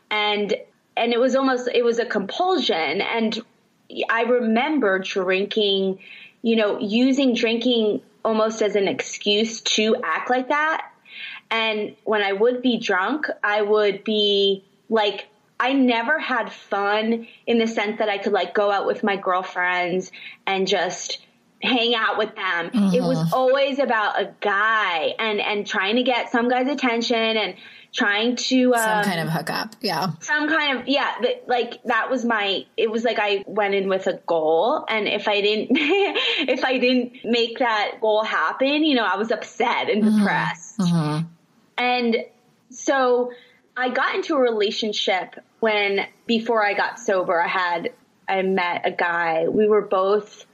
And 0.10 0.56
and 0.98 1.13
it 1.13 1.19
was 1.19 1.36
almost 1.36 1.69
it 1.74 1.84
was 1.84 2.00
a 2.00 2.06
compulsion. 2.06 3.02
And 3.02 3.39
I 4.10 4.23
remember 4.23 4.99
drinking 4.99 5.99
you 6.41 6.56
know, 6.56 6.80
using 6.80 7.34
drinking 7.34 8.02
almost 8.23 8.62
as 8.62 8.75
an 8.75 8.88
excuse 8.88 9.62
to 9.62 9.95
act 10.04 10.30
like 10.30 10.49
that. 10.49 10.91
And 11.52 11.95
when 12.04 12.21
I 12.21 12.34
would 12.34 12.62
be 12.62 12.78
drunk, 12.78 13.28
I 13.43 13.62
would 13.62 14.04
be 14.04 14.63
like, 14.89 15.28
I 15.60 15.73
never 15.73 16.19
had 16.19 16.52
fun 16.52 17.28
in 17.45 17.58
the 17.58 17.67
sense 17.67 17.99
that 17.99 18.08
I 18.08 18.17
could 18.17 18.32
like 18.32 18.54
go 18.54 18.71
out 18.71 18.86
with 18.86 19.04
my 19.04 19.17
girlfriends 19.17 20.12
and 20.47 20.67
just 20.67 21.19
hang 21.62 21.93
out 21.95 22.17
with 22.17 22.34
them. 22.36 22.69
Mm-hmm. 22.69 22.95
It 22.95 23.02
was 23.02 23.34
always 23.34 23.80
about 23.80 24.21
a 24.21 24.34
guy 24.39 25.15
and 25.19 25.41
and 25.41 25.67
trying 25.67 25.97
to 25.97 26.04
get 26.04 26.32
some 26.32 26.47
guy's 26.47 26.69
attention 26.69 27.17
and 27.17 27.56
trying 27.93 28.36
to 28.36 28.73
um, 28.73 28.82
some 28.82 29.04
kind 29.04 29.19
of 29.19 29.30
hookup. 29.30 29.75
Yeah. 29.82 30.12
Some 30.21 30.47
kind 30.47 30.80
of 30.80 30.88
yeah, 30.88 31.15
like 31.47 31.82
that 31.84 32.10
was 32.10 32.23
my 32.25 32.65
it 32.78 32.91
was 32.91 33.04
like 33.04 33.17
I 33.19 33.43
went 33.47 33.73
in 33.73 33.89
with 33.89 34.08
a 34.08 34.13
goal 34.25 34.86
and 34.88 35.08
if 35.08 35.28
I 35.28 35.41
didn't 35.41 35.69
if 35.78 36.63
I 36.63 36.78
didn't 36.78 37.13
make 37.23 37.60
that 37.60 37.97
goal 38.02 38.23
happen, 38.23 38.84
you 38.84 38.95
know, 38.95 39.06
I 39.06 39.17
was 39.17 39.32
upset 39.32 39.89
and 39.89 40.04
mm-hmm. 40.04 40.17
depressed. 40.19 40.78
Mm-hmm. 40.80 41.28
And 41.78 42.17
so 42.69 43.32
I 43.75 43.89
got 43.89 44.15
into 44.15 44.36
a 44.36 44.39
relationship 44.39 45.36
when 45.60 46.06
before 46.28 46.65
I 46.65 46.73
got 46.73 46.99
sober, 46.99 47.41
I 47.41 47.47
had 47.47 47.93
I 48.28 48.41
met 48.43 48.82
a 48.86 48.91
guy. 48.91 49.47
We 49.47 49.67
were 49.67 49.82
both 49.82 50.45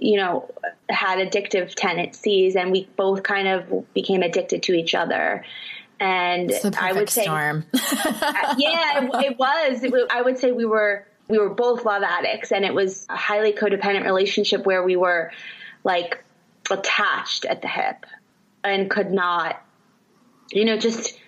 you 0.00 0.16
know, 0.16 0.48
had 0.88 1.18
addictive 1.18 1.74
tendencies 1.74 2.56
and 2.56 2.70
we 2.70 2.88
both 2.96 3.22
kind 3.22 3.48
of 3.48 3.92
became 3.92 4.22
addicted 4.22 4.62
to 4.62 4.72
each 4.72 4.94
other. 4.94 5.44
And 6.00 6.50
I 6.78 6.94
would 6.94 7.10
say, 7.10 7.24
storm. 7.24 7.66
yeah, 7.74 9.04
it, 9.04 9.10
it 9.26 9.38
was. 9.38 9.84
It, 9.84 9.92
I 10.10 10.22
would 10.22 10.38
say 10.38 10.50
we 10.50 10.64
were 10.64 11.06
we 11.28 11.38
were 11.38 11.50
both 11.50 11.84
love 11.84 12.02
addicts, 12.02 12.52
and 12.52 12.64
it 12.64 12.74
was 12.74 13.06
a 13.10 13.16
highly 13.16 13.52
codependent 13.52 14.04
relationship 14.04 14.64
where 14.64 14.82
we 14.82 14.96
were 14.96 15.30
like 15.84 16.24
attached 16.70 17.44
at 17.44 17.62
the 17.62 17.68
hip 17.68 18.06
and 18.64 18.90
could 18.90 19.10
not, 19.10 19.62
you 20.50 20.64
know, 20.64 20.78
just 20.78 21.18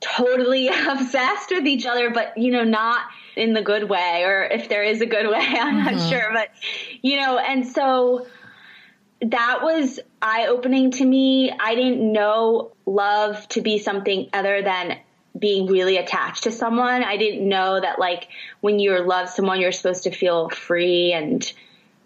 totally 0.00 0.68
obsessed 0.88 1.50
with 1.50 1.66
each 1.66 1.86
other, 1.86 2.10
but 2.10 2.38
you 2.38 2.52
know, 2.52 2.64
not 2.64 3.02
in 3.36 3.52
the 3.52 3.62
good 3.62 3.88
way, 3.88 4.22
or 4.24 4.44
if 4.44 4.68
there 4.68 4.82
is 4.82 5.00
a 5.00 5.06
good 5.06 5.28
way, 5.28 5.38
I'm 5.38 5.84
mm-hmm. 5.84 5.96
not 5.96 6.08
sure, 6.08 6.30
but 6.32 6.48
you 7.02 7.16
know, 7.20 7.38
and 7.38 7.66
so 7.66 8.26
that 9.22 9.60
was 9.62 10.00
eye 10.22 10.46
opening 10.46 10.90
to 10.92 11.04
me. 11.04 11.50
I 11.50 11.74
didn't 11.74 12.12
know 12.12 12.72
love 12.86 13.46
to 13.48 13.60
be 13.60 13.78
something 13.78 14.28
other 14.32 14.62
than 14.62 14.98
being 15.38 15.66
really 15.66 15.96
attached 15.96 16.44
to 16.44 16.50
someone. 16.50 17.04
I 17.04 17.16
didn't 17.16 17.48
know 17.48 17.80
that 17.80 17.98
like 17.98 18.28
when 18.60 18.78
you 18.78 18.98
love 19.00 19.28
someone, 19.28 19.60
you're 19.60 19.72
supposed 19.72 20.04
to 20.04 20.10
feel 20.10 20.48
free 20.48 21.12
and 21.12 21.50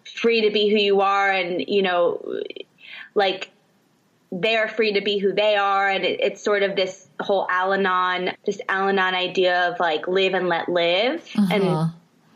free 0.05 0.42
to 0.42 0.50
be 0.50 0.68
who 0.68 0.77
you 0.77 1.00
are 1.00 1.31
and, 1.31 1.64
you 1.66 1.83
know, 1.83 2.42
like 3.14 3.50
they're 4.31 4.68
free 4.68 4.94
to 4.94 5.00
be 5.00 5.18
who 5.18 5.33
they 5.33 5.57
are. 5.57 5.88
And 5.88 6.05
it, 6.05 6.20
it's 6.20 6.42
sort 6.42 6.62
of 6.62 6.77
this 6.77 7.09
whole 7.20 7.46
Al 7.48 7.72
Anon, 7.72 8.33
this 8.44 8.61
Al 8.68 8.88
Anon 8.88 9.14
idea 9.14 9.70
of 9.70 9.81
like 9.81 10.07
live 10.07 10.35
and 10.35 10.48
let 10.48 10.68
live. 10.68 11.22
Uh-huh. 11.37 11.55
And 11.55 11.92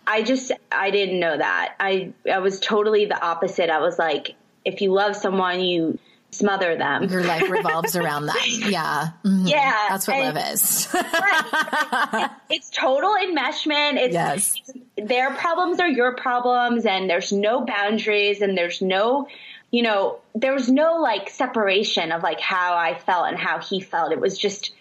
I 0.07 0.23
just, 0.23 0.53
I 0.73 0.91
didn't 0.91 1.21
know 1.21 1.37
that. 1.37 1.75
I, 1.79 2.13
I 2.31 2.39
was 2.39 2.61
totally 2.61 3.05
the 3.05 3.21
opposite. 3.21 3.69
I 3.69 3.81
was 3.81 3.99
like, 3.99 4.37
if 4.69 4.81
you 4.83 4.93
love 4.93 5.17
someone, 5.17 5.61
you 5.61 5.99
smother 6.31 6.77
them. 6.77 7.05
Your 7.05 7.25
life 7.25 7.49
revolves 7.51 7.97
around 7.97 8.27
them. 8.27 8.37
Yeah. 8.47 9.09
Mm-hmm. 9.25 9.47
Yeah. 9.47 9.87
That's 9.89 10.07
what 10.07 10.17
and, 10.17 10.37
love 10.37 10.53
is. 10.53 10.89
right. 10.93 12.31
It's 12.51 12.71
total 12.71 13.15
enmeshment. 13.15 13.97
It's, 13.97 14.13
yes. 14.13 14.55
It's, 14.57 15.09
their 15.09 15.33
problems 15.33 15.81
are 15.81 15.89
your 15.89 16.15
problems 16.17 16.85
and 16.85 17.09
there's 17.09 17.33
no 17.33 17.65
boundaries 17.65 18.43
and 18.43 18.59
there's 18.59 18.83
no, 18.83 19.29
you 19.71 19.83
know, 19.83 20.19
there 20.35 20.53
was 20.53 20.69
no 20.69 21.01
like 21.01 21.31
separation 21.31 22.13
of 22.13 22.23
like 22.23 22.41
how 22.41 22.77
I 22.77 22.99
felt 22.99 23.29
and 23.29 23.39
how 23.39 23.61
he 23.61 23.81
felt. 23.81 24.13
It 24.13 24.21
was 24.21 24.37
just, 24.37 24.73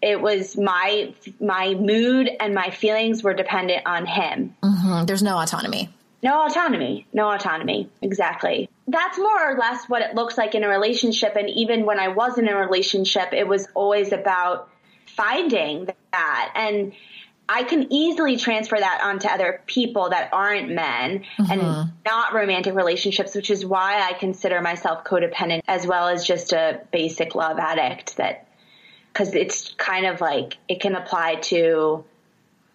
it 0.00 0.20
was 0.20 0.56
my, 0.56 1.12
my 1.40 1.74
mood 1.74 2.30
and 2.40 2.54
my 2.54 2.70
feelings 2.70 3.22
were 3.22 3.34
dependent 3.34 3.86
on 3.86 4.06
him. 4.06 4.56
Mm-hmm. 4.62 5.04
There's 5.04 5.22
no 5.22 5.36
autonomy. 5.38 5.90
No 6.22 6.46
autonomy. 6.46 7.06
No 7.12 7.30
autonomy. 7.30 7.88
Exactly. 8.02 8.68
That's 8.86 9.18
more 9.18 9.52
or 9.52 9.56
less 9.56 9.88
what 9.88 10.02
it 10.02 10.14
looks 10.14 10.36
like 10.36 10.54
in 10.54 10.64
a 10.64 10.68
relationship. 10.68 11.36
And 11.36 11.48
even 11.50 11.86
when 11.86 11.98
I 11.98 12.08
was 12.08 12.38
in 12.38 12.48
a 12.48 12.56
relationship, 12.56 13.32
it 13.32 13.48
was 13.48 13.68
always 13.74 14.12
about 14.12 14.68
finding 15.06 15.88
that. 16.12 16.52
And 16.54 16.92
I 17.48 17.64
can 17.64 17.92
easily 17.92 18.36
transfer 18.36 18.76
that 18.78 19.00
onto 19.02 19.26
other 19.26 19.60
people 19.66 20.10
that 20.10 20.30
aren't 20.32 20.70
men 20.70 21.24
mm-hmm. 21.36 21.50
and 21.50 21.92
not 22.06 22.32
romantic 22.32 22.74
relationships, 22.74 23.34
which 23.34 23.50
is 23.50 23.66
why 23.66 24.00
I 24.00 24.12
consider 24.12 24.60
myself 24.60 25.04
codependent 25.04 25.62
as 25.66 25.84
well 25.84 26.06
as 26.06 26.24
just 26.24 26.52
a 26.52 26.80
basic 26.92 27.34
love 27.34 27.58
addict 27.58 28.18
that, 28.18 28.46
cause 29.14 29.34
it's 29.34 29.74
kind 29.74 30.06
of 30.06 30.20
like 30.20 30.58
it 30.68 30.80
can 30.80 30.94
apply 30.94 31.36
to 31.36 32.04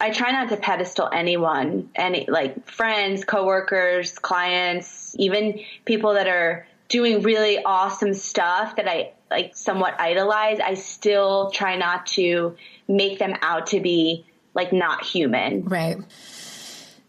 I 0.05 0.11
try 0.11 0.29
not 0.29 0.49
to 0.49 0.57
pedestal 0.57 1.09
anyone, 1.11 1.89
any 1.95 2.27
like 2.29 2.69
friends, 2.69 3.25
coworkers, 3.25 4.19
clients, 4.19 5.15
even 5.17 5.61
people 5.83 6.13
that 6.13 6.27
are 6.27 6.67
doing 6.89 7.23
really 7.23 7.63
awesome 7.63 8.13
stuff 8.13 8.75
that 8.75 8.87
I 8.87 9.13
like 9.31 9.55
somewhat 9.55 9.99
idolize. 9.99 10.59
I 10.59 10.75
still 10.75 11.49
try 11.49 11.77
not 11.77 12.05
to 12.17 12.55
make 12.87 13.17
them 13.17 13.33
out 13.41 13.65
to 13.67 13.79
be 13.79 14.27
like 14.53 14.71
not 14.71 15.03
human. 15.03 15.63
Right. 15.63 15.97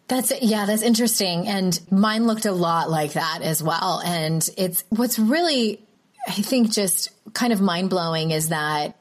That's 0.08 0.32
yeah, 0.40 0.64
that's 0.64 0.80
interesting. 0.80 1.46
And 1.48 1.78
mine 1.90 2.26
looked 2.26 2.46
a 2.46 2.52
lot 2.52 2.88
like 2.88 3.12
that 3.12 3.40
as 3.42 3.62
well. 3.62 4.00
And 4.06 4.48
it's 4.56 4.84
what's 4.88 5.18
really 5.18 5.82
I 6.26 6.32
think 6.32 6.72
just 6.72 7.10
kind 7.34 7.52
of 7.52 7.60
mind 7.60 7.90
blowing 7.90 8.30
is 8.30 8.48
that 8.48 8.96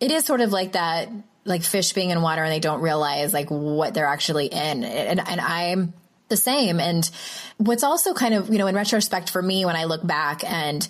it 0.00 0.10
is 0.10 0.24
sort 0.24 0.40
of 0.40 0.50
like 0.50 0.72
that 0.72 1.08
like 1.44 1.62
fish 1.62 1.92
being 1.92 2.10
in 2.10 2.22
water 2.22 2.42
and 2.42 2.52
they 2.52 2.60
don't 2.60 2.80
realize 2.80 3.32
like 3.32 3.50
what 3.50 3.94
they're 3.94 4.06
actually 4.06 4.46
in. 4.46 4.84
And, 4.84 5.20
and 5.20 5.40
I'm 5.40 5.94
the 6.28 6.36
same. 6.36 6.80
And 6.80 7.08
what's 7.58 7.82
also 7.82 8.14
kind 8.14 8.34
of, 8.34 8.50
you 8.50 8.58
know, 8.58 8.66
in 8.66 8.74
retrospect 8.74 9.30
for 9.30 9.42
me, 9.42 9.64
when 9.64 9.76
I 9.76 9.84
look 9.84 10.06
back 10.06 10.44
and 10.44 10.86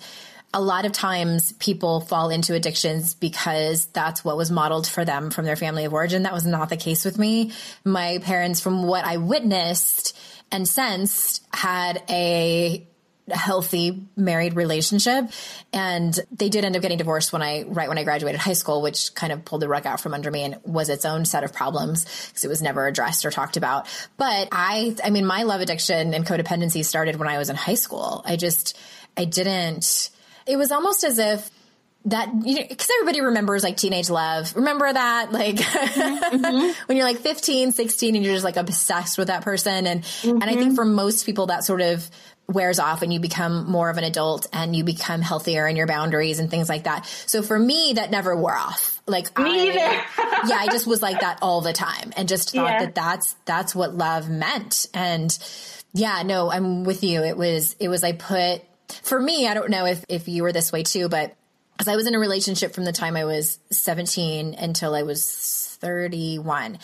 a 0.53 0.61
lot 0.61 0.85
of 0.85 0.91
times 0.91 1.53
people 1.53 2.01
fall 2.01 2.29
into 2.29 2.53
addictions 2.53 3.13
because 3.13 3.85
that's 3.87 4.23
what 4.23 4.35
was 4.35 4.51
modeled 4.51 4.87
for 4.87 5.05
them 5.05 5.31
from 5.31 5.45
their 5.45 5.55
family 5.55 5.85
of 5.85 5.93
origin. 5.93 6.23
That 6.23 6.33
was 6.33 6.45
not 6.45 6.69
the 6.69 6.77
case 6.77 7.05
with 7.05 7.17
me. 7.17 7.53
My 7.85 8.19
parents, 8.19 8.59
from 8.59 8.83
what 8.83 9.05
I 9.05 9.17
witnessed 9.17 10.17
and 10.51 10.67
sensed, 10.67 11.45
had 11.53 12.03
a 12.09 12.85
healthy 13.31 14.05
married 14.15 14.55
relationship. 14.55 15.31
And 15.73 16.17
they 16.31 16.49
did 16.49 16.65
end 16.65 16.75
up 16.75 16.81
getting 16.81 16.97
divorced 16.97 17.33
when 17.33 17.41
I, 17.41 17.63
right 17.63 17.87
when 17.87 17.97
I 17.97 18.03
graduated 18.03 18.39
high 18.39 18.53
school, 18.53 18.81
which 18.81 19.13
kind 19.15 19.33
of 19.33 19.45
pulled 19.45 19.61
the 19.61 19.67
rug 19.67 19.85
out 19.85 19.99
from 19.99 20.13
under 20.13 20.29
me 20.29 20.43
and 20.43 20.57
was 20.63 20.89
its 20.89 21.05
own 21.05 21.25
set 21.25 21.43
of 21.43 21.53
problems 21.53 22.05
because 22.27 22.43
it 22.43 22.49
was 22.49 22.61
never 22.61 22.87
addressed 22.87 23.25
or 23.25 23.31
talked 23.31 23.57
about. 23.57 23.87
But 24.17 24.49
I, 24.51 24.95
I 25.03 25.09
mean, 25.09 25.25
my 25.25 25.43
love 25.43 25.61
addiction 25.61 26.13
and 26.13 26.25
codependency 26.25 26.85
started 26.85 27.17
when 27.17 27.27
I 27.27 27.37
was 27.37 27.49
in 27.49 27.55
high 27.55 27.75
school. 27.75 28.23
I 28.25 28.35
just, 28.35 28.77
I 29.17 29.25
didn't, 29.25 30.09
it 30.45 30.57
was 30.57 30.71
almost 30.71 31.03
as 31.03 31.19
if 31.19 31.49
that 32.05 32.29
you 32.43 32.55
know, 32.55 32.65
because 32.67 32.89
everybody 32.99 33.21
remembers 33.21 33.63
like 33.63 33.77
teenage 33.77 34.09
love 34.09 34.55
remember 34.55 34.91
that 34.91 35.31
like 35.31 35.57
mm-hmm. 35.57 36.71
when 36.87 36.97
you're 36.97 37.05
like 37.05 37.19
15 37.19 37.71
16 37.71 38.15
and 38.15 38.25
you're 38.25 38.33
just 38.33 38.43
like 38.43 38.57
obsessed 38.57 39.17
with 39.17 39.27
that 39.27 39.43
person 39.43 39.85
and 39.85 40.01
mm-hmm. 40.01 40.41
and 40.41 40.43
i 40.43 40.53
think 40.53 40.59
mm-hmm. 40.59 40.75
for 40.75 40.85
most 40.85 41.25
people 41.25 41.47
that 41.47 41.63
sort 41.63 41.81
of 41.81 42.09
wears 42.47 42.79
off 42.79 43.01
and 43.01 43.13
you 43.13 43.19
become 43.19 43.69
more 43.69 43.89
of 43.89 43.97
an 43.97 44.03
adult 44.03 44.47
and 44.53 44.75
you 44.75 44.83
become 44.83 45.21
healthier 45.21 45.67
in 45.67 45.75
your 45.75 45.87
boundaries 45.87 46.39
and 46.39 46.49
things 46.49 46.69
like 46.69 46.83
that. 46.83 47.05
So 47.25 47.41
for 47.41 47.57
me, 47.57 47.93
that 47.95 48.11
never 48.11 48.35
wore 48.35 48.55
off. 48.55 49.01
Like 49.07 49.37
me 49.37 49.71
I, 49.71 49.73
yeah, 50.47 50.57
I 50.57 50.67
just 50.67 50.87
was 50.87 51.01
like 51.01 51.21
that 51.21 51.39
all 51.41 51.61
the 51.61 51.73
time 51.73 52.13
and 52.15 52.27
just 52.27 52.51
thought 52.51 52.65
yeah. 52.65 52.85
that 52.85 52.95
that's, 52.95 53.35
that's 53.45 53.73
what 53.73 53.95
love 53.95 54.29
meant. 54.29 54.87
And 54.93 55.37
yeah, 55.93 56.23
no, 56.23 56.51
I'm 56.51 56.83
with 56.83 57.03
you. 57.03 57.23
It 57.23 57.37
was, 57.37 57.75
it 57.79 57.87
was, 57.87 58.03
I 58.03 58.13
put, 58.13 58.61
for 59.03 59.19
me, 59.19 59.47
I 59.47 59.53
don't 59.53 59.69
know 59.69 59.85
if, 59.85 60.03
if 60.09 60.27
you 60.27 60.43
were 60.43 60.51
this 60.51 60.71
way 60.71 60.83
too, 60.83 61.09
but 61.09 61.35
because 61.73 61.87
I 61.87 61.95
was 61.95 62.05
in 62.05 62.15
a 62.15 62.19
relationship 62.19 62.73
from 62.73 62.85
the 62.85 62.91
time 62.91 63.15
I 63.15 63.25
was 63.25 63.59
17 63.71 64.55
until 64.55 64.93
I 64.93 65.03
was 65.03 65.77
31 65.81 66.77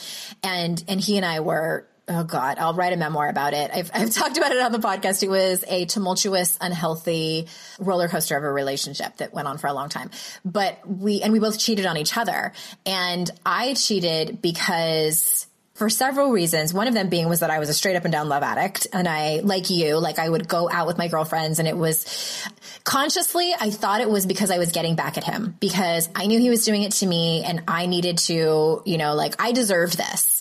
and, 0.43 0.83
and 0.87 0.99
he 0.99 1.17
and 1.17 1.25
I 1.25 1.41
were 1.41 1.87
oh 2.09 2.23
God, 2.23 2.57
I'll 2.59 2.73
write 2.73 2.93
a 2.93 2.97
memoir 2.97 3.27
about 3.29 3.53
it. 3.53 3.71
I've, 3.73 3.91
I've 3.93 4.09
talked 4.13 4.37
about 4.37 4.51
it 4.51 4.61
on 4.61 4.71
the 4.71 4.79
podcast. 4.79 5.23
It 5.23 5.29
was 5.29 5.63
a 5.67 5.85
tumultuous, 5.85 6.57
unhealthy 6.61 7.47
roller 7.79 8.07
coaster 8.07 8.37
of 8.37 8.43
a 8.43 8.51
relationship 8.51 9.17
that 9.17 9.33
went 9.33 9.47
on 9.47 9.57
for 9.57 9.67
a 9.67 9.73
long 9.73 9.89
time. 9.89 10.11
But 10.45 10.79
we, 10.87 11.21
and 11.21 11.33
we 11.33 11.39
both 11.39 11.59
cheated 11.59 11.85
on 11.85 11.97
each 11.97 12.15
other. 12.17 12.53
And 12.85 13.29
I 13.45 13.73
cheated 13.73 14.41
because 14.41 15.47
for 15.77 15.91
several 15.91 16.31
reasons. 16.31 16.73
One 16.73 16.87
of 16.87 16.95
them 16.95 17.07
being 17.07 17.29
was 17.29 17.41
that 17.41 17.51
I 17.51 17.59
was 17.59 17.69
a 17.69 17.73
straight 17.73 17.95
up 17.95 18.03
and 18.03 18.11
down 18.11 18.27
love 18.29 18.41
addict. 18.41 18.87
And 18.93 19.07
I, 19.07 19.41
like 19.43 19.69
you, 19.69 19.99
like 19.99 20.17
I 20.17 20.27
would 20.27 20.47
go 20.47 20.67
out 20.67 20.87
with 20.87 20.97
my 20.97 21.07
girlfriends 21.07 21.59
and 21.59 21.67
it 21.67 21.77
was 21.77 22.43
consciously, 22.83 23.53
I 23.57 23.69
thought 23.69 24.01
it 24.01 24.09
was 24.09 24.25
because 24.25 24.49
I 24.49 24.57
was 24.57 24.71
getting 24.71 24.95
back 24.95 25.19
at 25.19 25.23
him 25.23 25.55
because 25.59 26.09
I 26.15 26.25
knew 26.25 26.39
he 26.39 26.49
was 26.49 26.65
doing 26.65 26.81
it 26.81 26.93
to 26.93 27.05
me 27.05 27.43
and 27.43 27.61
I 27.67 27.85
needed 27.85 28.17
to, 28.19 28.81
you 28.85 28.97
know, 28.97 29.13
like 29.13 29.39
I 29.39 29.51
deserved 29.51 29.99
this. 29.99 30.36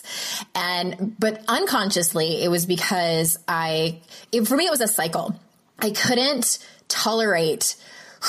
And, 0.55 1.15
but 1.19 1.43
unconsciously, 1.47 2.43
it 2.43 2.49
was 2.49 2.65
because 2.65 3.37
I, 3.47 4.01
it, 4.31 4.47
for 4.47 4.55
me, 4.55 4.65
it 4.65 4.71
was 4.71 4.81
a 4.81 4.87
cycle 4.87 5.39
I 5.79 5.91
couldn't 5.91 6.59
tolerate 6.87 7.75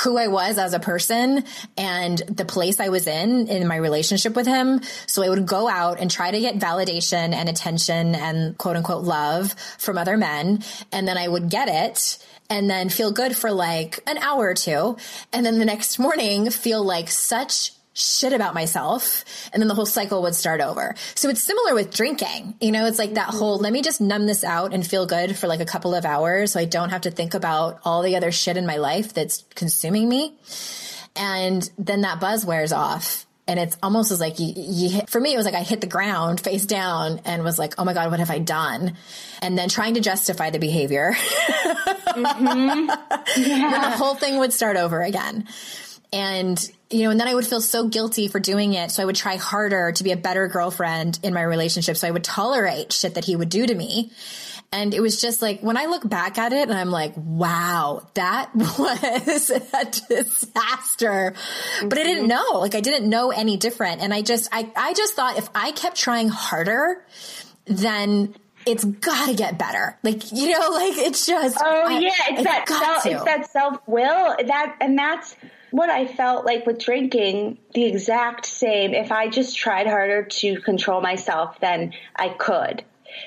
who 0.03 0.19
I 0.19 0.29
was 0.29 0.59
as 0.59 0.75
a 0.75 0.79
person 0.79 1.45
and 1.77 2.19
the 2.19 2.45
place 2.45 2.79
I 2.79 2.91
was 2.91 3.07
in 3.07 3.49
in 3.49 3.67
my 3.67 3.77
relationship 3.77 4.37
with 4.37 4.47
him. 4.47 4.83
So 5.07 5.23
I 5.23 5.29
would 5.29 5.47
go 5.47 5.69
out 5.69 5.99
and 5.99 6.11
try 6.11 6.31
to 6.31 6.41
get 6.41 6.57
validation 6.57 7.33
and 7.33 7.49
attention 7.49 8.15
and 8.15 8.57
quote 8.59 8.77
unquote 8.77 9.05
love 9.05 9.53
from 9.79 9.97
other 9.99 10.17
men. 10.17 10.63
And 10.93 11.09
then 11.09 11.17
I 11.17 11.27
would 11.27 11.49
get 11.49 11.69
it 11.69 12.19
and 12.51 12.69
then 12.69 12.89
feel 12.89 13.13
good 13.13 13.37
for 13.37 13.51
like 13.51 14.01
an 14.07 14.19
hour 14.19 14.49
or 14.49 14.55
two. 14.55 14.97
And 15.33 15.45
then 15.45 15.59
the 15.59 15.65
next 15.65 15.99
morning 15.99 16.51
feel 16.51 16.83
like 16.83 17.09
such 17.09 17.73
shit 17.99 18.33
about 18.33 18.55
myself 18.55 19.25
and 19.53 19.61
then 19.61 19.69
the 19.69 19.75
whole 19.75 19.87
cycle 19.87 20.23
would 20.23 20.35
start 20.35 20.61
over. 20.61 20.95
So 21.15 21.29
it's 21.29 21.43
similar 21.43 21.75
with 21.75 21.93
drinking. 21.93 22.55
You 22.61 22.73
know, 22.73 22.87
it's 22.87 22.99
like 22.99 23.15
that 23.15 23.29
whole 23.29 23.59
let 23.59 23.73
me 23.73 23.83
just 23.83 24.01
numb 24.01 24.27
this 24.27 24.45
out 24.45 24.73
and 24.73 24.87
feel 24.87 25.07
good 25.07 25.37
for 25.37 25.49
like 25.49 25.61
a 25.61 25.65
couple 25.65 25.95
of 25.95 26.05
hours 26.05 26.53
so 26.53 26.61
I 26.61 26.65
don't 26.65 26.91
have 26.91 27.03
to 27.03 27.11
think 27.11 27.35
about 27.35 27.81
all 27.85 28.03
the 28.03 28.17
other 28.17 28.31
shit 28.31 28.57
in 28.57 28.67
my 28.67 28.77
life 28.77 29.13
that's 29.13 29.45
consuming 29.55 30.09
me. 30.09 30.35
And 31.17 31.69
then 31.79 32.03
that 32.03 32.21
buzz 32.21 32.47
wears 32.47 32.73
off. 32.73 33.27
And 33.49 33.59
it's 33.59 33.79
almost 33.83 34.11
as 34.11 34.21
like 34.21 34.39
you, 34.39 34.53
you 34.55 34.91
hit, 34.91 35.09
for 35.09 35.19
me, 35.19 35.33
it 35.33 35.37
was 35.39 35.47
like 35.47 35.55
I 35.55 35.63
hit 35.63 35.81
the 35.81 35.87
ground 35.87 36.39
face 36.39 36.67
down 36.67 37.23
and 37.25 37.43
was 37.43 37.59
like, 37.59 37.75
oh 37.79 37.85
my 37.85 37.95
God, 37.95 38.11
what 38.11 38.21
have 38.21 38.31
I 38.31 38.39
done? 38.39 38.95
And 39.41 39.57
then 39.57 39.71
trying 39.71 39.95
to 39.95 40.01
justify 40.01 40.51
the 40.51 40.59
behavior. 40.59 41.13
mm-hmm. 41.17 42.91
yeah. 43.41 43.91
the 43.91 43.97
whole 43.97 44.15
thing 44.15 44.39
would 44.39 44.53
start 44.53 44.77
over 44.77 45.01
again. 45.01 45.49
And 46.13 46.59
you 46.91 47.05
know, 47.05 47.11
and 47.11 47.21
then 47.21 47.29
I 47.29 47.35
would 47.35 47.47
feel 47.47 47.61
so 47.61 47.87
guilty 47.87 48.29
for 48.29 48.41
doing 48.41 48.73
it. 48.73 48.91
So 48.91 49.03
I 49.03 49.07
would 49.07 49.17
try 49.17 49.37
harder 49.37 49.93
to 49.93 50.05
be 50.05 50.13
a 50.13 50.17
better 50.17 50.49
girlfriend 50.49 51.19
in 51.23 51.35
my 51.35 51.43
relationship. 51.43 51.97
So 51.97 52.09
I 52.09 52.11
would 52.11 52.25
tolerate 52.25 52.93
shit 52.93 53.15
that 53.15 53.25
he 53.25 53.37
would 53.37 53.51
do 53.51 53.67
to 53.67 53.75
me. 53.75 54.11
And 54.71 54.93
it 54.93 55.01
was 55.01 55.21
just 55.21 55.41
like, 55.41 55.61
when 55.61 55.79
I 55.79 55.87
look 55.87 56.07
back 56.09 56.37
at 56.39 56.53
it 56.53 56.69
and 56.69 56.77
I'm 56.77 56.91
like, 56.91 57.15
wow, 57.17 58.07
that 58.15 58.55
was 58.55 59.51
a 59.51 59.85
disaster. 60.09 61.35
But 61.83 61.99
I 61.99 62.03
didn't 62.03 62.29
mm-hmm. 62.29 62.53
know, 62.53 62.61
like 62.61 62.75
I 62.75 62.81
didn't 62.81 63.09
know 63.09 63.31
any 63.31 63.57
different. 63.57 64.03
And 64.03 64.13
I 64.13 64.23
just, 64.23 64.49
I, 64.53 64.71
I 64.77 64.93
just 64.93 65.15
thought 65.15 65.39
if 65.39 65.49
I 65.55 65.73
kept 65.73 65.97
trying 65.97 66.29
harder, 66.29 67.05
then 67.65 68.35
it's 68.67 68.85
gotta 68.85 69.35
get 69.35 69.59
better. 69.59 69.99
Like, 70.03 70.33
you 70.33 70.51
know, 70.51 70.71
like 70.73 70.99
it's 70.99 71.27
just, 71.27 71.59
oh 71.63 71.87
I, 71.87 71.99
yeah, 71.99 72.11
it's, 72.31 72.45
that 72.45 72.69
self, 72.69 73.07
it's 73.07 73.25
that 73.25 73.51
self 73.51 73.79
will 73.87 74.37
that, 74.47 74.77
and 74.81 74.99
that's, 74.99 75.35
what 75.71 75.91
I 75.91 76.07
felt 76.07 76.45
like 76.45 76.67
with 76.67 76.79
drinking, 76.79 77.59
the 77.75 77.85
exact 77.85 78.47
same. 78.47 78.95
If 78.95 79.13
I 79.13 79.29
just 79.29 79.57
tried 79.57 79.87
harder 79.87 80.25
to 80.25 80.61
control 80.61 81.01
myself, 81.01 81.61
then 81.61 81.95
I 82.17 82.31
could. 82.31 82.85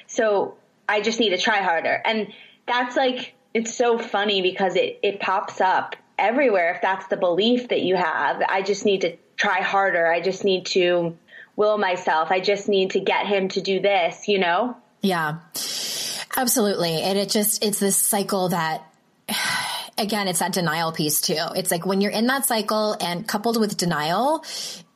So 0.07 0.55
I 0.87 1.01
just 1.01 1.19
need 1.19 1.29
to 1.29 1.37
try 1.37 1.57
harder. 1.57 2.01
And 2.03 2.27
that's 2.67 2.95
like, 2.95 3.33
it's 3.53 3.75
so 3.75 3.97
funny 3.97 4.41
because 4.41 4.75
it, 4.75 4.99
it 5.03 5.19
pops 5.19 5.61
up 5.61 5.95
everywhere 6.17 6.73
if 6.75 6.81
that's 6.81 7.07
the 7.07 7.17
belief 7.17 7.69
that 7.69 7.81
you 7.81 7.95
have. 7.95 8.41
I 8.47 8.61
just 8.61 8.85
need 8.85 9.01
to 9.01 9.17
try 9.35 9.61
harder. 9.61 10.07
I 10.07 10.21
just 10.21 10.43
need 10.43 10.65
to 10.67 11.17
will 11.55 11.77
myself. 11.77 12.31
I 12.31 12.39
just 12.39 12.69
need 12.69 12.91
to 12.91 12.99
get 12.99 13.27
him 13.27 13.49
to 13.49 13.61
do 13.61 13.79
this, 13.79 14.27
you 14.27 14.39
know? 14.39 14.77
Yeah. 15.01 15.39
Absolutely. 16.37 17.01
And 17.01 17.17
it 17.17 17.29
just, 17.29 17.63
it's 17.63 17.79
this 17.79 17.97
cycle 17.97 18.49
that 18.49 18.83
again, 20.01 20.27
it's 20.27 20.39
that 20.39 20.53
denial 20.53 20.91
piece 20.91 21.21
too. 21.21 21.37
It's 21.55 21.71
like 21.71 21.85
when 21.85 22.01
you're 22.01 22.11
in 22.11 22.27
that 22.27 22.45
cycle 22.45 22.97
and 22.99 23.27
coupled 23.27 23.59
with 23.59 23.77
denial, 23.77 24.43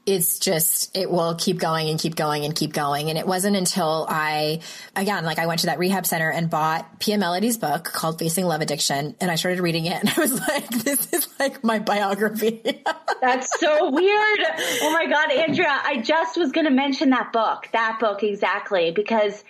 it's 0.05 0.37
just 0.37 0.95
it 0.95 1.09
will 1.09 1.35
keep 1.35 1.57
going 1.57 1.89
and 1.89 1.99
keep 1.99 2.15
going 2.15 2.45
and 2.45 2.55
keep 2.55 2.73
going. 2.73 3.09
And 3.09 3.17
it 3.17 3.25
wasn't 3.25 3.55
until 3.55 4.05
i 4.07 4.59
again 4.95 5.25
like 5.25 5.39
i 5.39 5.47
went 5.47 5.61
to 5.61 5.67
that 5.67 5.79
rehab 5.79 6.05
center 6.05 6.29
and 6.29 6.49
bought 6.49 6.99
pia 6.99 7.17
mellody's 7.17 7.57
book 7.57 7.85
called 7.85 8.19
facing 8.19 8.45
love 8.45 8.61
addiction 8.61 9.15
and 9.19 9.31
i 9.31 9.35
started 9.35 9.61
reading 9.61 9.85
it. 9.85 9.99
And 9.99 10.09
i 10.17 10.19
was 10.19 10.39
like 10.47 10.69
this 10.69 11.11
is 11.13 11.27
like 11.39 11.63
my 11.63 11.79
biography. 11.79 12.61
That's 13.21 13.59
so 13.59 13.89
weird. 13.89 14.39
Oh 14.81 14.91
my 14.93 15.07
god 15.07 15.31
andrea 15.31 15.81
i 15.83 16.01
just 16.01 16.37
was 16.37 16.51
going 16.51 16.65
to 16.65 16.71
mention 16.71 17.09
that 17.11 17.33
book 17.33 17.67
that 17.73 17.97
book 17.99 18.23
exactly 18.23 18.91
because 18.91 19.43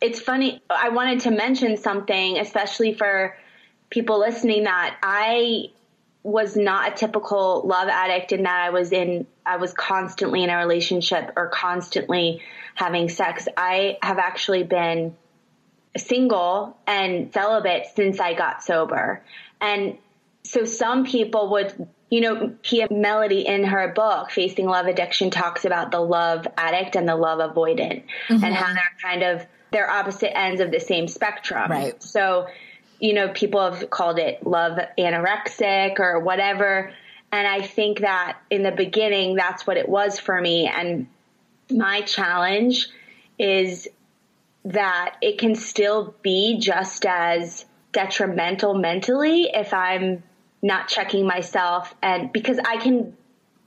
it's 0.00 0.20
funny 0.20 0.60
i 0.70 0.88
wanted 0.88 1.20
to 1.20 1.30
mention 1.30 1.76
something 1.76 2.38
especially 2.38 2.94
for 2.94 3.36
people 3.90 4.18
listening 4.20 4.64
that 4.64 4.96
I 5.02 5.70
was 6.22 6.56
not 6.56 6.92
a 6.92 6.94
typical 6.94 7.62
love 7.66 7.88
addict 7.88 8.32
in 8.32 8.42
that 8.44 8.66
I 8.66 8.70
was 8.70 8.92
in 8.92 9.26
I 9.44 9.56
was 9.56 9.72
constantly 9.72 10.44
in 10.44 10.50
a 10.50 10.58
relationship 10.58 11.32
or 11.36 11.48
constantly 11.48 12.42
having 12.74 13.08
sex. 13.08 13.48
I 13.56 13.98
have 14.02 14.18
actually 14.18 14.62
been 14.62 15.16
single 15.96 16.76
and 16.86 17.32
celibate 17.32 17.86
since 17.94 18.20
I 18.20 18.34
got 18.34 18.62
sober. 18.62 19.24
And 19.60 19.98
so 20.44 20.64
some 20.64 21.04
people 21.04 21.50
would 21.50 21.88
you 22.10 22.20
know, 22.20 22.56
Pia 22.62 22.88
Mellody 22.88 23.44
in 23.44 23.62
her 23.62 23.92
book, 23.92 24.32
Facing 24.32 24.66
Love 24.66 24.86
Addiction, 24.86 25.30
talks 25.30 25.64
about 25.64 25.92
the 25.92 26.00
love 26.00 26.44
addict 26.56 26.96
and 26.96 27.08
the 27.08 27.14
love 27.14 27.38
avoidant 27.38 28.02
mm-hmm. 28.28 28.44
and 28.44 28.52
how 28.52 28.66
they're 28.66 28.96
kind 29.00 29.22
of 29.22 29.46
they're 29.70 29.88
opposite 29.88 30.36
ends 30.36 30.60
of 30.60 30.72
the 30.72 30.80
same 30.80 31.06
spectrum. 31.06 31.70
Right. 31.70 32.02
So 32.02 32.48
you 33.00 33.14
know, 33.14 33.28
people 33.28 33.60
have 33.60 33.90
called 33.90 34.18
it 34.18 34.46
love 34.46 34.78
anorexic 34.98 35.98
or 35.98 36.20
whatever. 36.20 36.92
And 37.32 37.46
I 37.46 37.62
think 37.62 38.00
that 38.00 38.38
in 38.50 38.62
the 38.62 38.72
beginning, 38.72 39.34
that's 39.34 39.66
what 39.66 39.76
it 39.76 39.88
was 39.88 40.20
for 40.20 40.38
me. 40.40 40.66
And 40.66 41.08
my 41.70 42.02
challenge 42.02 42.88
is 43.38 43.88
that 44.64 45.16
it 45.22 45.38
can 45.38 45.54
still 45.54 46.14
be 46.22 46.58
just 46.58 47.06
as 47.06 47.64
detrimental 47.92 48.74
mentally 48.74 49.50
if 49.52 49.72
I'm 49.72 50.22
not 50.62 50.88
checking 50.88 51.26
myself 51.26 51.94
and 52.02 52.30
because 52.32 52.58
I 52.58 52.76
can 52.76 53.16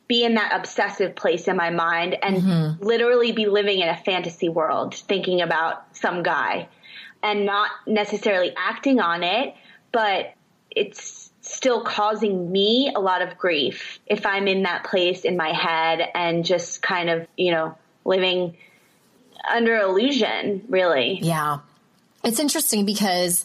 be 0.08 0.24
in 0.24 0.36
that 0.36 0.52
obsessive 0.54 1.16
place 1.16 1.48
in 1.48 1.56
my 1.56 1.72
mind 1.72 2.16
and 2.22 2.38
mm-hmm. 2.38 2.84
literally 2.84 3.32
be 3.32 3.48
living 3.48 3.80
in 3.80 3.90
a 3.90 3.98
fantasy 3.98 4.50
world 4.50 4.94
thinking 4.94 5.42
about 5.42 5.84
some 5.96 6.22
guy 6.22 6.68
and 7.24 7.46
not 7.46 7.72
necessarily 7.88 8.54
acting 8.56 9.00
on 9.00 9.24
it, 9.24 9.56
but 9.92 10.34
it's 10.70 11.32
still 11.42 11.82
causing 11.84 12.52
me 12.52 12.92
a 12.96 13.00
lot 13.00 13.22
of 13.22 13.38
grief 13.38 14.00
if 14.06 14.26
I'm 14.26 14.48
in 14.48 14.64
that 14.64 14.84
place 14.84 15.22
in 15.22 15.38
my 15.38 15.52
head 15.52 16.08
and 16.14 16.46
just 16.46 16.82
kind 16.82 17.10
of, 17.10 17.28
you 17.38 17.52
know, 17.52 17.78
living 18.06 18.56
under 19.50 19.78
illusion, 19.78 20.64
really. 20.70 21.20
Yeah. 21.22 21.60
It's 22.24 22.40
interesting 22.40 22.86
because 22.86 23.44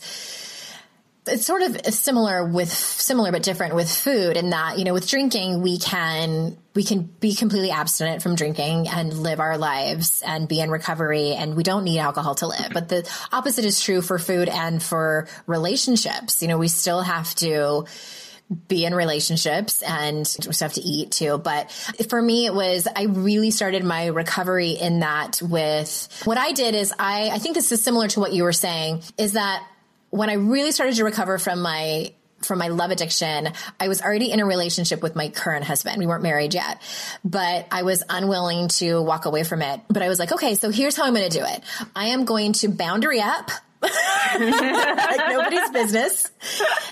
it's 1.28 1.46
sort 1.46 1.62
of 1.62 1.94
similar 1.94 2.44
with 2.46 2.70
similar 2.70 3.32
but 3.32 3.42
different 3.42 3.74
with 3.74 3.90
food 3.90 4.36
in 4.36 4.50
that 4.50 4.78
you 4.78 4.84
know 4.84 4.92
with 4.92 5.08
drinking 5.08 5.62
we 5.62 5.78
can 5.78 6.56
we 6.74 6.84
can 6.84 7.02
be 7.02 7.34
completely 7.34 7.70
abstinent 7.70 8.22
from 8.22 8.34
drinking 8.34 8.88
and 8.88 9.12
live 9.12 9.40
our 9.40 9.58
lives 9.58 10.22
and 10.26 10.48
be 10.48 10.60
in 10.60 10.70
recovery 10.70 11.34
and 11.34 11.56
we 11.56 11.62
don't 11.62 11.84
need 11.84 11.98
alcohol 11.98 12.34
to 12.34 12.46
live 12.46 12.70
but 12.72 12.88
the 12.88 13.08
opposite 13.32 13.64
is 13.64 13.80
true 13.80 14.02
for 14.02 14.18
food 14.18 14.48
and 14.48 14.82
for 14.82 15.28
relationships 15.46 16.42
you 16.42 16.48
know 16.48 16.58
we 16.58 16.68
still 16.68 17.02
have 17.02 17.34
to 17.34 17.84
be 18.66 18.84
in 18.84 18.94
relationships 18.94 19.82
and 19.82 20.26
have 20.60 20.72
to 20.72 20.80
eat 20.80 21.10
too. 21.10 21.38
But 21.38 21.70
for 22.08 22.20
me, 22.20 22.46
it 22.46 22.54
was, 22.54 22.88
I 22.94 23.04
really 23.04 23.50
started 23.50 23.84
my 23.84 24.06
recovery 24.06 24.70
in 24.70 25.00
that 25.00 25.40
with 25.42 26.08
what 26.24 26.38
I 26.38 26.52
did 26.52 26.74
is 26.74 26.92
I, 26.98 27.30
I 27.30 27.38
think 27.38 27.54
this 27.54 27.70
is 27.72 27.82
similar 27.82 28.08
to 28.08 28.20
what 28.20 28.32
you 28.32 28.44
were 28.44 28.52
saying 28.52 29.02
is 29.18 29.34
that 29.34 29.66
when 30.10 30.30
I 30.30 30.34
really 30.34 30.72
started 30.72 30.96
to 30.96 31.04
recover 31.04 31.38
from 31.38 31.60
my 31.60 32.12
from 32.40 32.58
my 32.58 32.68
love 32.68 32.90
addiction, 32.90 33.48
I 33.80 33.88
was 33.88 34.00
already 34.00 34.30
in 34.30 34.40
a 34.40 34.46
relationship 34.46 35.02
with 35.02 35.16
my 35.16 35.28
current 35.28 35.64
husband. 35.64 35.98
We 35.98 36.06
weren't 36.06 36.22
married 36.22 36.54
yet, 36.54 36.80
but 37.24 37.66
I 37.70 37.82
was 37.82 38.04
unwilling 38.08 38.68
to 38.68 39.02
walk 39.02 39.24
away 39.24 39.44
from 39.44 39.62
it. 39.62 39.80
But 39.88 40.02
I 40.02 40.08
was 40.08 40.18
like, 40.18 40.32
okay, 40.32 40.54
so 40.54 40.70
here's 40.70 40.96
how 40.96 41.04
I'm 41.04 41.14
going 41.14 41.28
to 41.28 41.38
do 41.38 41.44
it. 41.44 41.62
I 41.96 42.08
am 42.08 42.24
going 42.24 42.52
to 42.54 42.68
boundary 42.68 43.20
up. 43.20 43.50
like 43.82 45.28
nobody's 45.30 45.70
business 45.70 46.32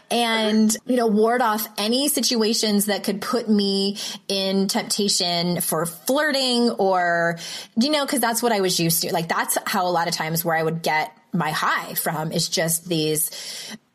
and 0.09 0.77
you 0.87 0.95
know 0.95 1.09
ward 1.09 1.43
off 1.43 1.67
any 1.79 2.07
situations 2.07 2.87
that 2.87 3.03
could 3.03 3.21
put 3.21 3.49
me 3.49 3.99
in 4.29 4.69
temptation 4.69 5.61
for 5.61 5.85
flirting 5.85 6.71
or 6.71 7.39
you 7.77 7.91
know 7.91 8.07
because 8.07 8.21
that's 8.21 8.41
what 8.41 8.53
i 8.53 8.61
was 8.61 8.79
used 8.79 9.03
to 9.03 9.13
like 9.13 9.27
that's 9.27 9.59
how 9.67 9.89
a 9.89 9.91
lot 9.91 10.07
of 10.07 10.15
times 10.15 10.45
where 10.45 10.55
i 10.55 10.63
would 10.63 10.81
get 10.81 11.13
my 11.37 11.51
high 11.51 11.95
from 11.95 12.33
is 12.33 12.49
just 12.49 12.89
these 12.89 13.31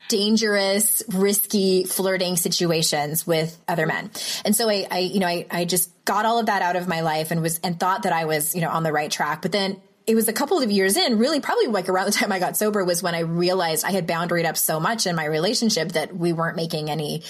dangerous, 0.07 1.01
risky 1.07 1.85
flirting 1.85 2.35
situations 2.35 3.25
with 3.25 3.57
other 3.67 3.87
men. 3.87 4.11
And 4.43 4.53
so 4.53 4.69
I, 4.69 4.85
I 4.91 4.99
you 4.99 5.19
know, 5.19 5.27
I, 5.27 5.45
I 5.49 5.65
just 5.65 5.89
got 6.03 6.25
all 6.25 6.37
of 6.39 6.47
that 6.47 6.61
out 6.61 6.75
of 6.75 6.87
my 6.87 6.99
life 6.99 7.31
and 7.31 7.41
was, 7.41 7.59
and 7.59 7.79
thought 7.79 8.03
that 8.03 8.11
I 8.11 8.25
was, 8.25 8.53
you 8.53 8.59
know, 8.59 8.69
on 8.69 8.83
the 8.83 8.91
right 8.91 9.09
track. 9.09 9.41
But 9.41 9.53
then 9.53 9.81
it 10.07 10.15
was 10.15 10.27
a 10.27 10.33
couple 10.33 10.59
of 10.59 10.71
years 10.71 10.97
in, 10.97 11.17
really 11.17 11.39
probably 11.39 11.67
like 11.67 11.87
around 11.89 12.05
the 12.05 12.11
time 12.11 12.31
I 12.31 12.39
got 12.39 12.57
sober 12.57 12.83
was 12.83 13.03
when 13.03 13.15
I 13.15 13.19
realized 13.19 13.85
I 13.85 13.91
had 13.91 14.07
boundaried 14.07 14.45
up 14.45 14.57
so 14.57 14.79
much 14.79 15.05
in 15.05 15.15
my 15.15 15.25
relationship 15.25 15.93
that 15.93 16.15
we 16.15 16.33
weren't 16.33 16.55
making 16.55 16.89
any 16.89 17.23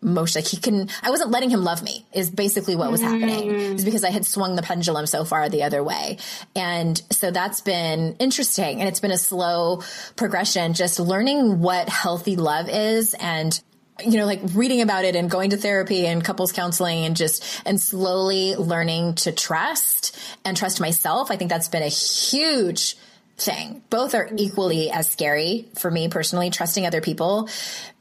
motion. 0.00 0.40
Like 0.40 0.48
he 0.48 0.56
couldn't, 0.56 0.90
I 1.02 1.10
wasn't 1.10 1.30
letting 1.30 1.50
him 1.50 1.64
love 1.64 1.82
me 1.82 2.06
is 2.12 2.30
basically 2.30 2.76
what 2.76 2.90
was 2.90 3.00
mm. 3.00 3.04
happening. 3.04 3.50
It's 3.50 3.84
because 3.84 4.04
I 4.04 4.10
had 4.10 4.24
swung 4.24 4.56
the 4.56 4.62
pendulum 4.62 5.06
so 5.06 5.24
far 5.24 5.48
the 5.48 5.64
other 5.64 5.82
way. 5.82 6.18
And 6.54 7.00
so 7.10 7.30
that's 7.30 7.60
been 7.60 8.16
interesting. 8.18 8.80
And 8.80 8.88
it's 8.88 9.00
been 9.00 9.10
a 9.10 9.18
slow 9.18 9.82
progression, 10.16 10.74
just 10.74 10.98
learning 10.98 11.60
what 11.60 11.88
healthy 11.88 12.36
love 12.36 12.68
is 12.68 13.14
and 13.14 13.60
you 14.02 14.18
know, 14.18 14.26
like 14.26 14.40
reading 14.54 14.80
about 14.80 15.04
it 15.04 15.14
and 15.14 15.30
going 15.30 15.50
to 15.50 15.56
therapy 15.56 16.06
and 16.06 16.24
couples 16.24 16.52
counseling 16.52 17.04
and 17.04 17.16
just, 17.16 17.62
and 17.64 17.80
slowly 17.80 18.56
learning 18.56 19.14
to 19.14 19.32
trust 19.32 20.18
and 20.44 20.56
trust 20.56 20.80
myself. 20.80 21.30
I 21.30 21.36
think 21.36 21.50
that's 21.50 21.68
been 21.68 21.82
a 21.82 21.88
huge 21.88 22.96
thing. 23.36 23.82
Both 23.90 24.14
are 24.14 24.28
equally 24.36 24.90
as 24.90 25.10
scary 25.10 25.68
for 25.78 25.90
me 25.90 26.08
personally, 26.08 26.50
trusting 26.50 26.86
other 26.86 27.00
people 27.00 27.48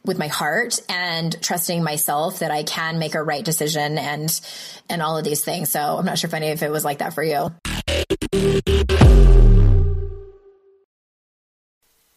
with 0.05 0.17
my 0.17 0.27
heart 0.27 0.79
and 0.89 1.39
trusting 1.41 1.83
myself 1.83 2.39
that 2.39 2.51
I 2.51 2.63
can 2.63 2.99
make 2.99 3.15
a 3.15 3.23
right 3.23 3.43
decision 3.43 3.97
and, 3.97 4.41
and 4.89 5.01
all 5.01 5.17
of 5.17 5.23
these 5.23 5.43
things. 5.43 5.69
So 5.69 5.79
I'm 5.79 6.05
not 6.05 6.17
sure 6.17 6.27
if 6.27 6.33
any 6.33 6.51
of 6.51 6.61
it 6.61 6.71
was 6.71 6.83
like 6.83 6.99
that 6.99 7.13
for 7.13 7.23
you. 7.23 7.51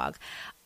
dog. 0.00 0.16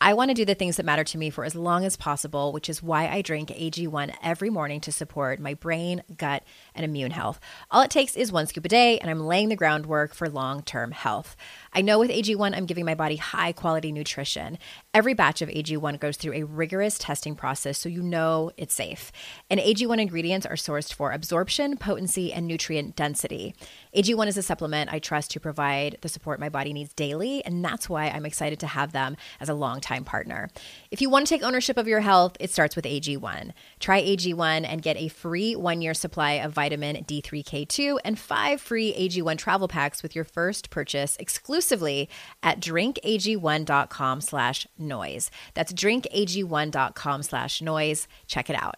I 0.01 0.13
want 0.13 0.29
to 0.29 0.35
do 0.35 0.45
the 0.45 0.55
things 0.55 0.77
that 0.77 0.85
matter 0.85 1.03
to 1.03 1.17
me 1.17 1.29
for 1.29 1.45
as 1.45 1.55
long 1.55 1.85
as 1.85 1.95
possible, 1.95 2.51
which 2.51 2.69
is 2.69 2.83
why 2.83 3.07
I 3.07 3.21
drink 3.21 3.49
AG1 3.49 4.15
every 4.21 4.49
morning 4.49 4.81
to 4.81 4.91
support 4.91 5.39
my 5.39 5.53
brain, 5.53 6.03
gut, 6.17 6.43
and 6.75 6.85
immune 6.85 7.11
health. 7.11 7.39
All 7.71 7.81
it 7.81 7.89
takes 7.89 8.15
is 8.15 8.31
one 8.31 8.47
scoop 8.47 8.65
a 8.65 8.69
day, 8.69 8.99
and 8.99 9.09
I'm 9.09 9.25
laying 9.25 9.49
the 9.49 9.55
groundwork 9.55 10.13
for 10.13 10.29
long 10.29 10.61
term 10.61 10.91
health. 10.91 11.35
I 11.73 11.81
know 11.81 11.99
with 11.99 12.11
AG1, 12.11 12.55
I'm 12.55 12.65
giving 12.65 12.85
my 12.85 12.95
body 12.95 13.15
high 13.15 13.51
quality 13.51 13.91
nutrition. 13.91 14.57
Every 14.93 15.13
batch 15.13 15.41
of 15.41 15.49
AG1 15.49 15.99
goes 15.99 16.17
through 16.17 16.33
a 16.33 16.43
rigorous 16.43 16.97
testing 16.97 17.35
process 17.35 17.77
so 17.79 17.89
you 17.89 18.01
know 18.01 18.51
it's 18.57 18.73
safe. 18.73 19.11
And 19.49 19.59
AG1 19.59 19.99
ingredients 19.99 20.45
are 20.45 20.55
sourced 20.55 20.93
for 20.93 21.11
absorption, 21.11 21.77
potency, 21.77 22.31
and 22.31 22.47
nutrient 22.47 22.95
density. 22.95 23.55
AG1 23.95 24.27
is 24.27 24.37
a 24.37 24.43
supplement 24.43 24.91
I 24.91 24.99
trust 24.99 25.31
to 25.31 25.39
provide 25.39 25.97
the 26.01 26.09
support 26.09 26.39
my 26.39 26.49
body 26.49 26.73
needs 26.73 26.93
daily, 26.93 27.43
and 27.45 27.63
that's 27.63 27.89
why 27.89 28.07
I'm 28.07 28.25
excited 28.25 28.59
to 28.59 28.67
have 28.67 28.91
them 28.91 29.15
as 29.39 29.49
a 29.49 29.53
longtime 29.53 30.03
partner. 30.03 30.49
If 30.91 31.01
you 31.01 31.09
want 31.09 31.27
to 31.27 31.33
take 31.33 31.43
ownership 31.43 31.77
of 31.77 31.87
your 31.87 32.01
health, 32.01 32.37
it 32.39 32.51
starts 32.51 32.75
with 32.75 32.85
AG1. 32.85 33.51
Try 33.79 34.01
AG1 34.01 34.65
and 34.67 34.81
get 34.81 34.97
a 34.97 35.07
free 35.07 35.55
one 35.55 35.81
year 35.81 35.93
supply 35.93 36.33
of 36.33 36.53
vitamin 36.65 36.95
D3K2 37.05 37.99
and 38.03 38.17
five 38.17 38.59
free 38.59 38.91
AG1 38.97 39.37
travel 39.37 39.67
packs 39.67 40.01
with 40.01 40.15
your 40.15 40.25
first 40.25 40.71
purchase 40.71 41.15
exclusively 41.17 42.09
at 42.41 42.59
drinkag1.com 42.59 44.21
slash 44.21 44.65
noise. 44.77 45.29
That's 45.53 45.71
drinkag1.com 45.73 47.21
slash 47.21 47.61
noise. 47.61 48.07
Check 48.25 48.49
it 48.49 48.55
out. 48.55 48.77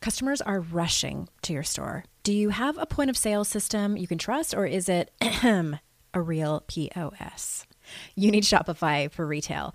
Customers 0.00 0.40
are 0.42 0.60
rushing 0.60 1.28
to 1.42 1.52
your 1.52 1.62
store. 1.62 2.04
Do 2.24 2.32
you 2.32 2.48
have 2.48 2.76
a 2.76 2.86
point 2.86 3.08
of 3.08 3.16
sale 3.16 3.44
system 3.44 3.96
you 3.96 4.08
can 4.08 4.18
trust, 4.18 4.52
or 4.52 4.66
is 4.66 4.88
it 4.88 5.12
a 5.22 6.20
real 6.20 6.64
POS? 6.66 7.66
You 8.16 8.30
need 8.30 8.42
Shopify 8.42 9.10
for 9.10 9.26
retail. 9.26 9.74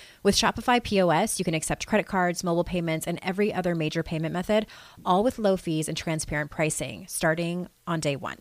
With 0.23 0.35
Shopify 0.35 0.83
POS, 0.83 1.39
you 1.39 1.45
can 1.45 1.53
accept 1.53 1.87
credit 1.87 2.05
cards, 2.05 2.43
mobile 2.43 2.63
payments, 2.63 3.07
and 3.07 3.19
every 3.23 3.53
other 3.53 3.73
major 3.73 4.03
payment 4.03 4.33
method, 4.33 4.67
all 5.03 5.23
with 5.23 5.39
low 5.39 5.57
fees 5.57 5.87
and 5.87 5.97
transparent 5.97 6.51
pricing, 6.51 7.05
starting 7.07 7.67
on 7.87 7.99
day 7.99 8.15
one. 8.15 8.37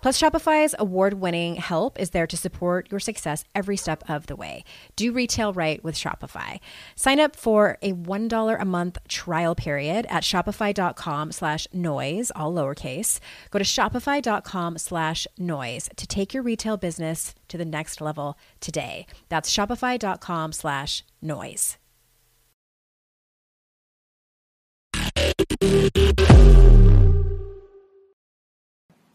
Plus, 0.00 0.18
Shopify's 0.18 0.74
award 0.78 1.14
winning 1.14 1.56
help 1.56 2.00
is 2.00 2.10
there 2.10 2.26
to 2.26 2.36
support 2.36 2.90
your 2.90 3.00
success 3.00 3.44
every 3.54 3.76
step 3.76 4.02
of 4.08 4.26
the 4.26 4.36
way. 4.36 4.64
Do 4.96 5.12
retail 5.12 5.52
right 5.52 5.82
with 5.84 5.94
Shopify. 5.94 6.60
Sign 6.96 7.20
up 7.20 7.36
for 7.36 7.78
a 7.82 7.92
$1 7.92 8.60
a 8.60 8.64
month 8.64 8.98
trial 9.08 9.54
period 9.54 10.06
at 10.08 10.22
shopify.com 10.22 11.32
slash 11.32 11.68
noise, 11.72 12.32
all 12.34 12.52
lowercase. 12.52 13.20
Go 13.50 13.58
to 13.58 13.64
shopify.com 13.64 14.78
slash 14.78 15.26
noise 15.38 15.88
to 15.96 16.06
take 16.06 16.32
your 16.32 16.42
retail 16.42 16.76
business 16.76 17.34
to 17.48 17.58
the 17.58 17.64
next 17.64 18.00
level 18.00 18.38
today. 18.60 19.06
That's 19.28 19.50
shopify.com 19.50 20.52
slash 20.52 21.04
noise. 21.20 21.76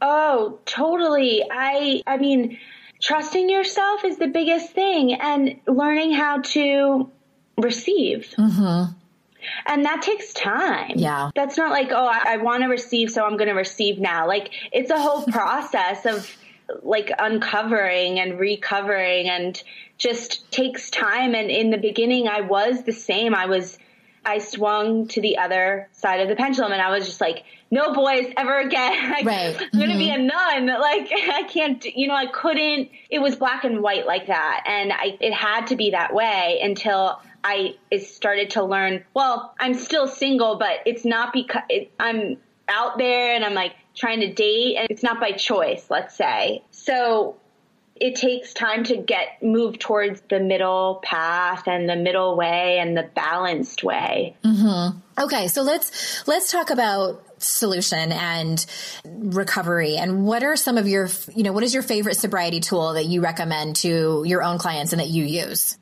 Oh, 0.01 0.59
totally. 0.65 1.43
I 1.49 2.01
I 2.05 2.17
mean, 2.17 2.59
trusting 3.01 3.49
yourself 3.49 4.03
is 4.03 4.17
the 4.17 4.27
biggest 4.27 4.71
thing 4.71 5.13
and 5.13 5.59
learning 5.65 6.11
how 6.11 6.41
to 6.41 7.09
receive. 7.57 8.33
Mm-hmm. 8.37 8.91
And 9.65 9.85
that 9.85 10.01
takes 10.01 10.33
time. 10.33 10.93
Yeah. 10.95 11.29
That's 11.35 11.57
not 11.57 11.71
like, 11.71 11.89
oh, 11.91 12.05
I, 12.05 12.33
I 12.33 12.37
want 12.37 12.63
to 12.63 12.69
receive, 12.69 13.11
so 13.11 13.25
I'm 13.25 13.37
going 13.37 13.49
to 13.49 13.55
receive 13.55 13.99
now. 13.99 14.27
Like, 14.27 14.51
it's 14.71 14.89
a 14.89 14.99
whole 14.99 15.23
process 15.25 16.05
of 16.05 16.29
like 16.82 17.12
uncovering 17.17 18.19
and 18.19 18.39
recovering 18.39 19.30
and 19.30 19.62
just 19.97 20.52
takes 20.52 20.89
time. 20.89 21.36
And 21.36 21.49
in 21.49 21.69
the 21.69 21.78
beginning, 21.78 22.28
I 22.28 22.41
was 22.41 22.84
the 22.84 22.91
same. 22.91 23.36
I 23.36 23.45
was, 23.45 23.78
I 24.26 24.39
swung 24.39 25.08
to 25.10 25.21
the 25.21 25.38
other 25.38 25.89
side 25.91 26.21
of 26.21 26.30
the 26.30 26.36
pendulum 26.36 26.71
and 26.71 26.82
I 26.82 26.89
was 26.89 27.06
just 27.06 27.21
like, 27.21 27.43
no 27.71 27.93
boys 27.93 28.32
ever 28.38 28.60
again. 28.60 29.12
like, 29.12 29.26
right. 29.26 29.56
I'm 29.73 29.80
going 29.80 29.91
to 29.91 29.97
be 29.97 30.10
a 30.10 30.17
mm-hmm. 30.17 30.67
nun. 30.67 30.80
Like 30.84 31.12
I 31.12 31.43
can't, 31.43 31.84
you 31.86 32.08
know, 32.08 32.15
I 32.15 32.28
couldn't, 32.28 32.89
it 33.10 33.19
was 33.19 33.36
black 33.36 33.63
and 33.63 33.82
white 33.82 34.06
like 34.06 34.28
that. 34.28 34.63
And 34.67 34.91
I, 34.91 35.17
it 35.19 35.34
had 35.34 35.67
to 35.67 35.76
be 35.76 35.91
that 35.91 36.13
way 36.13 36.60
until 36.62 37.21
I 37.43 37.76
started 37.99 38.52
to 38.52 38.63
learn, 38.63 39.04
well, 39.13 39.54
I'm 39.60 39.73
still 39.73 40.08
single, 40.08 40.58
but 40.58 40.80
it's 40.86 41.04
not 41.04 41.34
because 41.34 41.63
it, 41.69 41.91
I'm 41.99 42.38
out 42.67 42.97
there 42.97 43.36
and 43.36 43.43
I'm 43.43 43.54
like 43.54 43.73
trying 43.95 44.21
to 44.21 44.34
date 44.34 44.78
and 44.78 44.88
it's 44.89 45.04
not 45.04 45.19
by 45.19 45.32
choice, 45.32 45.86
let's 45.89 46.15
say. 46.15 46.63
So 46.71 47.38
it 47.95 48.15
takes 48.15 48.54
time 48.54 48.84
to 48.86 48.97
get 48.97 49.41
move 49.41 49.80
towards 49.80 50.21
the 50.30 50.39
middle 50.39 50.99
path 51.04 51.67
and 51.67 51.88
the 51.88 51.95
middle 51.95 52.36
way 52.36 52.80
and 52.80 52.97
the 52.97 53.04
balanced 53.04 53.84
way. 53.84 54.36
Mm-hmm. 54.43 54.97
Okay, 55.23 55.47
so 55.47 55.62
let's 55.62 56.28
let's 56.28 56.52
talk 56.52 56.69
about 56.69 57.23
solution 57.38 58.12
and 58.12 58.65
recovery 59.06 59.97
and 59.97 60.26
what 60.26 60.43
are 60.43 60.56
some 60.56 60.78
of 60.78 60.88
your 60.88 61.10
you 61.36 61.43
know 61.43 61.52
what 61.52 61.63
is 61.63 61.73
your 61.73 61.84
favorite 61.84 62.15
sobriety 62.15 62.62
tool 62.62 62.93
that 62.93 63.06
you 63.06 63.21
recommend 63.21 63.76
to 63.76 64.23
your 64.26 64.41
own 64.41 64.58
clients 64.58 64.93
and 64.93 65.02
that 65.02 65.10
you 65.10 65.26
use 65.26 65.78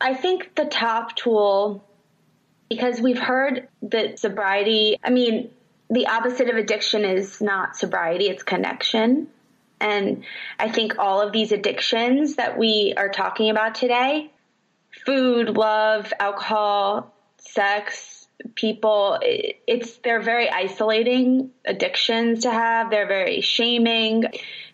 i 0.00 0.12
think 0.12 0.52
the 0.56 0.64
top 0.64 1.14
tool 1.14 1.84
because 2.68 3.00
we've 3.00 3.20
heard 3.20 3.68
that 3.80 4.18
sobriety 4.18 4.98
i 5.04 5.10
mean 5.10 5.48
the 5.90 6.06
opposite 6.06 6.48
of 6.50 6.56
addiction 6.56 7.04
is 7.04 7.40
not 7.40 7.76
sobriety 7.76 8.28
it's 8.28 8.42
connection. 8.42 9.28
And 9.80 10.24
I 10.58 10.70
think 10.70 10.98
all 10.98 11.20
of 11.20 11.32
these 11.32 11.52
addictions 11.52 12.36
that 12.36 12.58
we 12.58 12.94
are 12.96 13.08
talking 13.08 13.50
about 13.50 13.74
today 13.74 14.30
food, 15.04 15.50
love, 15.50 16.12
alcohol, 16.18 17.14
sex, 17.38 18.18
people 18.54 19.18
it's 19.22 19.96
they're 19.98 20.22
very 20.22 20.48
isolating 20.48 21.50
addictions 21.64 22.42
to 22.42 22.50
have 22.50 22.90
they're 22.90 23.08
very 23.08 23.40
shaming. 23.40 24.24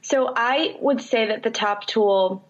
So 0.03 0.33
i 0.37 0.77
would 0.81 1.01
say 1.01 1.29
that 1.29 1.43
the 1.43 1.51
top 1.51 1.87
tool 1.87 2.47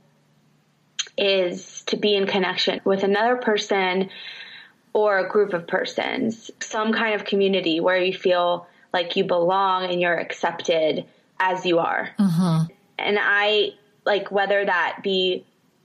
is 1.16 1.82
to 1.86 1.96
be 1.96 2.16
in 2.16 2.26
connection 2.26 2.80
with 2.84 3.04
another 3.04 3.36
person 3.36 4.10
or 4.94 5.18
a 5.18 5.28
group 5.28 5.52
of 5.52 5.66
persons 5.66 6.50
some 6.60 6.92
kind 6.92 7.14
of 7.14 7.26
community 7.26 7.80
where 7.80 7.98
you 7.98 8.16
feel 8.16 8.66
like 8.94 9.16
you 9.16 9.24
belong 9.24 9.84
and 9.84 10.00
you're 10.00 10.18
accepted 10.18 11.04
as 11.38 11.66
you 11.66 11.78
are 11.78 12.10
mm-hmm. 12.18 12.72
and 12.98 13.18
i 13.20 13.70
like 14.06 14.30
whether 14.30 14.64
that 14.64 15.00
be 15.02 15.44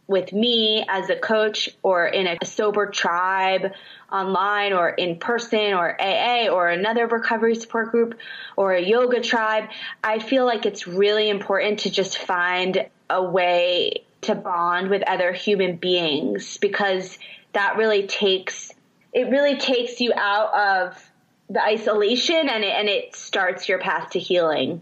with 0.09 0.33
me 0.33 0.83
as 0.89 1.09
a 1.11 1.15
coach 1.15 1.69
or 1.83 2.07
in 2.07 2.25
a 2.25 2.37
sober 2.43 2.87
tribe 2.87 3.71
online 4.11 4.73
or 4.73 4.89
in 4.89 5.19
person 5.19 5.73
or 5.73 5.95
AA 6.01 6.47
or 6.47 6.67
another 6.67 7.05
recovery 7.05 7.53
support 7.53 7.91
group 7.91 8.15
or 8.57 8.73
a 8.73 8.81
yoga 8.81 9.21
tribe, 9.21 9.69
I 10.03 10.17
feel 10.17 10.45
like 10.45 10.65
it's 10.65 10.87
really 10.87 11.29
important 11.29 11.81
to 11.81 11.91
just 11.91 12.17
find 12.17 12.87
a 13.07 13.23
way 13.23 14.03
to 14.21 14.33
bond 14.33 14.89
with 14.89 15.03
other 15.03 15.31
human 15.31 15.75
beings 15.75 16.57
because 16.57 17.19
that 17.53 17.77
really 17.77 18.07
takes 18.07 18.71
it 19.13 19.29
really 19.29 19.57
takes 19.57 19.99
you 19.99 20.13
out 20.15 20.53
of 20.53 21.11
the 21.49 21.61
isolation 21.61 22.49
and 22.49 22.63
it, 22.63 22.73
and 22.73 22.87
it 22.87 23.15
starts 23.15 23.67
your 23.67 23.79
path 23.79 24.11
to 24.11 24.19
healing. 24.19 24.81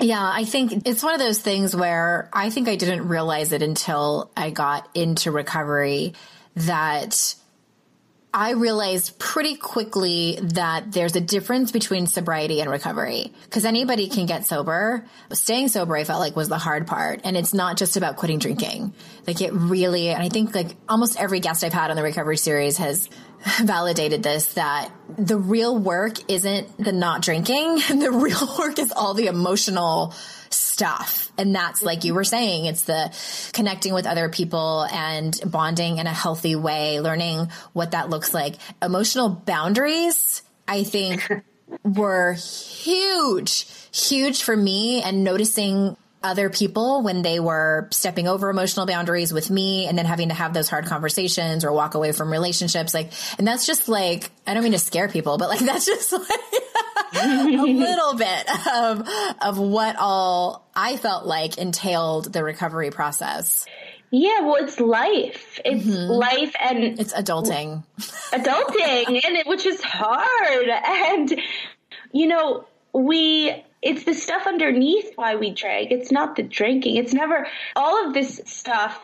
Yeah, 0.00 0.22
I 0.22 0.44
think 0.44 0.86
it's 0.86 1.02
one 1.02 1.14
of 1.14 1.20
those 1.20 1.38
things 1.38 1.74
where 1.74 2.28
I 2.32 2.50
think 2.50 2.68
I 2.68 2.76
didn't 2.76 3.08
realize 3.08 3.52
it 3.52 3.62
until 3.62 4.30
I 4.36 4.50
got 4.50 4.88
into 4.94 5.30
recovery 5.30 6.14
that 6.56 7.34
I 8.34 8.50
realized 8.50 9.16
pretty 9.20 9.54
quickly 9.54 10.40
that 10.42 10.90
there's 10.90 11.14
a 11.14 11.20
difference 11.20 11.70
between 11.70 12.08
sobriety 12.08 12.60
and 12.60 12.68
recovery 12.68 13.32
because 13.44 13.64
anybody 13.64 14.08
can 14.08 14.26
get 14.26 14.44
sober. 14.44 15.04
Staying 15.32 15.68
sober, 15.68 15.96
I 15.96 16.02
felt 16.02 16.18
like 16.18 16.34
was 16.34 16.48
the 16.48 16.58
hard 16.58 16.88
part. 16.88 17.20
And 17.22 17.36
it's 17.36 17.54
not 17.54 17.76
just 17.76 17.96
about 17.96 18.16
quitting 18.16 18.40
drinking. 18.40 18.92
Like 19.24 19.40
it 19.40 19.52
really, 19.52 20.08
and 20.08 20.20
I 20.20 20.30
think 20.30 20.52
like 20.52 20.74
almost 20.88 21.18
every 21.18 21.38
guest 21.38 21.62
I've 21.62 21.72
had 21.72 21.90
on 21.90 21.96
the 21.96 22.02
recovery 22.02 22.36
series 22.36 22.76
has 22.78 23.08
validated 23.62 24.24
this 24.24 24.54
that 24.54 24.90
the 25.16 25.38
real 25.38 25.78
work 25.78 26.18
isn't 26.28 26.76
the 26.76 26.92
not 26.92 27.22
drinking. 27.22 27.82
The 28.04 28.10
real 28.10 28.56
work 28.58 28.80
is 28.80 28.90
all 28.90 29.14
the 29.14 29.28
emotional 29.28 30.12
stuff. 30.74 31.32
And 31.38 31.54
that's 31.54 31.82
like 31.82 32.02
you 32.02 32.14
were 32.14 32.24
saying, 32.24 32.64
it's 32.64 32.82
the 32.82 33.16
connecting 33.52 33.94
with 33.94 34.06
other 34.06 34.28
people 34.28 34.82
and 34.92 35.38
bonding 35.46 35.98
in 35.98 36.08
a 36.08 36.12
healthy 36.12 36.56
way, 36.56 37.00
learning 37.00 37.48
what 37.72 37.92
that 37.92 38.10
looks 38.10 38.34
like. 38.34 38.56
Emotional 38.82 39.28
boundaries, 39.28 40.42
I 40.66 40.82
think 40.82 41.30
were 41.84 42.32
huge, 42.32 43.66
huge 43.92 44.42
for 44.42 44.56
me 44.56 45.00
and 45.00 45.22
noticing 45.22 45.96
other 46.24 46.48
people 46.50 47.02
when 47.02 47.22
they 47.22 47.38
were 47.38 47.88
stepping 47.92 48.26
over 48.26 48.48
emotional 48.48 48.86
boundaries 48.86 49.32
with 49.32 49.50
me 49.50 49.86
and 49.86 49.96
then 49.96 50.06
having 50.06 50.30
to 50.30 50.34
have 50.34 50.54
those 50.54 50.68
hard 50.68 50.86
conversations 50.86 51.64
or 51.64 51.72
walk 51.72 51.94
away 51.94 52.12
from 52.12 52.32
relationships. 52.32 52.94
Like, 52.94 53.12
and 53.38 53.46
that's 53.46 53.66
just 53.66 53.88
like, 53.88 54.30
I 54.46 54.54
don't 54.54 54.62
mean 54.62 54.72
to 54.72 54.78
scare 54.78 55.08
people, 55.08 55.38
but 55.38 55.48
like, 55.48 55.60
that's 55.64 55.86
just 55.86 56.12
like 56.12 56.22
a 57.22 57.62
little 57.62 58.14
bit 58.14 58.72
of, 58.72 59.08
of 59.42 59.58
what 59.58 59.96
all 59.98 60.66
I 60.74 60.96
felt 60.96 61.26
like 61.26 61.58
entailed 61.58 62.32
the 62.32 62.42
recovery 62.42 62.90
process. 62.90 63.66
Yeah, 64.10 64.42
well, 64.42 64.56
it's 64.56 64.78
life. 64.78 65.60
It's 65.64 65.84
mm-hmm. 65.84 66.10
life 66.10 66.54
and 66.60 67.00
it's 67.00 67.12
adulting. 67.12 67.84
Adulting, 68.32 69.08
and 69.08 69.36
it, 69.36 69.46
which 69.46 69.66
is 69.66 69.82
hard. 69.82 70.68
And, 70.68 71.40
you 72.12 72.28
know, 72.28 72.64
we 72.92 73.64
it's 73.84 74.04
the 74.04 74.14
stuff 74.14 74.46
underneath 74.46 75.12
why 75.14 75.36
we 75.36 75.50
drink. 75.50 75.90
It's 75.90 76.10
not 76.10 76.36
the 76.36 76.42
drinking. 76.42 76.96
It's 76.96 77.12
never 77.12 77.46
all 77.76 78.06
of 78.06 78.14
this 78.14 78.40
stuff, 78.46 78.98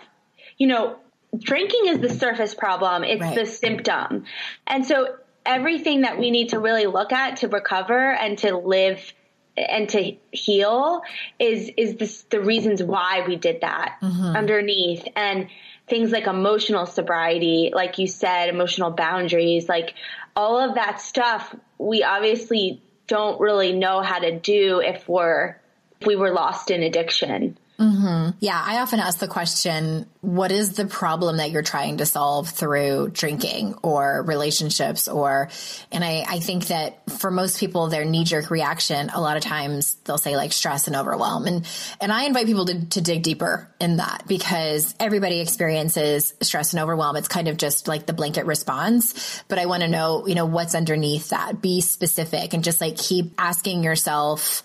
you 0.56 0.66
know, 0.66 0.96
drinking 1.38 1.86
is 1.86 2.00
the 2.00 2.08
surface 2.08 2.54
problem. 2.54 3.04
It's 3.04 3.20
right. 3.20 3.34
the 3.34 3.44
symptom. 3.44 4.24
And 4.66 4.86
so 4.86 5.16
everything 5.44 6.00
that 6.00 6.18
we 6.18 6.30
need 6.30 6.48
to 6.50 6.58
really 6.58 6.86
look 6.86 7.12
at 7.12 7.36
to 7.38 7.48
recover 7.48 8.12
and 8.12 8.38
to 8.38 8.56
live 8.56 9.12
and 9.56 9.88
to 9.90 10.16
heal 10.32 11.02
is 11.38 11.70
is 11.76 11.96
this, 11.96 12.22
the 12.30 12.40
reasons 12.40 12.82
why 12.82 13.24
we 13.26 13.36
did 13.36 13.60
that 13.60 13.98
mm-hmm. 14.00 14.36
underneath 14.36 15.06
and 15.14 15.48
things 15.88 16.12
like 16.12 16.26
emotional 16.26 16.86
sobriety 16.86 17.72
like 17.74 17.98
you 17.98 18.06
said 18.06 18.48
emotional 18.48 18.90
boundaries 18.90 19.68
like 19.68 19.94
all 20.36 20.58
of 20.58 20.76
that 20.76 21.00
stuff 21.00 21.54
we 21.78 22.02
obviously 22.04 22.80
don't 23.10 23.40
really 23.40 23.72
know 23.72 24.00
how 24.02 24.20
to 24.20 24.38
do 24.38 24.80
if 24.80 25.06
we're 25.08 25.56
if 26.00 26.06
we 26.06 26.16
were 26.16 26.30
lost 26.30 26.70
in 26.70 26.82
addiction. 26.84 27.58
Mm-hmm. 27.80 28.36
Yeah, 28.40 28.62
I 28.62 28.80
often 28.80 29.00
ask 29.00 29.20
the 29.20 29.26
question, 29.26 30.04
what 30.20 30.52
is 30.52 30.74
the 30.74 30.84
problem 30.84 31.38
that 31.38 31.50
you're 31.50 31.62
trying 31.62 31.96
to 31.96 32.06
solve 32.06 32.50
through 32.50 33.08
drinking 33.08 33.74
or 33.82 34.22
relationships 34.22 35.08
or, 35.08 35.48
and 35.90 36.04
I, 36.04 36.26
I 36.28 36.40
think 36.40 36.66
that 36.66 37.10
for 37.10 37.30
most 37.30 37.58
people, 37.58 37.88
their 37.88 38.04
knee 38.04 38.24
jerk 38.24 38.50
reaction, 38.50 39.08
a 39.08 39.18
lot 39.18 39.38
of 39.38 39.42
times 39.42 39.94
they'll 40.04 40.18
say 40.18 40.36
like 40.36 40.52
stress 40.52 40.88
and 40.88 40.96
overwhelm. 40.96 41.46
And, 41.46 41.66
and 42.02 42.12
I 42.12 42.24
invite 42.24 42.44
people 42.44 42.66
to, 42.66 42.84
to 42.84 43.00
dig 43.00 43.22
deeper 43.22 43.74
in 43.80 43.96
that 43.96 44.24
because 44.28 44.94
everybody 45.00 45.40
experiences 45.40 46.34
stress 46.42 46.74
and 46.74 46.82
overwhelm. 46.82 47.16
It's 47.16 47.28
kind 47.28 47.48
of 47.48 47.56
just 47.56 47.88
like 47.88 48.04
the 48.04 48.12
blanket 48.12 48.44
response, 48.44 49.42
but 49.48 49.58
I 49.58 49.64
want 49.64 49.84
to 49.84 49.88
know, 49.88 50.26
you 50.26 50.34
know, 50.34 50.44
what's 50.44 50.74
underneath 50.74 51.30
that. 51.30 51.62
Be 51.62 51.80
specific 51.80 52.52
and 52.52 52.62
just 52.62 52.82
like 52.82 52.98
keep 52.98 53.32
asking 53.38 53.84
yourself, 53.84 54.62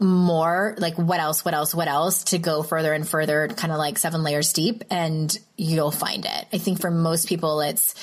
more 0.00 0.76
like 0.78 0.96
what 0.96 1.18
else 1.18 1.44
what 1.44 1.54
else 1.54 1.74
what 1.74 1.88
else 1.88 2.24
to 2.24 2.38
go 2.38 2.62
further 2.62 2.92
and 2.92 3.08
further 3.08 3.48
kind 3.48 3.72
of 3.72 3.78
like 3.78 3.98
seven 3.98 4.22
layers 4.22 4.52
deep 4.52 4.84
and 4.90 5.36
you'll 5.56 5.90
find 5.90 6.24
it. 6.24 6.46
I 6.52 6.58
think 6.58 6.80
for 6.80 6.90
most 6.90 7.28
people 7.28 7.60
it's 7.60 7.94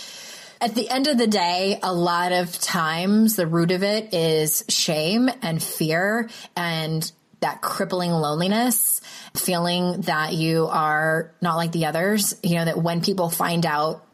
at 0.59 0.75
the 0.75 0.89
end 0.89 1.07
of 1.07 1.17
the 1.17 1.27
day 1.27 1.79
a 1.81 1.93
lot 1.93 2.33
of 2.33 2.59
times 2.59 3.37
the 3.37 3.47
root 3.47 3.71
of 3.71 3.83
it 3.83 4.13
is 4.13 4.65
shame 4.67 5.29
and 5.41 5.61
fear 5.63 6.29
and 6.55 7.09
that 7.39 7.61
crippling 7.61 8.11
loneliness 8.11 8.99
feeling 9.33 10.01
that 10.01 10.33
you 10.33 10.67
are 10.67 11.33
not 11.41 11.55
like 11.55 11.71
the 11.71 11.85
others. 11.85 12.35
You 12.43 12.55
know 12.55 12.65
that 12.65 12.77
when 12.77 13.01
people 13.01 13.29
find 13.29 13.65
out 13.65 14.05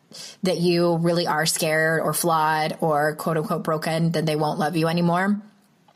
that 0.43 0.57
you 0.57 0.97
really 0.97 1.25
are 1.25 1.45
scared 1.45 2.01
or 2.01 2.13
flawed 2.13 2.77
or 2.82 3.15
quote 3.15 3.38
unquote 3.38 3.63
broken 3.63 4.11
then 4.11 4.25
they 4.25 4.36
won't 4.36 4.59
love 4.59 4.75
you 4.75 4.88
anymore 4.88 5.41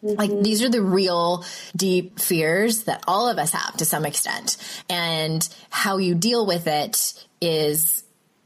Mm-hmm. 0.06 0.20
Like 0.20 0.44
these 0.44 0.62
are 0.62 0.70
the 0.70 0.82
real 0.82 1.44
deep 1.76 2.20
fears 2.20 2.84
that 2.84 3.04
all 3.08 3.28
of 3.28 3.38
us 3.38 3.52
have 3.52 3.78
to 3.78 3.86
some 3.86 4.06
extent. 4.06 4.58
And 4.90 5.48
how 5.70 5.98
you 5.98 6.14
deal 6.16 6.46
with 6.46 6.68
it 6.68 7.26
is 7.42 8.04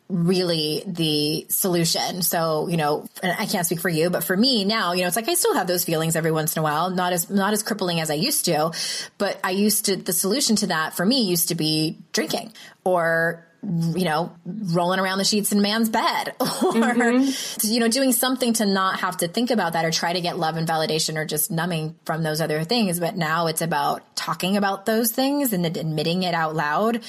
really 0.07 0.83
the 0.87 1.45
solution. 1.49 2.23
So, 2.23 2.67
you 2.67 2.77
know, 2.77 3.05
I 3.21 3.45
can't 3.45 3.65
speak 3.65 3.79
for 3.79 3.89
you, 3.89 4.09
but 4.09 4.23
for 4.23 4.35
me 4.35 4.65
now, 4.65 4.93
you 4.93 5.01
know, 5.01 5.07
it's 5.07 5.15
like 5.15 5.29
I 5.29 5.35
still 5.35 5.53
have 5.53 5.67
those 5.67 5.83
feelings 5.83 6.15
every 6.15 6.31
once 6.31 6.55
in 6.55 6.61
a 6.61 6.63
while, 6.63 6.89
not 6.89 7.13
as 7.13 7.29
not 7.29 7.53
as 7.53 7.61
crippling 7.61 7.99
as 7.99 8.09
I 8.09 8.15
used 8.15 8.45
to, 8.45 8.71
but 9.19 9.39
I 9.43 9.51
used 9.51 9.85
to 9.85 9.97
the 9.97 10.13
solution 10.13 10.55
to 10.57 10.67
that 10.67 10.95
for 10.95 11.05
me 11.05 11.23
used 11.23 11.49
to 11.49 11.55
be 11.55 11.99
drinking 12.11 12.53
or 12.83 13.45
you 13.61 14.05
know, 14.05 14.31
rolling 14.45 14.99
around 14.99 15.17
the 15.17 15.25
sheets 15.25 15.51
in 15.51 15.61
man's 15.61 15.89
bed 15.89 16.29
or, 16.39 16.45
mm-hmm. 16.45 17.67
you 17.67 17.79
know, 17.79 17.89
doing 17.89 18.13
something 18.13 18.53
to 18.53 18.65
not 18.65 19.01
have 19.01 19.17
to 19.17 19.27
think 19.27 19.51
about 19.51 19.73
that 19.73 19.83
or 19.83 19.91
try 19.91 20.13
to 20.13 20.21
get 20.21 20.37
love 20.37 20.55
and 20.55 20.67
validation 20.67 21.17
or 21.17 21.25
just 21.25 21.51
numbing 21.51 21.95
from 22.05 22.23
those 22.23 22.39
other 22.39 22.63
things. 22.63 22.99
But 22.99 23.17
now 23.17 23.47
it's 23.47 23.61
about 23.61 24.15
talking 24.15 24.55
about 24.55 24.85
those 24.85 25.11
things 25.11 25.51
and 25.51 25.65
admitting 25.65 26.23
it 26.23 26.33
out 26.33 26.55
loud 26.55 27.03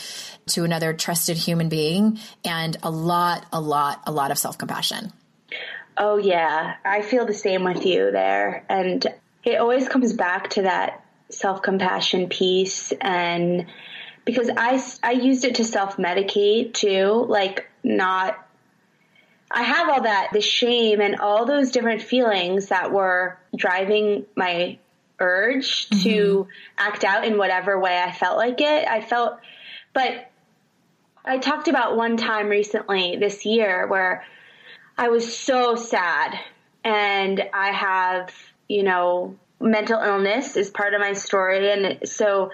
to 0.49 0.65
another 0.65 0.93
trusted 0.93 1.37
human 1.37 1.69
being 1.69 2.19
and 2.45 2.77
a 2.83 2.91
lot, 2.91 3.47
a 3.53 3.61
lot, 3.61 4.03
a 4.07 4.13
lot 4.13 4.33
of 4.33 4.39
self 4.39 4.59
compassion. 4.59 5.13
Oh, 5.97 6.17
yeah. 6.17 6.77
I 6.85 7.03
feel 7.03 7.27
the 7.27 7.35
same 7.35 7.63
with 7.63 7.87
you 7.87 8.11
there. 8.11 8.65
And 8.69 9.07
it 9.45 9.61
always 9.61 9.89
comes 9.89 10.15
back 10.15 10.51
to 10.51 10.63
that 10.63 11.05
self 11.29 11.63
compassion 11.63 12.29
piece 12.29 12.93
and, 13.01 13.67
because 14.31 14.51
I, 14.57 14.83
I 15.03 15.13
used 15.13 15.45
it 15.45 15.57
to 15.57 15.65
self 15.65 15.97
medicate 15.97 16.75
too, 16.75 17.27
like 17.29 17.69
not, 17.83 18.39
I 19.51 19.63
have 19.63 19.89
all 19.89 20.03
that, 20.03 20.29
the 20.33 20.41
shame 20.41 21.01
and 21.01 21.17
all 21.17 21.47
those 21.47 21.73
different 21.73 22.03
feelings 22.03 22.67
that 22.69 22.93
were 22.93 23.39
driving 23.57 24.27
my 24.37 24.79
urge 25.19 25.89
mm-hmm. 25.89 26.03
to 26.03 26.49
act 26.79 27.03
out 27.05 27.25
in 27.25 27.39
whatever 27.39 27.79
way 27.79 27.99
I 27.99 28.13
felt 28.13 28.37
like 28.37 28.61
it. 28.61 28.87
I 28.89 29.01
felt, 29.01 29.39
but 29.93 30.31
I 31.25 31.39
talked 31.39 31.69
about 31.69 31.97
one 31.97 32.17
time 32.17 32.49
recently 32.49 33.17
this 33.17 33.45
year 33.45 33.89
where 33.89 34.25
I 34.97 35.09
was 35.09 35.37
so 35.37 35.75
sad 35.75 36.39
and 36.85 37.43
I 37.53 37.73
have, 37.73 38.33
you 38.69 38.85
know, 38.85 39.37
mental 39.61 40.01
illness 40.01 40.57
is 40.57 40.71
part 40.71 40.95
of 40.95 41.01
my 41.01 41.13
story. 41.13 41.71
And 41.71 42.09
so 42.09 42.53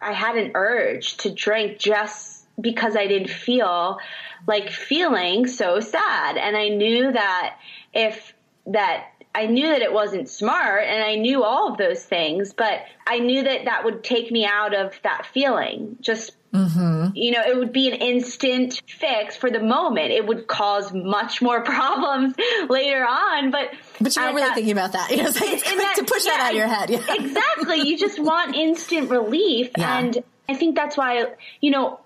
I 0.00 0.12
had 0.12 0.36
an 0.36 0.52
urge 0.54 1.16
to 1.18 1.32
drink 1.32 1.78
just 1.78 2.46
because 2.60 2.96
I 2.96 3.06
didn't 3.06 3.30
feel 3.30 3.98
like 4.46 4.70
feeling 4.70 5.46
so 5.46 5.80
sad. 5.80 6.36
And 6.36 6.56
I 6.56 6.68
knew 6.68 7.12
that 7.12 7.56
if 7.92 8.34
that 8.66 9.06
I 9.34 9.46
knew 9.46 9.68
that 9.68 9.82
it 9.82 9.92
wasn't 9.92 10.28
smart 10.28 10.84
and 10.84 11.02
I 11.02 11.14
knew 11.14 11.44
all 11.44 11.70
of 11.70 11.78
those 11.78 12.02
things, 12.02 12.52
but 12.52 12.84
I 13.06 13.20
knew 13.20 13.44
that 13.44 13.66
that 13.66 13.84
would 13.84 14.02
take 14.02 14.32
me 14.32 14.44
out 14.46 14.74
of 14.74 14.98
that 15.02 15.26
feeling. 15.26 15.96
Just, 16.00 16.32
mm-hmm. 16.52 17.14
you 17.14 17.30
know, 17.30 17.42
it 17.42 17.56
would 17.56 17.72
be 17.72 17.88
an 17.88 17.94
instant 17.94 18.82
fix 18.86 19.36
for 19.36 19.50
the 19.50 19.60
moment. 19.60 20.12
It 20.12 20.26
would 20.26 20.46
cause 20.46 20.92
much 20.92 21.42
more 21.42 21.60
problems 21.64 22.34
later 22.68 23.04
on, 23.04 23.50
but. 23.50 23.70
But 24.00 24.14
you're 24.14 24.24
not 24.24 24.34
really 24.34 24.46
that, 24.46 24.54
thinking 24.54 24.72
about 24.72 24.92
that. 24.92 25.10
You 25.10 25.18
know, 25.18 25.28
it's 25.28 25.40
like 25.40 25.52
it's 25.52 25.62
that, 25.64 25.94
to 25.96 26.04
push 26.04 26.24
yeah, 26.24 26.36
that 26.36 26.40
out 26.40 26.50
of 26.50 26.56
your 26.56 26.66
head. 26.66 26.90
Yeah. 26.90 26.98
Exactly. 27.28 27.88
You 27.88 27.98
just 27.98 28.18
want 28.18 28.54
instant 28.54 29.10
relief. 29.10 29.70
Yeah. 29.78 29.98
And 29.98 30.24
I 30.48 30.54
think 30.54 30.74
that's 30.74 30.96
why, 30.96 31.24
you 31.60 31.70
know, 31.70 32.00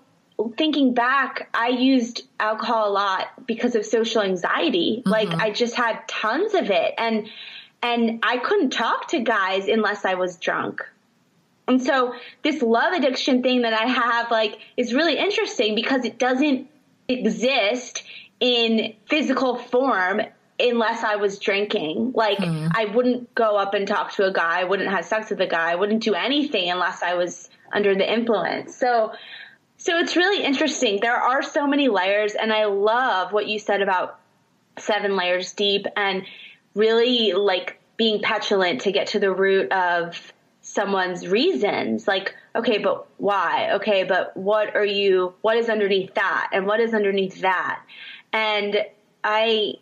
thinking 0.57 0.93
back, 0.93 1.49
I 1.53 1.69
used 1.69 2.23
alcohol 2.39 2.89
a 2.89 2.91
lot 2.91 3.47
because 3.47 3.75
of 3.75 3.85
social 3.85 4.21
anxiety. 4.21 4.99
Mm-hmm. 4.99 5.09
Like 5.09 5.29
I 5.29 5.51
just 5.51 5.75
had 5.75 6.07
tons 6.07 6.53
of 6.53 6.69
it 6.69 6.93
and 6.97 7.29
and 7.81 8.19
I 8.23 8.37
couldn't 8.37 8.69
talk 8.71 9.09
to 9.09 9.19
guys 9.19 9.67
unless 9.67 10.05
I 10.05 10.13
was 10.15 10.37
drunk. 10.37 10.81
And 11.67 11.81
so 11.81 12.13
this 12.43 12.61
love 12.61 12.93
addiction 12.93 13.41
thing 13.41 13.61
that 13.61 13.73
I 13.73 13.85
have 13.85 14.31
like 14.31 14.59
is 14.75 14.93
really 14.93 15.17
interesting 15.17 15.75
because 15.75 16.03
it 16.03 16.19
doesn't 16.19 16.69
exist 17.07 18.03
in 18.39 18.95
physical 19.07 19.57
form 19.57 20.21
unless 20.59 21.03
I 21.03 21.15
was 21.15 21.39
drinking. 21.39 22.11
Like 22.15 22.39
mm. 22.39 22.71
I 22.75 22.85
wouldn't 22.85 23.33
go 23.33 23.55
up 23.55 23.73
and 23.73 23.87
talk 23.87 24.13
to 24.13 24.25
a 24.25 24.33
guy, 24.33 24.61
I 24.61 24.63
wouldn't 24.65 24.89
have 24.89 25.05
sex 25.05 25.29
with 25.29 25.39
a 25.39 25.47
guy, 25.47 25.71
I 25.71 25.75
wouldn't 25.75 26.03
do 26.03 26.13
anything 26.13 26.69
unless 26.69 27.01
I 27.01 27.15
was 27.15 27.49
under 27.71 27.95
the 27.95 28.11
influence. 28.11 28.75
So 28.75 29.13
so 29.77 29.97
it's 29.97 30.15
really 30.15 30.43
interesting. 30.43 30.99
There 31.01 31.15
are 31.15 31.43
so 31.43 31.67
many 31.67 31.89
layers, 31.89 32.35
and 32.35 32.53
I 32.53 32.65
love 32.65 33.33
what 33.33 33.47
you 33.47 33.59
said 33.59 33.81
about 33.81 34.17
seven 34.77 35.17
layers 35.17 35.51
deep 35.53 35.85
and 35.97 36.23
really 36.73 37.33
like 37.33 37.79
being 37.97 38.21
petulant 38.21 38.81
to 38.81 38.91
get 38.91 39.07
to 39.07 39.19
the 39.19 39.31
root 39.31 39.71
of 39.71 40.32
someone's 40.73 41.27
reasons. 41.27 42.07
Like, 42.07 42.35
okay, 42.55 42.79
but 42.79 43.07
why? 43.17 43.73
Okay, 43.73 44.03
but 44.03 44.35
what 44.35 44.75
are 44.75 44.85
you, 44.85 45.33
what 45.41 45.57
is 45.57 45.69
underneath 45.69 46.15
that? 46.15 46.49
And 46.51 46.65
what 46.65 46.79
is 46.79 46.93
underneath 46.93 47.41
that? 47.41 47.81
And 48.31 48.77
I, 49.23 49.75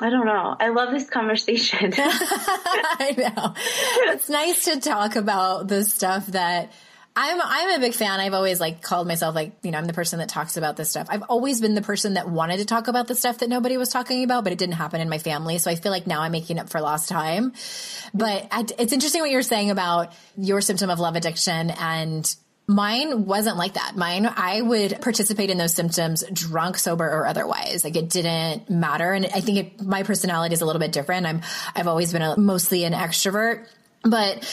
I 0.00 0.10
don't 0.10 0.26
know. 0.26 0.56
I 0.58 0.68
love 0.68 0.92
this 0.92 1.08
conversation. 1.10 1.92
I 1.96 3.14
know. 3.16 3.54
It's 4.12 4.28
nice 4.28 4.64
to 4.66 4.80
talk 4.80 5.16
about 5.16 5.68
the 5.68 5.84
stuff 5.84 6.26
that 6.28 6.72
I'm 7.16 7.40
I'm 7.40 7.70
a 7.76 7.78
big 7.78 7.94
fan. 7.94 8.18
I've 8.18 8.34
always 8.34 8.58
like 8.58 8.82
called 8.82 9.06
myself 9.06 9.34
like 9.34 9.52
you 9.62 9.70
know 9.70 9.78
I'm 9.78 9.84
the 9.84 9.92
person 9.92 10.18
that 10.18 10.28
talks 10.28 10.56
about 10.56 10.76
this 10.76 10.90
stuff. 10.90 11.06
I've 11.08 11.22
always 11.22 11.60
been 11.60 11.74
the 11.74 11.82
person 11.82 12.14
that 12.14 12.28
wanted 12.28 12.58
to 12.58 12.64
talk 12.64 12.88
about 12.88 13.06
the 13.06 13.14
stuff 13.14 13.38
that 13.38 13.48
nobody 13.48 13.76
was 13.76 13.88
talking 13.88 14.24
about, 14.24 14.42
but 14.42 14.52
it 14.52 14.58
didn't 14.58 14.74
happen 14.74 15.00
in 15.00 15.08
my 15.08 15.18
family. 15.18 15.58
So 15.58 15.70
I 15.70 15.76
feel 15.76 15.92
like 15.92 16.08
now 16.08 16.22
I'm 16.22 16.32
making 16.32 16.58
up 16.58 16.70
for 16.70 16.80
lost 16.80 17.08
time. 17.08 17.52
But 18.12 18.48
it's 18.78 18.92
interesting 18.92 19.20
what 19.20 19.30
you're 19.30 19.42
saying 19.42 19.70
about 19.70 20.12
your 20.36 20.60
symptom 20.60 20.90
of 20.90 20.98
love 20.98 21.14
addiction 21.14 21.70
and 21.70 22.34
Mine 22.66 23.26
wasn't 23.26 23.58
like 23.58 23.74
that. 23.74 23.94
Mine, 23.94 24.26
I 24.26 24.62
would 24.62 25.02
participate 25.02 25.50
in 25.50 25.58
those 25.58 25.74
symptoms 25.74 26.24
drunk, 26.32 26.78
sober, 26.78 27.04
or 27.04 27.26
otherwise. 27.26 27.84
Like 27.84 27.94
it 27.94 28.08
didn't 28.08 28.70
matter. 28.70 29.12
And 29.12 29.26
I 29.26 29.40
think 29.40 29.58
it, 29.58 29.82
my 29.82 30.02
personality 30.02 30.54
is 30.54 30.62
a 30.62 30.64
little 30.64 30.80
bit 30.80 30.90
different. 30.90 31.26
I'm, 31.26 31.42
I've 31.76 31.88
always 31.88 32.12
been 32.12 32.22
a, 32.22 32.38
mostly 32.38 32.84
an 32.84 32.94
extrovert, 32.94 33.66
but 34.04 34.44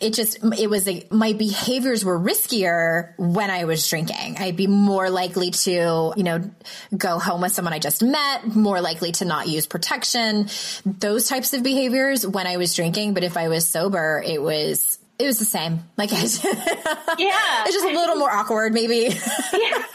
it 0.00 0.14
just 0.14 0.38
it 0.58 0.70
was 0.70 0.86
like 0.86 1.12
my 1.12 1.34
behaviors 1.34 2.04
were 2.04 2.18
riskier 2.18 3.12
when 3.18 3.50
I 3.50 3.64
was 3.64 3.86
drinking. 3.88 4.36
I'd 4.38 4.56
be 4.56 4.66
more 4.66 5.10
likely 5.10 5.50
to, 5.50 6.12
you 6.16 6.22
know, 6.22 6.50
go 6.96 7.18
home 7.18 7.42
with 7.42 7.52
someone 7.52 7.74
I 7.74 7.78
just 7.78 8.02
met, 8.02 8.46
more 8.46 8.80
likely 8.80 9.12
to 9.12 9.24
not 9.24 9.48
use 9.48 9.66
protection, 9.66 10.48
those 10.84 11.28
types 11.28 11.52
of 11.52 11.62
behaviors 11.62 12.26
when 12.26 12.46
I 12.46 12.56
was 12.56 12.74
drinking, 12.74 13.14
but 13.14 13.24
if 13.24 13.36
I 13.36 13.48
was 13.48 13.66
sober, 13.66 14.22
it 14.24 14.40
was 14.40 14.98
it 15.18 15.26
was 15.26 15.38
the 15.38 15.44
same. 15.44 15.80
Like, 15.98 16.12
yeah, 16.12 16.24
it's 16.24 17.74
just 17.74 17.84
a 17.84 17.92
little 17.92 18.16
more 18.16 18.30
awkward, 18.30 18.72
maybe. 18.72 19.14
Yeah. 19.52 19.82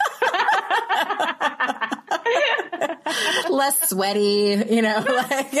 Less 3.50 3.90
sweaty, 3.90 4.64
you 4.70 4.82
know, 4.82 5.04
like 5.06 5.52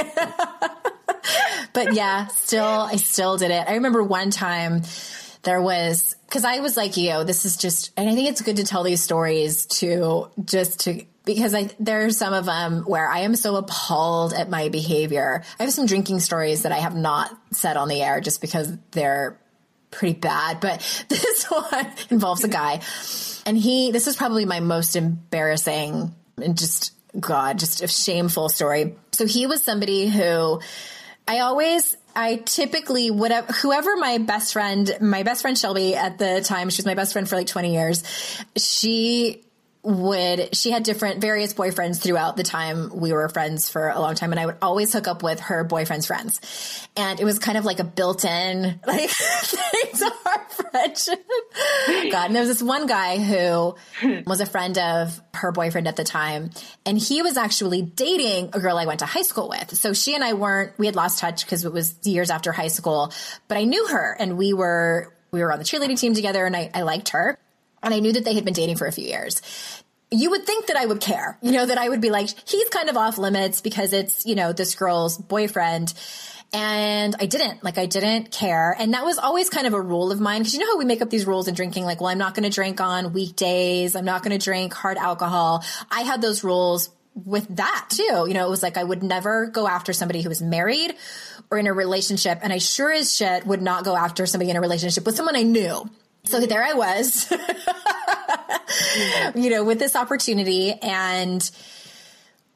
but 1.76 1.92
yeah, 1.92 2.28
still, 2.28 2.64
I 2.64 2.96
still 2.96 3.36
did 3.36 3.50
it. 3.50 3.68
I 3.68 3.74
remember 3.74 4.02
one 4.02 4.30
time 4.30 4.80
there 5.42 5.60
was, 5.60 6.16
cause 6.30 6.42
I 6.42 6.60
was 6.60 6.74
like, 6.74 6.96
know, 6.96 7.22
this 7.22 7.44
is 7.44 7.58
just, 7.58 7.92
and 7.98 8.08
I 8.08 8.14
think 8.14 8.30
it's 8.30 8.40
good 8.40 8.56
to 8.56 8.64
tell 8.64 8.82
these 8.82 9.02
stories 9.02 9.66
to 9.66 10.30
just 10.42 10.80
to, 10.80 11.04
because 11.26 11.52
I, 11.54 11.68
there 11.78 12.06
are 12.06 12.10
some 12.10 12.32
of 12.32 12.46
them 12.46 12.84
where 12.84 13.06
I 13.06 13.20
am 13.20 13.36
so 13.36 13.56
appalled 13.56 14.32
at 14.32 14.48
my 14.48 14.70
behavior. 14.70 15.44
I 15.60 15.64
have 15.64 15.72
some 15.72 15.84
drinking 15.84 16.20
stories 16.20 16.62
that 16.62 16.72
I 16.72 16.78
have 16.78 16.96
not 16.96 17.30
said 17.52 17.76
on 17.76 17.88
the 17.88 18.02
air 18.02 18.22
just 18.22 18.40
because 18.40 18.74
they're 18.92 19.38
pretty 19.90 20.18
bad, 20.18 20.60
but 20.60 20.80
this 21.10 21.44
one 21.44 21.92
involves 22.08 22.42
a 22.42 22.48
guy 22.48 22.80
and 23.44 23.54
he, 23.58 23.90
this 23.90 24.06
is 24.06 24.16
probably 24.16 24.46
my 24.46 24.60
most 24.60 24.96
embarrassing 24.96 26.14
and 26.38 26.56
just, 26.56 26.94
God, 27.20 27.58
just 27.58 27.82
a 27.82 27.86
shameful 27.86 28.48
story. 28.48 28.94
So 29.12 29.26
he 29.26 29.46
was 29.46 29.62
somebody 29.62 30.08
who, 30.08 30.62
I 31.28 31.40
always 31.40 31.96
I 32.14 32.36
typically 32.36 33.10
whatever 33.10 33.52
whoever 33.52 33.96
my 33.96 34.18
best 34.18 34.52
friend, 34.52 34.96
my 35.00 35.22
best 35.22 35.42
friend 35.42 35.58
Shelby 35.58 35.94
at 35.94 36.18
the 36.18 36.40
time, 36.40 36.70
she 36.70 36.78
was 36.78 36.86
my 36.86 36.94
best 36.94 37.12
friend 37.12 37.28
for 37.28 37.36
like 37.36 37.46
20 37.46 37.72
years. 37.72 38.04
She 38.56 39.45
would 39.86 40.56
she 40.56 40.72
had 40.72 40.82
different 40.82 41.20
various 41.20 41.54
boyfriends 41.54 42.02
throughout 42.02 42.36
the 42.36 42.42
time 42.42 42.90
we 42.92 43.12
were 43.12 43.28
friends 43.28 43.68
for 43.68 43.88
a 43.88 44.00
long 44.00 44.16
time 44.16 44.32
and 44.32 44.40
I 44.40 44.46
would 44.46 44.56
always 44.60 44.92
hook 44.92 45.06
up 45.06 45.22
with 45.22 45.38
her 45.38 45.62
boyfriend's 45.62 46.06
friends. 46.06 46.40
And 46.96 47.20
it 47.20 47.24
was 47.24 47.38
kind 47.38 47.56
of 47.56 47.64
like 47.64 47.78
a 47.78 47.84
built-in 47.84 48.80
like 48.86 49.10
our 50.26 50.48
friendship. 50.48 51.24
God, 52.10 52.26
and 52.26 52.34
there 52.34 52.42
was 52.42 52.48
this 52.48 52.62
one 52.62 52.88
guy 52.88 53.18
who 53.18 53.76
was 54.26 54.40
a 54.40 54.46
friend 54.46 54.76
of 54.76 55.20
her 55.34 55.52
boyfriend 55.52 55.86
at 55.86 55.94
the 55.94 56.04
time 56.04 56.50
and 56.84 56.98
he 56.98 57.22
was 57.22 57.36
actually 57.36 57.82
dating 57.82 58.50
a 58.54 58.58
girl 58.58 58.78
I 58.78 58.86
went 58.86 58.98
to 59.00 59.06
high 59.06 59.22
school 59.22 59.48
with. 59.48 59.76
So 59.76 59.92
she 59.92 60.16
and 60.16 60.24
I 60.24 60.32
weren't 60.32 60.76
we 60.80 60.86
had 60.86 60.96
lost 60.96 61.20
touch 61.20 61.44
because 61.44 61.64
it 61.64 61.72
was 61.72 61.94
years 62.02 62.30
after 62.30 62.50
high 62.50 62.68
school, 62.68 63.12
but 63.46 63.56
I 63.56 63.62
knew 63.62 63.86
her 63.86 64.16
and 64.18 64.36
we 64.36 64.52
were 64.52 65.12
we 65.30 65.42
were 65.42 65.52
on 65.52 65.60
the 65.60 65.64
cheerleading 65.64 65.98
team 65.98 66.14
together 66.14 66.44
and 66.44 66.56
I, 66.56 66.72
I 66.74 66.82
liked 66.82 67.10
her 67.10 67.38
and 67.82 67.94
I 67.94 68.00
knew 68.00 68.12
that 68.12 68.24
they 68.24 68.34
had 68.34 68.44
been 68.44 68.54
dating 68.54 68.76
for 68.76 68.86
a 68.86 68.92
few 68.92 69.04
years 69.04 69.40
you 70.10 70.30
would 70.30 70.44
think 70.44 70.66
that 70.66 70.76
I 70.76 70.86
would 70.86 71.00
care, 71.00 71.38
you 71.42 71.52
know, 71.52 71.66
that 71.66 71.78
I 71.78 71.88
would 71.88 72.00
be 72.00 72.10
like, 72.10 72.28
he's 72.48 72.68
kind 72.68 72.88
of 72.88 72.96
off 72.96 73.18
limits 73.18 73.60
because 73.60 73.92
it's, 73.92 74.24
you 74.24 74.34
know, 74.34 74.52
this 74.52 74.74
girl's 74.74 75.18
boyfriend. 75.18 75.92
And 76.52 77.16
I 77.18 77.26
didn't, 77.26 77.64
like, 77.64 77.76
I 77.76 77.86
didn't 77.86 78.30
care. 78.30 78.74
And 78.78 78.94
that 78.94 79.04
was 79.04 79.18
always 79.18 79.50
kind 79.50 79.66
of 79.66 79.74
a 79.74 79.80
rule 79.80 80.12
of 80.12 80.20
mine. 80.20 80.44
Cause 80.44 80.54
you 80.54 80.60
know 80.60 80.66
how 80.66 80.78
we 80.78 80.84
make 80.84 81.02
up 81.02 81.10
these 81.10 81.26
rules 81.26 81.48
in 81.48 81.54
drinking, 81.54 81.84
like, 81.84 82.00
well, 82.00 82.08
I'm 82.08 82.18
not 82.18 82.34
going 82.34 82.44
to 82.44 82.54
drink 82.54 82.80
on 82.80 83.12
weekdays. 83.12 83.96
I'm 83.96 84.04
not 84.04 84.22
going 84.22 84.38
to 84.38 84.42
drink 84.42 84.72
hard 84.72 84.96
alcohol. 84.96 85.64
I 85.90 86.02
had 86.02 86.22
those 86.22 86.44
rules 86.44 86.90
with 87.24 87.56
that 87.56 87.86
too. 87.90 88.26
You 88.28 88.34
know, 88.34 88.46
it 88.46 88.50
was 88.50 88.62
like 88.62 88.76
I 88.76 88.84
would 88.84 89.02
never 89.02 89.46
go 89.46 89.66
after 89.66 89.92
somebody 89.92 90.22
who 90.22 90.28
was 90.28 90.40
married 90.40 90.94
or 91.50 91.58
in 91.58 91.66
a 91.66 91.72
relationship. 91.72 92.38
And 92.42 92.52
I 92.52 92.58
sure 92.58 92.92
as 92.92 93.14
shit 93.14 93.44
would 93.46 93.62
not 93.62 93.84
go 93.84 93.96
after 93.96 94.24
somebody 94.26 94.50
in 94.50 94.56
a 94.56 94.60
relationship 94.60 95.04
with 95.04 95.16
someone 95.16 95.34
I 95.34 95.42
knew. 95.42 95.88
So 96.24 96.40
there 96.40 96.62
I 96.62 96.74
was, 96.74 97.32
you 99.34 99.50
know, 99.50 99.64
with 99.64 99.78
this 99.78 99.96
opportunity 99.96 100.72
and 100.72 101.50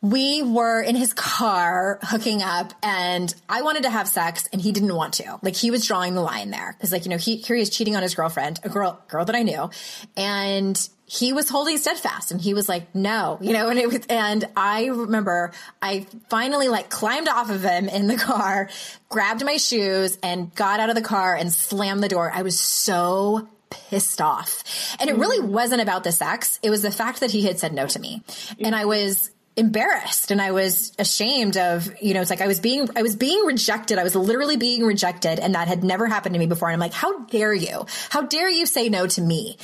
we 0.02 0.42
were 0.42 0.80
in 0.80 0.96
his 0.96 1.12
car 1.12 1.98
hooking 2.02 2.42
up 2.42 2.72
and 2.82 3.34
I 3.48 3.62
wanted 3.62 3.82
to 3.82 3.90
have 3.90 4.08
sex 4.08 4.48
and 4.50 4.60
he 4.60 4.72
didn't 4.72 4.94
want 4.94 5.14
to. 5.14 5.38
Like 5.42 5.56
he 5.56 5.70
was 5.70 5.86
drawing 5.86 6.14
the 6.14 6.22
line 6.22 6.50
there. 6.50 6.74
Cause 6.80 6.90
like, 6.90 7.04
you 7.04 7.10
know, 7.10 7.18
he, 7.18 7.36
here 7.36 7.56
he 7.56 7.62
is 7.62 7.68
cheating 7.68 7.96
on 7.96 8.02
his 8.02 8.14
girlfriend, 8.14 8.60
a 8.64 8.70
girl, 8.70 8.98
girl 9.08 9.26
that 9.26 9.36
I 9.36 9.42
knew. 9.42 9.68
And 10.16 10.88
he 11.04 11.32
was 11.32 11.50
holding 11.50 11.76
steadfast 11.76 12.30
and 12.30 12.40
he 12.40 12.54
was 12.54 12.68
like, 12.68 12.94
no, 12.94 13.36
you 13.42 13.52
know, 13.52 13.68
and 13.68 13.78
it 13.78 13.88
was, 13.88 14.06
and 14.08 14.46
I 14.56 14.86
remember 14.86 15.52
I 15.82 16.06
finally 16.30 16.68
like 16.68 16.88
climbed 16.88 17.28
off 17.28 17.50
of 17.50 17.62
him 17.62 17.88
in 17.88 18.06
the 18.06 18.16
car, 18.16 18.70
grabbed 19.10 19.44
my 19.44 19.58
shoes 19.58 20.16
and 20.22 20.54
got 20.54 20.80
out 20.80 20.88
of 20.88 20.94
the 20.94 21.02
car 21.02 21.34
and 21.34 21.52
slammed 21.52 22.02
the 22.02 22.08
door. 22.08 22.30
I 22.32 22.40
was 22.40 22.58
so 22.58 23.48
pissed 23.70 24.20
off. 24.20 24.96
And 25.00 25.08
it 25.08 25.16
really 25.16 25.40
mm. 25.40 25.50
wasn't 25.50 25.80
about 25.80 26.04
the 26.04 26.12
sex. 26.12 26.58
It 26.62 26.70
was 26.70 26.82
the 26.82 26.90
fact 26.90 27.20
that 27.20 27.30
he 27.30 27.42
had 27.42 27.58
said 27.58 27.72
no 27.72 27.86
to 27.86 27.98
me. 27.98 28.22
And 28.58 28.74
I 28.74 28.84
was 28.84 29.30
embarrassed 29.56 30.30
and 30.30 30.40
I 30.40 30.52
was 30.52 30.92
ashamed 30.98 31.56
of, 31.56 31.90
you 32.00 32.14
know, 32.14 32.20
it's 32.20 32.30
like 32.30 32.40
I 32.40 32.46
was 32.46 32.60
being, 32.60 32.88
I 32.96 33.02
was 33.02 33.16
being 33.16 33.44
rejected. 33.44 33.98
I 33.98 34.04
was 34.04 34.14
literally 34.14 34.56
being 34.56 34.84
rejected 34.84 35.38
and 35.38 35.54
that 35.54 35.68
had 35.68 35.82
never 35.84 36.06
happened 36.06 36.34
to 36.34 36.38
me 36.38 36.46
before. 36.46 36.68
And 36.68 36.74
I'm 36.74 36.80
like, 36.80 36.92
how 36.92 37.24
dare 37.24 37.52
you? 37.52 37.84
How 38.10 38.22
dare 38.22 38.48
you 38.48 38.64
say 38.64 38.88
no 38.88 39.06
to 39.06 39.20
me? 39.20 39.58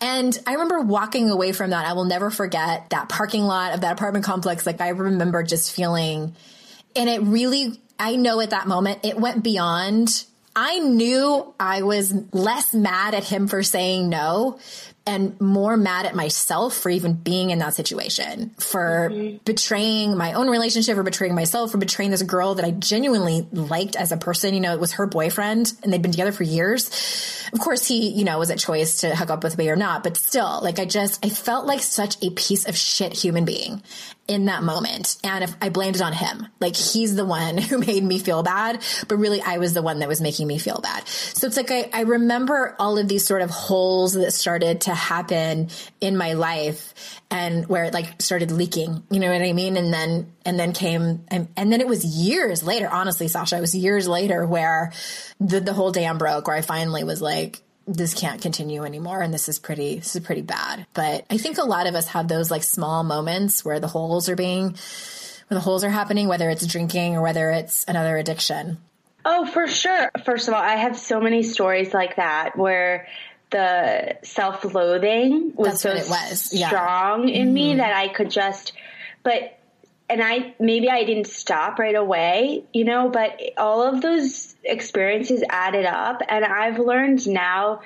And 0.00 0.36
I 0.46 0.54
remember 0.54 0.80
walking 0.80 1.30
away 1.30 1.52
from 1.52 1.70
that. 1.70 1.86
I 1.86 1.92
will 1.92 2.06
never 2.06 2.30
forget 2.30 2.90
that 2.90 3.08
parking 3.08 3.42
lot 3.42 3.74
of 3.74 3.82
that 3.82 3.92
apartment 3.92 4.24
complex. 4.24 4.66
Like 4.66 4.80
I 4.80 4.88
remember 4.88 5.42
just 5.42 5.72
feeling, 5.72 6.34
and 6.96 7.08
it 7.08 7.22
really, 7.22 7.80
I 7.98 8.16
know 8.16 8.40
at 8.40 8.50
that 8.50 8.66
moment, 8.66 9.00
it 9.04 9.18
went 9.20 9.44
beyond 9.44 10.24
I 10.60 10.80
knew 10.80 11.54
I 11.60 11.82
was 11.82 12.12
less 12.32 12.74
mad 12.74 13.14
at 13.14 13.22
him 13.22 13.46
for 13.46 13.62
saying 13.62 14.08
no 14.08 14.58
and 15.06 15.40
more 15.40 15.76
mad 15.76 16.04
at 16.04 16.16
myself 16.16 16.74
for 16.74 16.90
even 16.90 17.12
being 17.12 17.50
in 17.50 17.60
that 17.60 17.74
situation, 17.74 18.50
for 18.58 19.08
mm-hmm. 19.08 19.36
betraying 19.44 20.16
my 20.16 20.32
own 20.32 20.50
relationship, 20.50 20.98
or 20.98 21.04
betraying 21.04 21.36
myself, 21.36 21.70
for 21.70 21.78
betraying 21.78 22.10
this 22.10 22.24
girl 22.24 22.56
that 22.56 22.64
I 22.64 22.72
genuinely 22.72 23.46
liked 23.52 23.94
as 23.94 24.10
a 24.10 24.16
person. 24.16 24.52
You 24.52 24.58
know, 24.58 24.74
it 24.74 24.80
was 24.80 24.94
her 24.94 25.06
boyfriend 25.06 25.72
and 25.84 25.92
they'd 25.92 26.02
been 26.02 26.10
together 26.10 26.32
for 26.32 26.42
years. 26.42 26.88
Of 27.52 27.60
course, 27.60 27.86
he, 27.86 28.08
you 28.08 28.24
know, 28.24 28.40
was 28.40 28.50
a 28.50 28.56
choice 28.56 29.02
to 29.02 29.14
hook 29.14 29.30
up 29.30 29.44
with 29.44 29.56
me 29.58 29.70
or 29.70 29.76
not, 29.76 30.02
but 30.02 30.16
still, 30.16 30.58
like, 30.60 30.80
I 30.80 30.86
just, 30.86 31.24
I 31.24 31.28
felt 31.28 31.66
like 31.66 31.82
such 31.82 32.16
a 32.20 32.30
piece 32.30 32.66
of 32.66 32.76
shit 32.76 33.12
human 33.12 33.44
being 33.44 33.80
in 34.28 34.44
that 34.44 34.62
moment. 34.62 35.16
And 35.24 35.42
if 35.42 35.56
I 35.60 35.70
blamed 35.70 35.96
it 35.96 36.02
on 36.02 36.12
him, 36.12 36.46
like 36.60 36.76
he's 36.76 37.16
the 37.16 37.24
one 37.24 37.56
who 37.58 37.78
made 37.78 38.04
me 38.04 38.18
feel 38.18 38.42
bad, 38.42 38.84
but 39.08 39.16
really 39.16 39.40
I 39.40 39.56
was 39.58 39.72
the 39.72 39.82
one 39.82 40.00
that 40.00 40.08
was 40.08 40.20
making 40.20 40.46
me 40.46 40.58
feel 40.58 40.80
bad. 40.80 41.08
So 41.08 41.46
it's 41.46 41.56
like 41.56 41.70
I, 41.70 41.88
I 41.92 42.02
remember 42.02 42.76
all 42.78 42.98
of 42.98 43.08
these 43.08 43.26
sort 43.26 43.40
of 43.40 43.50
holes 43.50 44.12
that 44.12 44.32
started 44.32 44.82
to 44.82 44.94
happen 44.94 45.70
in 46.00 46.16
my 46.16 46.34
life 46.34 46.94
and 47.30 47.66
where 47.66 47.84
it 47.84 47.94
like 47.94 48.20
started 48.20 48.50
leaking, 48.50 49.02
you 49.10 49.18
know 49.18 49.32
what 49.32 49.42
I 49.42 49.52
mean? 49.54 49.76
And 49.78 49.92
then, 49.92 50.30
and 50.44 50.60
then 50.60 50.72
came, 50.72 51.24
and, 51.28 51.48
and 51.56 51.72
then 51.72 51.80
it 51.80 51.88
was 51.88 52.04
years 52.04 52.62
later, 52.62 52.88
honestly, 52.88 53.28
Sasha, 53.28 53.56
it 53.56 53.60
was 53.60 53.74
years 53.74 54.06
later 54.06 54.46
where 54.46 54.92
the, 55.40 55.60
the 55.60 55.72
whole 55.72 55.90
dam 55.90 56.18
broke 56.18 56.48
where 56.48 56.56
I 56.56 56.62
finally 56.62 57.04
was 57.04 57.22
like, 57.22 57.62
this 57.88 58.14
can't 58.14 58.42
continue 58.42 58.84
anymore 58.84 59.22
and 59.22 59.32
this 59.32 59.48
is 59.48 59.58
pretty 59.58 59.96
this 59.96 60.14
is 60.14 60.22
pretty 60.22 60.42
bad 60.42 60.86
but 60.92 61.24
i 61.30 61.38
think 61.38 61.58
a 61.58 61.64
lot 61.64 61.86
of 61.86 61.94
us 61.94 62.08
have 62.08 62.28
those 62.28 62.50
like 62.50 62.62
small 62.62 63.02
moments 63.02 63.64
where 63.64 63.80
the 63.80 63.88
holes 63.88 64.28
are 64.28 64.36
being 64.36 64.70
where 65.48 65.56
the 65.56 65.60
holes 65.60 65.82
are 65.82 65.90
happening 65.90 66.28
whether 66.28 66.50
it's 66.50 66.66
drinking 66.66 67.16
or 67.16 67.22
whether 67.22 67.50
it's 67.50 67.84
another 67.88 68.18
addiction 68.18 68.76
oh 69.24 69.46
for 69.46 69.66
sure 69.66 70.10
first 70.24 70.48
of 70.48 70.54
all 70.54 70.60
i 70.60 70.76
have 70.76 70.98
so 70.98 71.20
many 71.20 71.42
stories 71.42 71.94
like 71.94 72.16
that 72.16 72.56
where 72.56 73.08
the 73.50 74.18
self-loathing 74.22 75.54
was 75.54 75.82
That's 75.82 76.06
so 76.06 76.10
was. 76.10 76.52
Yeah. 76.52 76.68
strong 76.68 77.28
in 77.30 77.46
mm-hmm. 77.46 77.54
me 77.54 77.76
that 77.76 77.94
i 77.94 78.08
could 78.08 78.30
just 78.30 78.74
but 79.22 79.57
and 80.08 80.22
I 80.22 80.54
maybe 80.58 80.88
I 80.88 81.04
didn't 81.04 81.26
stop 81.26 81.78
right 81.78 81.94
away, 81.94 82.64
you 82.72 82.84
know, 82.84 83.08
but 83.08 83.40
all 83.56 83.82
of 83.82 84.00
those 84.00 84.54
experiences 84.64 85.42
added 85.48 85.84
up 85.84 86.22
and 86.28 86.44
I've 86.44 86.78
learned 86.78 87.28
now 87.28 87.82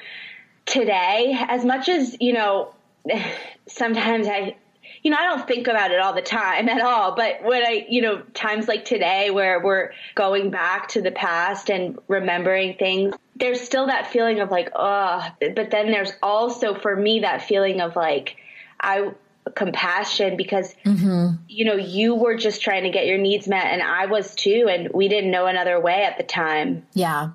today 0.66 1.37
as 1.49 1.64
much 1.64 1.89
as, 1.89 2.16
you 2.20 2.33
know, 2.33 2.75
sometimes 3.66 4.29
I 4.29 4.57
you 5.03 5.11
know, 5.11 5.16
I 5.18 5.25
don't 5.25 5.49
think 5.49 5.66
about 5.66 5.91
it 5.91 5.99
all 5.99 6.12
the 6.12 6.23
time 6.23 6.68
at 6.68 6.81
all, 6.81 7.16
but 7.16 7.43
when 7.43 7.64
I, 7.64 7.87
you 7.89 8.03
know, 8.03 8.23
times 8.35 8.68
like 8.68 8.85
today 8.85 9.31
where 9.31 9.61
we're 9.61 9.91
going 10.14 10.51
back 10.51 10.89
to 10.89 11.03
the 11.03 11.11
past 11.11 11.70
and 11.70 11.99
remembering 12.07 12.77
things, 12.77 13.14
there's 13.35 13.61
still 13.61 13.87
that 13.87 14.07
feeling 14.07 14.39
of 14.39 14.53
like, 14.53 14.70
oh, 14.77 15.27
but 15.41 15.70
then 15.70 15.91
there's 15.91 16.12
also 16.23 16.75
for 16.75 16.95
me 16.95 17.20
that 17.20 17.43
feeling 17.43 17.81
of 17.81 17.97
like 17.97 18.37
I 18.81 19.12
compassion 19.55 20.36
because 20.36 20.74
mm-hmm. 20.84 21.34
you 21.49 21.64
know 21.64 21.74
you 21.74 22.14
were 22.14 22.36
just 22.36 22.62
trying 22.62 22.84
to 22.84 22.90
get 22.90 23.07
your 23.07 23.18
needs 23.18 23.49
met 23.49 23.66
and 23.66 23.82
I 23.82 24.07
was 24.07 24.34
too 24.34 24.66
and 24.70 24.88
we 24.95 25.09
didn't 25.09 25.30
know 25.30 25.47
another 25.47 25.80
way 25.80 26.05
at 26.05 26.16
the 26.16 26.22
time. 26.22 26.86
Yeah. 26.95 27.30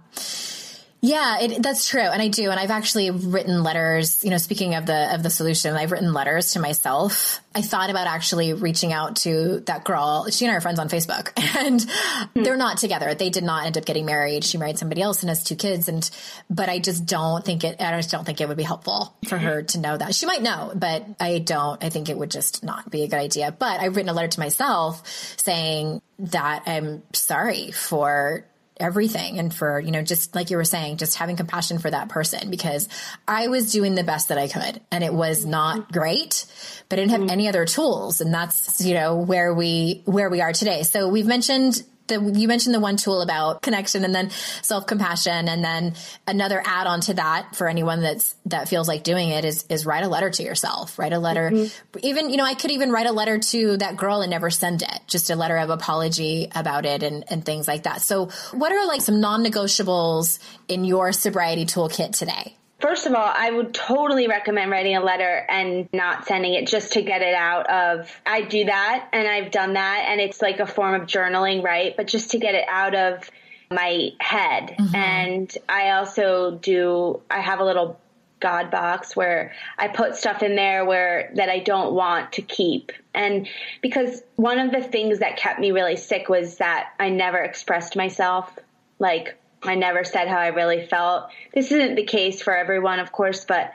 Yeah, 1.00 1.40
it, 1.42 1.62
that's 1.62 1.88
true, 1.88 2.02
and 2.02 2.22
I 2.22 2.28
do, 2.28 2.50
and 2.50 2.60
I've 2.60 2.72
actually 2.72 3.12
written 3.12 3.62
letters. 3.62 4.24
You 4.24 4.32
know, 4.32 4.38
speaking 4.38 4.74
of 4.74 4.88
the 4.88 5.14
of 5.14 5.22
the 5.22 5.30
solution, 5.30 5.76
I've 5.76 5.92
written 5.92 6.12
letters 6.12 6.54
to 6.54 6.60
myself. 6.60 7.40
I 7.54 7.62
thought 7.62 7.92
about 7.92 8.08
actually 8.08 8.54
reaching 8.54 8.94
out 8.94 9.18
to 9.18 9.60
that 9.68 9.84
girl. 9.84 10.28
She 10.32 10.46
and 10.46 10.52
I 10.52 10.58
are 10.58 10.62
friends 10.62 10.80
on 10.80 10.90
Facebook, 10.90 11.32
and 11.56 11.82
mm-hmm. 11.82 12.44
they're 12.44 12.58
not 12.58 12.80
together. 12.80 13.14
They 13.14 13.30
did 13.30 13.44
not 13.44 13.68
end 13.68 13.78
up 13.78 13.86
getting 13.86 14.06
married. 14.06 14.44
She 14.44 14.58
married 14.58 14.80
somebody 14.80 15.04
else 15.04 15.22
and 15.22 15.30
has 15.30 15.44
two 15.44 15.56
kids. 15.56 15.88
And 15.88 16.10
but 16.50 16.68
I 16.68 16.80
just 16.80 17.06
don't 17.06 17.46
think 17.46 17.64
it. 17.64 17.80
I 17.80 17.96
just 17.98 18.10
don't 18.10 18.26
think 18.26 18.42
it 18.42 18.48
would 18.48 18.58
be 18.58 18.64
helpful 18.64 19.16
for 19.28 19.38
her 19.38 19.62
to 19.62 19.80
know 19.80 19.98
that. 19.98 20.16
She 20.16 20.26
might 20.26 20.42
know, 20.42 20.72
but 20.74 21.06
I 21.20 21.38
don't. 21.38 21.84
I 21.84 21.90
think 21.90 22.10
it 22.10 22.18
would 22.18 22.32
just 22.32 22.64
not 22.64 22.90
be 22.90 23.04
a 23.04 23.08
good 23.08 23.20
idea. 23.20 23.52
But 23.52 23.82
I've 23.82 23.96
written 23.96 24.10
a 24.10 24.14
letter 24.14 24.30
to 24.30 24.40
myself 24.40 25.08
saying 25.38 26.02
that 26.18 26.64
I'm 26.66 27.04
sorry 27.14 27.70
for 27.70 28.46
everything 28.80 29.40
and 29.40 29.54
for, 29.54 29.80
you 29.80 29.92
know, 29.92 30.02
just 30.02 30.36
like 30.36 30.50
you 30.50 30.58
were 30.58 30.64
saying, 30.64 30.98
just 30.98 31.16
having 31.16 31.36
compassion 31.36 31.80
for 31.80 31.90
that 31.90 32.10
person 32.10 32.50
because 32.50 32.88
I 33.28 33.48
was 33.48 33.72
doing 33.72 33.96
the 33.96 34.04
best 34.04 34.30
that 34.30 34.38
I 34.38 34.48
could 34.48 34.82
and 34.92 35.04
it 35.04 35.14
was 35.14 35.46
not 35.46 35.92
great, 35.92 36.46
but 36.90 36.98
I 36.98 37.02
didn't 37.02 37.12
have 37.12 37.22
mm-hmm. 37.22 37.30
any 37.32 37.48
other 37.48 37.66
tools. 37.66 38.22
And 38.22 38.34
that's, 38.34 38.86
you 38.86 38.94
know, 38.94 39.16
where 39.16 39.54
we, 39.54 40.02
where 40.06 40.30
we 40.30 40.42
are 40.42 40.54
today. 40.54 40.84
So 40.84 41.10
we've 41.10 41.26
mentioned 41.26 41.84
the, 42.08 42.34
you 42.36 42.48
mentioned 42.48 42.74
the 42.74 42.80
one 42.80 42.98
tool 42.98 43.22
about 43.22 43.62
connection 43.62 44.04
and 44.04 44.14
then 44.14 44.30
self 44.62 44.88
compassion. 44.88 45.48
And 45.48 45.64
then 45.64 45.94
another 46.26 46.62
add 46.66 46.88
on 46.88 47.02
to 47.02 47.14
that 47.16 47.56
for 47.56 47.68
anyone 47.68 48.02
that's, 48.02 48.36
that 48.46 48.70
feels 48.70 48.88
like 48.88 49.04
doing 49.04 49.30
it 49.30 49.46
is, 49.46 49.66
is 49.70 49.86
write 49.86 50.04
a 50.04 50.08
letter 50.08 50.30
to 50.30 50.44
yourself, 50.44 50.98
write 50.98 51.14
a 51.14 51.20
letter. 51.20 51.50
Mm-hmm. 51.52 52.00
Even, 52.04 52.30
you 52.30 52.38
know, 52.38 52.46
I 52.46 52.54
could 52.54 52.72
even 52.72 52.92
write 52.92 53.08
a 53.08 53.12
letter 53.12 53.40
to 53.40 53.78
that 53.78 53.98
girl 53.98 54.22
and 54.22 54.30
never 54.30 54.50
send 54.50 54.82
it, 54.82 55.00
just 55.08 55.30
a 55.30 55.36
letter 55.36 55.58
of 55.58 55.70
apology 55.70 56.50
about 56.56 56.86
it 56.86 57.04
and, 57.04 57.24
and 57.30 57.46
things 57.46 57.68
like 57.68 57.84
that. 57.84 58.02
So 58.02 58.30
what 58.52 58.72
are 58.72 58.88
like 58.88 59.02
some 59.02 59.22
non 59.22 59.44
negotiables 59.44 60.40
in 60.68 60.86
your 60.86 61.12
sobriety 61.12 61.66
toolkit 61.66 62.18
today? 62.18 62.56
First 62.80 63.08
of 63.08 63.14
all, 63.14 63.32
I 63.36 63.50
would 63.50 63.74
totally 63.74 64.28
recommend 64.28 64.70
writing 64.70 64.96
a 64.96 65.04
letter 65.04 65.46
and 65.50 65.90
not 65.94 66.28
sending 66.28 66.54
it 66.54 66.68
just 66.68 66.94
to 66.94 67.02
get 67.02 67.22
it 67.24 67.34
out 67.34 67.68
of. 67.70 68.22
I 68.26 68.42
do 68.42 68.66
that 68.66 69.10
and 69.12 69.28
I've 69.28 69.50
done 69.52 69.74
that 69.74 70.06
and 70.08 70.22
it's 70.22 70.42
like 70.42 70.60
a 70.60 70.68
form 70.68 71.00
of 71.00 71.08
journaling, 71.08 71.64
right? 71.64 71.98
But 71.98 72.08
just 72.08 72.32
to 72.32 72.38
get 72.38 72.54
it 72.54 72.66
out 72.70 72.94
of 72.94 73.30
my 73.72 74.10
head. 74.20 74.76
Mm-hmm. 74.78 74.96
And 74.96 75.58
I 75.68 75.92
also 75.92 76.52
do, 76.52 77.22
I 77.32 77.40
have 77.40 77.60
a 77.60 77.66
little 77.66 78.00
God 78.40 78.70
box 78.70 79.16
where 79.16 79.54
I 79.80 79.88
put 79.88 80.16
stuff 80.16 80.44
in 80.44 80.56
there 80.56 80.86
where 80.86 81.32
that 81.36 81.50
I 81.50 81.60
don't 81.60 81.94
want 81.94 82.34
to 82.34 82.44
keep. 82.44 82.92
And 83.14 83.48
because 83.82 84.22
one 84.36 84.60
of 84.60 84.72
the 84.72 84.84
things 84.84 85.20
that 85.20 85.38
kept 85.38 85.60
me 85.60 85.72
really 85.72 85.96
sick 85.96 86.30
was 86.30 86.58
that 86.58 86.94
I 87.00 87.10
never 87.10 87.40
expressed 87.40 87.96
myself. 87.96 88.58
Like 89.00 89.36
I 89.64 89.76
never 89.76 90.04
said 90.04 90.28
how 90.28 90.38
I 90.38 90.48
really 90.48 90.86
felt. 90.86 91.30
This 91.54 91.72
isn't 91.72 91.96
the 91.96 92.04
case 92.04 92.42
for 92.42 92.56
everyone, 92.56 93.00
of 93.00 93.12
course, 93.12 93.46
but 93.46 93.74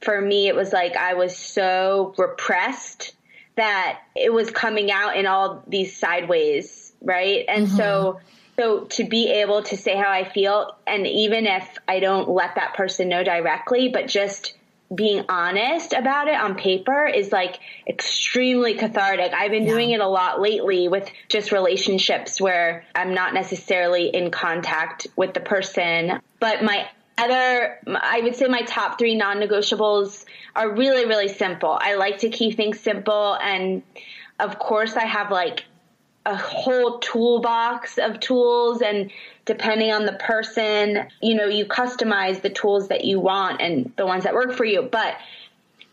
for 0.00 0.20
me, 0.20 0.48
it 0.48 0.54
was 0.54 0.72
like 0.72 0.96
I 0.96 1.14
was 1.14 1.36
so 1.36 2.14
repressed 2.16 3.14
that 3.56 4.00
it 4.14 4.32
was 4.32 4.50
coming 4.50 4.90
out 4.90 5.16
in 5.16 5.26
all 5.26 5.62
these 5.66 5.96
sideways, 5.96 6.92
right? 7.02 7.44
And 7.48 7.66
mm-hmm. 7.66 7.76
so, 7.76 8.20
so 8.56 8.84
to 8.84 9.04
be 9.04 9.30
able 9.30 9.62
to 9.64 9.76
say 9.76 9.96
how 9.96 10.10
I 10.10 10.24
feel, 10.24 10.76
and 10.86 11.06
even 11.06 11.46
if 11.46 11.78
I 11.88 12.00
don't 12.00 12.28
let 12.28 12.56
that 12.56 12.74
person 12.74 13.08
know 13.08 13.24
directly, 13.24 13.88
but 13.88 14.08
just 14.08 14.54
being 14.94 15.24
honest 15.28 15.92
about 15.92 16.28
it 16.28 16.34
on 16.34 16.54
paper 16.54 17.06
is 17.06 17.32
like 17.32 17.58
extremely 17.86 18.74
cathartic. 18.74 19.32
I've 19.32 19.50
been 19.50 19.64
yeah. 19.64 19.70
doing 19.70 19.90
it 19.90 20.00
a 20.00 20.08
lot 20.08 20.40
lately 20.40 20.88
with 20.88 21.08
just 21.28 21.52
relationships 21.52 22.40
where 22.40 22.84
I'm 22.94 23.14
not 23.14 23.34
necessarily 23.34 24.08
in 24.08 24.30
contact 24.30 25.06
with 25.16 25.34
the 25.34 25.40
person, 25.40 26.20
but 26.40 26.62
my 26.62 26.88
other, 27.16 27.78
I 27.86 28.20
would 28.22 28.34
say 28.34 28.46
my 28.46 28.62
top 28.62 28.98
three 28.98 29.14
non 29.14 29.38
negotiables 29.38 30.24
are 30.56 30.70
really, 30.74 31.06
really 31.06 31.28
simple. 31.28 31.78
I 31.80 31.94
like 31.94 32.18
to 32.18 32.30
keep 32.30 32.56
things 32.56 32.80
simple. 32.80 33.36
And 33.40 33.82
of 34.38 34.58
course, 34.58 34.96
I 34.96 35.04
have 35.04 35.30
like 35.30 35.64
a 36.26 36.36
whole 36.36 36.98
toolbox 37.00 37.98
of 37.98 38.18
tools 38.20 38.80
and 38.80 39.10
depending 39.44 39.92
on 39.92 40.06
the 40.06 40.14
person, 40.14 41.06
you 41.20 41.34
know, 41.34 41.46
you 41.46 41.66
customize 41.66 42.40
the 42.40 42.50
tools 42.50 42.88
that 42.88 43.04
you 43.04 43.20
want 43.20 43.60
and 43.60 43.92
the 43.96 44.06
ones 44.06 44.24
that 44.24 44.34
work 44.34 44.52
for 44.52 44.64
you. 44.64 44.82
But 44.82 45.16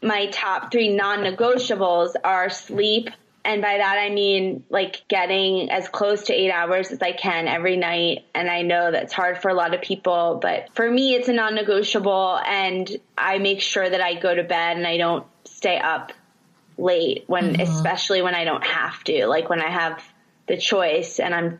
my 0.01 0.27
top 0.27 0.71
three 0.71 0.95
non-negotiables 0.95 2.13
are 2.23 2.49
sleep. 2.49 3.09
And 3.43 3.61
by 3.61 3.77
that, 3.77 3.97
I 3.97 4.09
mean 4.09 4.63
like 4.69 5.03
getting 5.09 5.69
as 5.69 5.89
close 5.89 6.23
to 6.25 6.33
eight 6.33 6.51
hours 6.51 6.91
as 6.91 7.01
I 7.01 7.11
can 7.11 7.47
every 7.47 7.75
night. 7.75 8.25
And 8.33 8.49
I 8.49 8.61
know 8.61 8.91
that's 8.91 9.13
hard 9.13 9.41
for 9.41 9.49
a 9.49 9.53
lot 9.53 9.73
of 9.73 9.81
people, 9.81 10.39
but 10.41 10.69
for 10.73 10.89
me, 10.89 11.15
it's 11.15 11.27
a 11.27 11.33
non 11.33 11.55
negotiable. 11.55 12.39
And 12.45 12.89
I 13.17 13.39
make 13.39 13.61
sure 13.61 13.89
that 13.89 13.99
I 13.99 14.13
go 14.13 14.33
to 14.33 14.43
bed 14.43 14.77
and 14.77 14.87
I 14.87 14.97
don't 14.97 15.25
stay 15.45 15.77
up 15.77 16.13
late 16.77 17.23
when, 17.27 17.53
mm-hmm. 17.53 17.61
especially 17.61 18.21
when 18.21 18.35
I 18.35 18.45
don't 18.45 18.65
have 18.65 19.03
to, 19.05 19.27
like 19.27 19.49
when 19.49 19.61
I 19.61 19.69
have 19.69 20.03
the 20.51 20.57
choice. 20.57 21.19
And 21.19 21.33
I'm, 21.33 21.59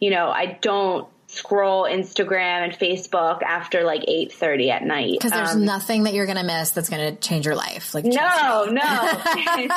you 0.00 0.10
know, 0.10 0.28
I 0.30 0.58
don't 0.60 1.06
scroll 1.28 1.84
Instagram 1.84 2.64
and 2.64 2.72
Facebook 2.72 3.42
after 3.42 3.84
like 3.84 4.02
8:30 4.02 4.70
at 4.70 4.84
night. 4.84 5.12
Because 5.12 5.32
there's 5.32 5.54
um, 5.54 5.64
nothing 5.64 6.04
that 6.04 6.14
you're 6.14 6.26
going 6.26 6.38
to 6.38 6.44
miss 6.44 6.70
that's 6.70 6.88
going 6.88 7.14
to 7.14 7.20
change 7.20 7.44
your 7.44 7.54
life. 7.54 7.94
Like 7.94 8.04
no 8.04 8.66
no. 8.70 8.82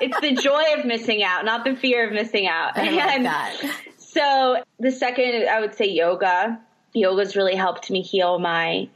It's 0.00 0.20
the 0.20 0.36
joy 0.40 0.78
of 0.78 0.84
missing 0.84 1.22
out 1.22 1.44
not 1.44 1.64
the 1.64 1.74
fear 1.74 2.06
of 2.06 2.12
missing 2.12 2.46
out. 2.46 2.78
I 2.78 2.86
and 2.86 2.96
like 2.96 3.22
that. 3.24 3.76
so 3.98 4.62
the 4.78 4.92
second 4.92 5.48
I 5.48 5.60
would 5.60 5.74
say 5.74 5.86
yoga. 5.86 6.60
Yoga's 6.92 7.36
really 7.36 7.54
helped 7.54 7.90
me 7.90 8.02
heal 8.02 8.38
my 8.38 8.88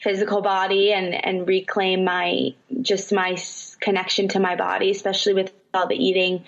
physical 0.00 0.42
body 0.42 0.92
and 0.92 1.14
and 1.14 1.46
reclaim 1.48 2.04
my 2.04 2.54
just 2.82 3.12
my 3.12 3.36
connection 3.80 4.28
to 4.28 4.38
my 4.38 4.56
body 4.56 4.90
especially 4.90 5.32
with 5.32 5.52
all 5.72 5.86
the 5.86 5.94
eating 5.94 6.44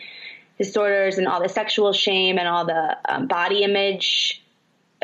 disorders 0.58 1.18
and 1.18 1.26
all 1.26 1.42
the 1.42 1.48
sexual 1.48 1.92
shame 1.92 2.38
and 2.38 2.48
all 2.48 2.66
the 2.66 2.96
um, 3.08 3.26
body 3.26 3.62
image 3.62 4.42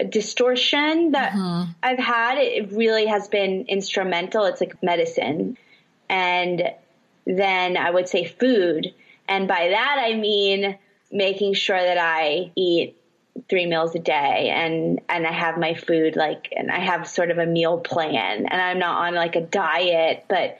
distortion 0.08 1.12
that 1.12 1.32
mm-hmm. 1.32 1.70
I've 1.82 1.98
had, 1.98 2.38
it 2.38 2.72
really 2.72 3.06
has 3.06 3.28
been 3.28 3.66
instrumental. 3.68 4.44
It's 4.44 4.60
like 4.60 4.82
medicine. 4.82 5.56
And 6.08 6.70
then 7.26 7.76
I 7.76 7.90
would 7.90 8.08
say 8.08 8.24
food. 8.24 8.92
And 9.28 9.46
by 9.48 9.68
that, 9.68 9.96
I 10.04 10.14
mean 10.14 10.78
making 11.12 11.54
sure 11.54 11.80
that 11.80 11.98
I 11.98 12.50
eat 12.56 12.96
three 13.48 13.66
meals 13.66 13.94
a 13.94 13.98
day 13.98 14.52
and 14.54 15.00
and 15.08 15.26
I 15.26 15.32
have 15.32 15.58
my 15.58 15.74
food 15.74 16.14
like 16.14 16.52
and 16.56 16.70
I 16.70 16.78
have 16.78 17.08
sort 17.08 17.32
of 17.32 17.38
a 17.38 17.46
meal 17.46 17.78
plan 17.78 18.46
and 18.46 18.62
I'm 18.62 18.78
not 18.78 19.08
on 19.08 19.14
like 19.14 19.34
a 19.34 19.40
diet 19.40 20.24
but 20.28 20.58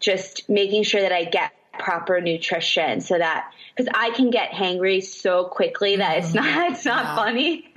just 0.00 0.48
making 0.48 0.82
sure 0.82 1.00
that 1.00 1.12
I 1.12 1.24
get 1.24 1.52
proper 1.78 2.20
nutrition 2.20 3.00
so 3.00 3.16
that 3.16 3.52
because 3.76 3.92
I 3.94 4.10
can 4.10 4.30
get 4.30 4.50
hangry 4.50 5.04
so 5.04 5.44
quickly 5.44 5.96
that 5.96 6.18
it's 6.18 6.34
not 6.34 6.70
it's 6.70 6.84
not 6.84 7.04
yeah. 7.04 7.16
funny. 7.16 7.72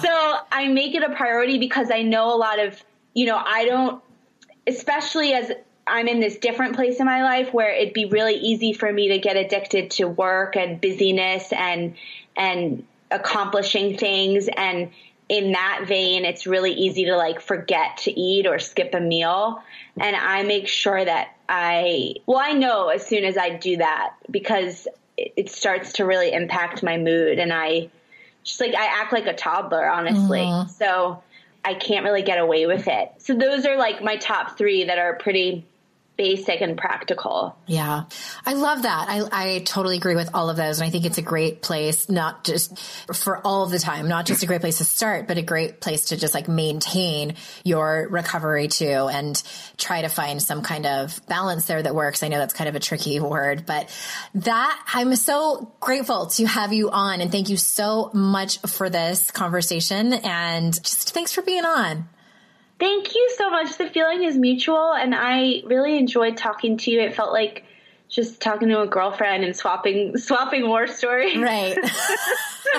so 0.00 0.36
I 0.52 0.68
make 0.68 0.94
it 0.94 1.02
a 1.02 1.14
priority 1.14 1.58
because 1.58 1.90
I 1.90 2.02
know 2.02 2.34
a 2.34 2.38
lot 2.38 2.58
of 2.58 2.80
you 3.14 3.26
know 3.26 3.36
I 3.36 3.64
don't 3.64 4.02
especially 4.66 5.32
as 5.32 5.50
I'm 5.86 6.08
in 6.08 6.20
this 6.20 6.38
different 6.38 6.74
place 6.74 6.98
in 6.98 7.06
my 7.06 7.22
life 7.22 7.54
where 7.54 7.72
it'd 7.72 7.94
be 7.94 8.06
really 8.06 8.34
easy 8.34 8.72
for 8.72 8.92
me 8.92 9.08
to 9.08 9.18
get 9.18 9.36
addicted 9.36 9.92
to 9.92 10.06
work 10.06 10.56
and 10.56 10.80
busyness 10.80 11.52
and 11.52 11.94
and 12.36 12.84
accomplishing 13.10 13.96
things 13.96 14.48
and 14.54 14.90
in 15.28 15.52
that 15.52 15.84
vein 15.86 16.24
it's 16.24 16.46
really 16.46 16.72
easy 16.72 17.04
to 17.06 17.16
like 17.16 17.40
forget 17.40 17.96
to 17.96 18.20
eat 18.20 18.46
or 18.46 18.58
skip 18.58 18.94
a 18.94 19.00
meal 19.00 19.60
and 19.98 20.14
I 20.14 20.42
make 20.44 20.68
sure 20.68 21.04
that 21.04 21.34
I 21.48 22.14
well 22.26 22.38
I 22.38 22.52
know 22.52 22.88
as 22.88 23.06
soon 23.06 23.24
as 23.24 23.36
I 23.36 23.50
do 23.50 23.78
that 23.78 24.14
because 24.30 24.86
it 25.16 25.50
starts 25.50 25.94
to 25.94 26.04
really 26.04 26.32
impact 26.32 26.82
my 26.82 26.96
mood 26.96 27.38
and 27.38 27.52
I 27.52 27.88
just 28.44 28.60
like 28.60 28.74
I 28.74 28.86
act 28.86 29.12
like 29.12 29.26
a 29.26 29.34
toddler 29.34 29.88
honestly. 29.88 30.40
Mm-hmm. 30.40 30.70
So 30.70 31.22
I 31.64 31.74
can't 31.74 32.04
really 32.04 32.22
get 32.22 32.38
away 32.38 32.66
with 32.66 32.86
it. 32.86 33.12
So 33.18 33.34
those 33.34 33.66
are 33.66 33.76
like 33.76 34.02
my 34.02 34.16
top 34.16 34.56
3 34.56 34.84
that 34.84 34.98
are 34.98 35.14
pretty 35.14 35.66
basic 36.16 36.60
and 36.60 36.78
practical. 36.78 37.56
Yeah. 37.66 38.04
I 38.44 38.54
love 38.54 38.82
that. 38.82 39.06
I, 39.08 39.28
I 39.32 39.58
totally 39.60 39.96
agree 39.96 40.14
with 40.14 40.30
all 40.34 40.48
of 40.48 40.56
those. 40.56 40.78
And 40.78 40.86
I 40.86 40.90
think 40.90 41.04
it's 41.04 41.18
a 41.18 41.22
great 41.22 41.62
place, 41.62 42.08
not 42.08 42.44
just 42.44 42.78
for 43.12 43.38
all 43.46 43.66
the 43.66 43.78
time, 43.78 44.08
not 44.08 44.26
just 44.26 44.42
a 44.42 44.46
great 44.46 44.60
place 44.62 44.78
to 44.78 44.84
start, 44.84 45.28
but 45.28 45.36
a 45.36 45.42
great 45.42 45.80
place 45.80 46.06
to 46.06 46.16
just 46.16 46.32
like 46.32 46.48
maintain 46.48 47.34
your 47.64 48.08
recovery 48.10 48.68
too 48.68 48.86
and 48.86 49.40
try 49.76 50.02
to 50.02 50.08
find 50.08 50.42
some 50.42 50.62
kind 50.62 50.86
of 50.86 51.20
balance 51.28 51.66
there 51.66 51.82
that 51.82 51.94
works. 51.94 52.22
I 52.22 52.28
know 52.28 52.38
that's 52.38 52.54
kind 52.54 52.68
of 52.68 52.74
a 52.74 52.80
tricky 52.80 53.20
word, 53.20 53.66
but 53.66 53.88
that 54.36 54.86
I'm 54.94 55.14
so 55.16 55.72
grateful 55.80 56.26
to 56.26 56.46
have 56.46 56.72
you 56.72 56.90
on 56.90 57.20
and 57.20 57.30
thank 57.30 57.50
you 57.50 57.56
so 57.56 58.10
much 58.14 58.58
for 58.60 58.88
this 58.88 59.30
conversation 59.30 60.14
and 60.14 60.72
just 60.72 61.12
thanks 61.12 61.32
for 61.32 61.42
being 61.42 61.64
on. 61.64 62.08
Thank 62.78 63.14
you 63.14 63.30
so 63.36 63.50
much. 63.50 63.78
The 63.78 63.88
feeling 63.88 64.24
is 64.24 64.36
mutual, 64.36 64.92
and 64.92 65.14
I 65.14 65.62
really 65.64 65.96
enjoyed 65.96 66.36
talking 66.36 66.76
to 66.78 66.90
you. 66.90 67.00
It 67.00 67.14
felt 67.14 67.32
like 67.32 67.64
just 68.08 68.40
talking 68.40 68.68
to 68.68 68.80
a 68.82 68.86
girlfriend 68.86 69.44
and 69.44 69.56
swapping 69.56 70.16
swapping 70.16 70.68
war 70.68 70.86
stories. 70.86 71.36
Right. 71.36 71.76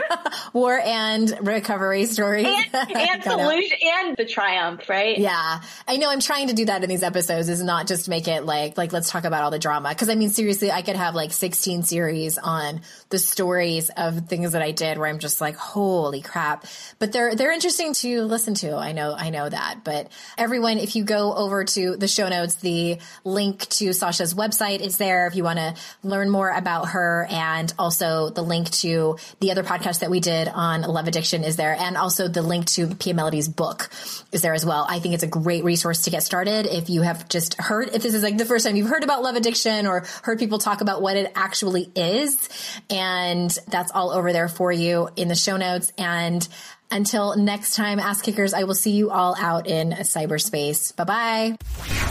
war 0.53 0.79
and 0.79 1.37
recovery 1.41 2.05
stories. 2.05 2.45
And, 2.45 2.91
and 2.95 3.23
solution 3.23 3.77
and 3.81 4.17
the 4.17 4.25
triumph, 4.25 4.87
right? 4.89 5.17
Yeah. 5.17 5.61
I 5.87 5.97
know 5.97 6.09
I'm 6.09 6.19
trying 6.19 6.47
to 6.47 6.53
do 6.53 6.65
that 6.65 6.83
in 6.83 6.89
these 6.89 7.03
episodes 7.03 7.49
is 7.49 7.61
not 7.61 7.87
just 7.87 8.07
make 8.07 8.27
it 8.27 8.45
like 8.45 8.77
like 8.77 8.93
let's 8.93 9.09
talk 9.09 9.25
about 9.25 9.43
all 9.43 9.51
the 9.51 9.59
drama. 9.59 9.93
Cause 9.95 10.09
I 10.09 10.15
mean 10.15 10.29
seriously, 10.29 10.71
I 10.71 10.81
could 10.81 10.95
have 10.95 11.15
like 11.15 11.33
16 11.33 11.83
series 11.83 12.37
on 12.37 12.81
the 13.09 13.19
stories 13.19 13.89
of 13.95 14.27
things 14.27 14.51
that 14.51 14.61
I 14.61 14.71
did 14.71 14.97
where 14.97 15.07
I'm 15.07 15.19
just 15.19 15.39
like, 15.41 15.55
holy 15.55 16.21
crap. 16.21 16.65
But 16.99 17.11
they're 17.11 17.35
they're 17.35 17.51
interesting 17.51 17.93
to 17.95 18.23
listen 18.23 18.53
to. 18.55 18.75
I 18.75 18.91
know 18.91 19.13
I 19.17 19.29
know 19.29 19.47
that. 19.47 19.83
But 19.83 20.09
everyone, 20.37 20.77
if 20.77 20.95
you 20.95 21.03
go 21.03 21.33
over 21.33 21.63
to 21.63 21.95
the 21.95 22.07
show 22.07 22.27
notes, 22.29 22.55
the 22.55 22.99
link 23.23 23.67
to 23.69 23.93
Sasha's 23.93 24.33
website 24.33 24.81
is 24.81 24.97
there 24.97 25.27
if 25.27 25.35
you 25.35 25.43
want 25.43 25.59
to 25.59 25.75
learn 26.03 26.29
more 26.29 26.49
about 26.49 26.89
her. 26.89 27.27
And 27.29 27.73
also 27.79 28.29
the 28.29 28.41
link 28.41 28.69
to 28.71 29.17
the 29.39 29.51
other 29.51 29.63
podcast 29.63 29.99
that 29.99 30.09
we 30.09 30.19
did 30.19 30.47
on 30.47 30.81
love 30.81 31.07
addiction 31.07 31.43
is 31.43 31.55
there. 31.55 31.75
And 31.77 31.97
also 31.97 32.27
the 32.27 32.41
link 32.41 32.65
to 32.67 32.95
Pia 32.95 33.13
Mellody's 33.13 33.47
book 33.47 33.89
is 34.31 34.41
there 34.41 34.53
as 34.53 34.65
well. 34.65 34.85
I 34.89 34.99
think 34.99 35.13
it's 35.13 35.23
a 35.23 35.27
great 35.27 35.63
resource 35.63 36.03
to 36.03 36.09
get 36.09 36.23
started. 36.23 36.65
If 36.65 36.89
you 36.89 37.01
have 37.01 37.29
just 37.29 37.55
heard, 37.55 37.89
if 37.93 38.03
this 38.03 38.13
is 38.13 38.23
like 38.23 38.37
the 38.37 38.45
first 38.45 38.65
time 38.65 38.75
you've 38.75 38.89
heard 38.89 39.03
about 39.03 39.23
love 39.23 39.35
addiction 39.35 39.87
or 39.87 40.05
heard 40.23 40.39
people 40.39 40.59
talk 40.59 40.81
about 40.81 41.01
what 41.01 41.15
it 41.15 41.31
actually 41.35 41.89
is. 41.95 42.49
That's 43.67 43.91
all 43.91 44.11
over 44.11 44.33
there 44.33 44.47
for 44.47 44.71
you 44.71 45.09
in 45.15 45.27
the 45.27 45.35
show 45.35 45.57
notes. 45.57 45.91
And 45.97 46.47
until 46.91 47.35
next 47.35 47.75
time, 47.75 47.99
ass 47.99 48.21
kickers, 48.21 48.53
I 48.53 48.63
will 48.63 48.75
see 48.75 48.91
you 48.91 49.11
all 49.11 49.35
out 49.37 49.67
in 49.67 49.91
cyberspace. 49.91 50.95
Bye 50.95 51.03
bye. 51.03 52.06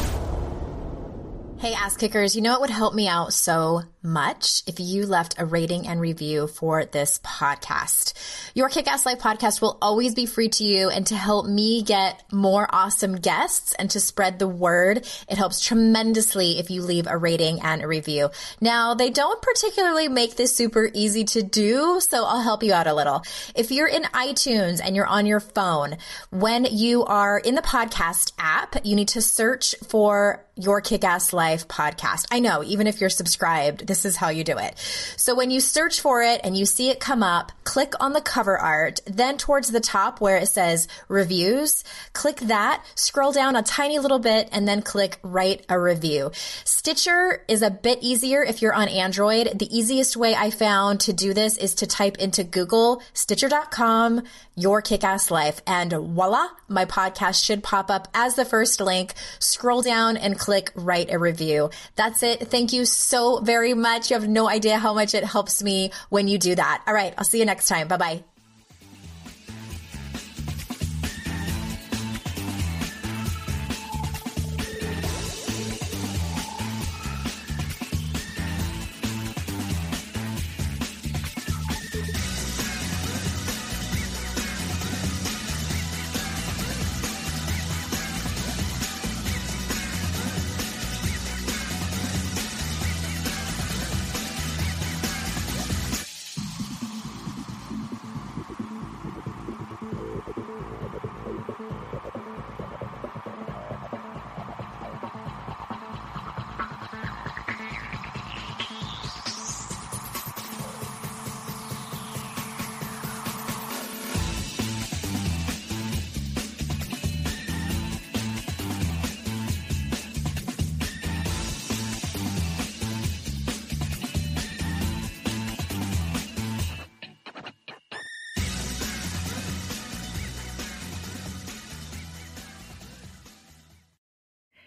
Hey, 1.59 1.73
ass 1.73 1.97
kickers, 1.97 2.37
you 2.37 2.43
know 2.43 2.53
what 2.53 2.61
would 2.61 2.71
help 2.71 2.95
me 2.95 3.09
out 3.09 3.33
so 3.33 3.83
much 4.03 4.63
if 4.67 4.79
you 4.79 5.07
left 5.07 5.35
a 5.39 5.47
rating 5.47 5.89
and 5.89 6.01
review 6.01 6.47
for 6.47 6.85
this 6.85 7.19
podcast. 7.21 8.13
Your 8.55 8.69
Kick 8.69 8.87
Ass 8.87 9.07
Life 9.07 9.19
podcast 9.19 9.63
will 9.63 9.79
always 9.81 10.15
be 10.15 10.27
free 10.27 10.51
to 10.51 10.65
you 10.65 10.91
and 10.91 11.07
to 11.07 11.17
help 11.17 11.47
me 11.47 11.83
get 11.83 12.23
more 12.31 12.69
awesome 12.71 13.17
guests 13.17 13.75
and 13.75 13.91
to 13.91 14.01
spread 14.01 14.39
the 14.39 14.47
word. 14.47 14.99
It 15.29 15.39
helps 15.39 15.65
tremendously 15.65 16.59
if 16.59 16.71
you 16.71 16.83
leave 16.83 17.07
a 17.09 17.17
rating 17.17 17.61
and 17.63 17.83
a 17.83 17.89
review. 17.89 18.29
Now, 18.61 18.93
they 18.95 19.09
don't 19.09 19.41
particularly 19.41 20.09
make 20.09 20.37
this 20.37 20.55
super 20.55 20.91
easy 20.93 21.25
to 21.25 21.43
do, 21.43 22.01
so 22.01 22.25
I'll 22.25 22.43
help 22.43 22.63
you 22.63 22.75
out 22.75 22.87
a 22.87 22.95
little. 22.95 23.23
If 23.55 23.71
you're 23.71 23.89
in 23.89 24.03
iTunes 24.03 24.81
and 24.85 24.95
you're 24.95 25.07
on 25.07 25.25
your 25.25 25.41
phone, 25.41 25.97
when 26.31 26.67
you 26.67 27.05
are 27.07 27.39
in 27.39 27.55
the 27.55 27.63
podcast 27.63 28.33
app, 28.39 28.77
you 28.85 28.95
need 28.95 29.09
to 29.09 29.23
search 29.23 29.75
for 29.89 30.45
your 30.55 30.81
Kick 30.81 31.05
Ass 31.05 31.33
Life 31.33 31.46
podcast. 31.55 32.27
I 32.31 32.41
know, 32.41 32.63
even 32.65 32.87
if 32.87 33.01
you're 33.01 33.11
subscribed, 33.11 33.87
this 33.87 34.05
is 34.05 34.17
how 34.17 34.29
you 34.29 34.45
do 34.45 34.59
it. 34.59 34.77
So 35.17 35.35
when 35.35 35.51
you 35.51 35.61
search 35.61 36.01
for 36.01 36.23
it 36.23 36.41
and 36.45 36.57
you 36.57 36.67
see 36.67 36.91
it 36.91 37.01
come 37.01 37.23
up, 37.23 37.53
click 37.65 37.95
on 38.01 38.13
the 38.13 38.21
cover 38.21 38.59
art, 38.59 39.01
then 39.07 39.39
towards 39.39 39.71
the 39.71 39.81
top 39.81 40.21
where 40.21 40.37
it 40.37 40.49
says 40.49 40.89
reviews, 41.09 41.85
click 42.13 42.37
that, 42.41 42.85
scroll 42.95 43.33
down 43.33 43.57
a 43.57 43.63
tiny 43.63 43.99
little 43.99 44.19
bit, 44.19 44.49
and 44.53 44.67
then 44.67 44.83
click 44.83 45.19
write 45.23 45.65
a 45.69 45.79
review. 45.79 46.31
Stitcher 46.65 47.45
is 47.49 47.63
a 47.63 47.71
bit 47.71 47.99
easier 48.03 48.43
if 48.43 48.63
you're 48.63 48.75
on 48.75 48.89
Android. 48.89 49.59
The 49.59 49.77
easiest 49.77 50.17
way 50.17 50.35
I 50.35 50.51
found 50.51 51.01
to 51.01 51.13
do 51.13 51.33
this 51.35 51.57
is 51.57 51.75
to 51.77 51.87
type 51.87 52.19
into 52.19 52.45
Google, 52.45 53.03
stitcher.com, 53.13 54.23
your 54.55 54.83
kick 54.83 55.05
ass 55.05 55.31
life, 55.31 55.61
and 55.67 55.93
voila, 55.93 56.49
my 56.69 56.85
podcast 56.85 57.45
should 57.45 57.63
pop 57.63 57.91
up 57.91 58.09
as 58.15 58.35
the 58.35 58.45
first 58.45 58.81
link. 58.81 59.15
Scroll 59.39 59.83
down 59.83 60.17
and 60.17 60.39
click 60.39 60.71
write 60.75 61.13
a 61.13 61.19
review. 61.37 61.71
That's 61.95 62.23
it. 62.23 62.49
Thank 62.49 62.73
you 62.73 62.85
so 62.85 63.41
very 63.41 63.75
much. 63.75 64.11
You 64.11 64.15
have 64.15 64.29
no 64.29 64.49
idea 64.49 64.79
how 64.79 64.95
much 64.95 65.15
it 65.15 65.25
helps 65.25 65.63
me 65.63 65.91
when 66.09 66.29
you 66.29 66.39
do 66.39 66.55
that. 66.55 66.83
All 66.87 66.95
right. 66.95 67.15
I'll 67.17 67.25
see 67.25 67.39
you 67.39 67.47
next 67.47 67.69
time. 67.69 67.89
Bye 67.89 67.97
bye. 67.97 68.36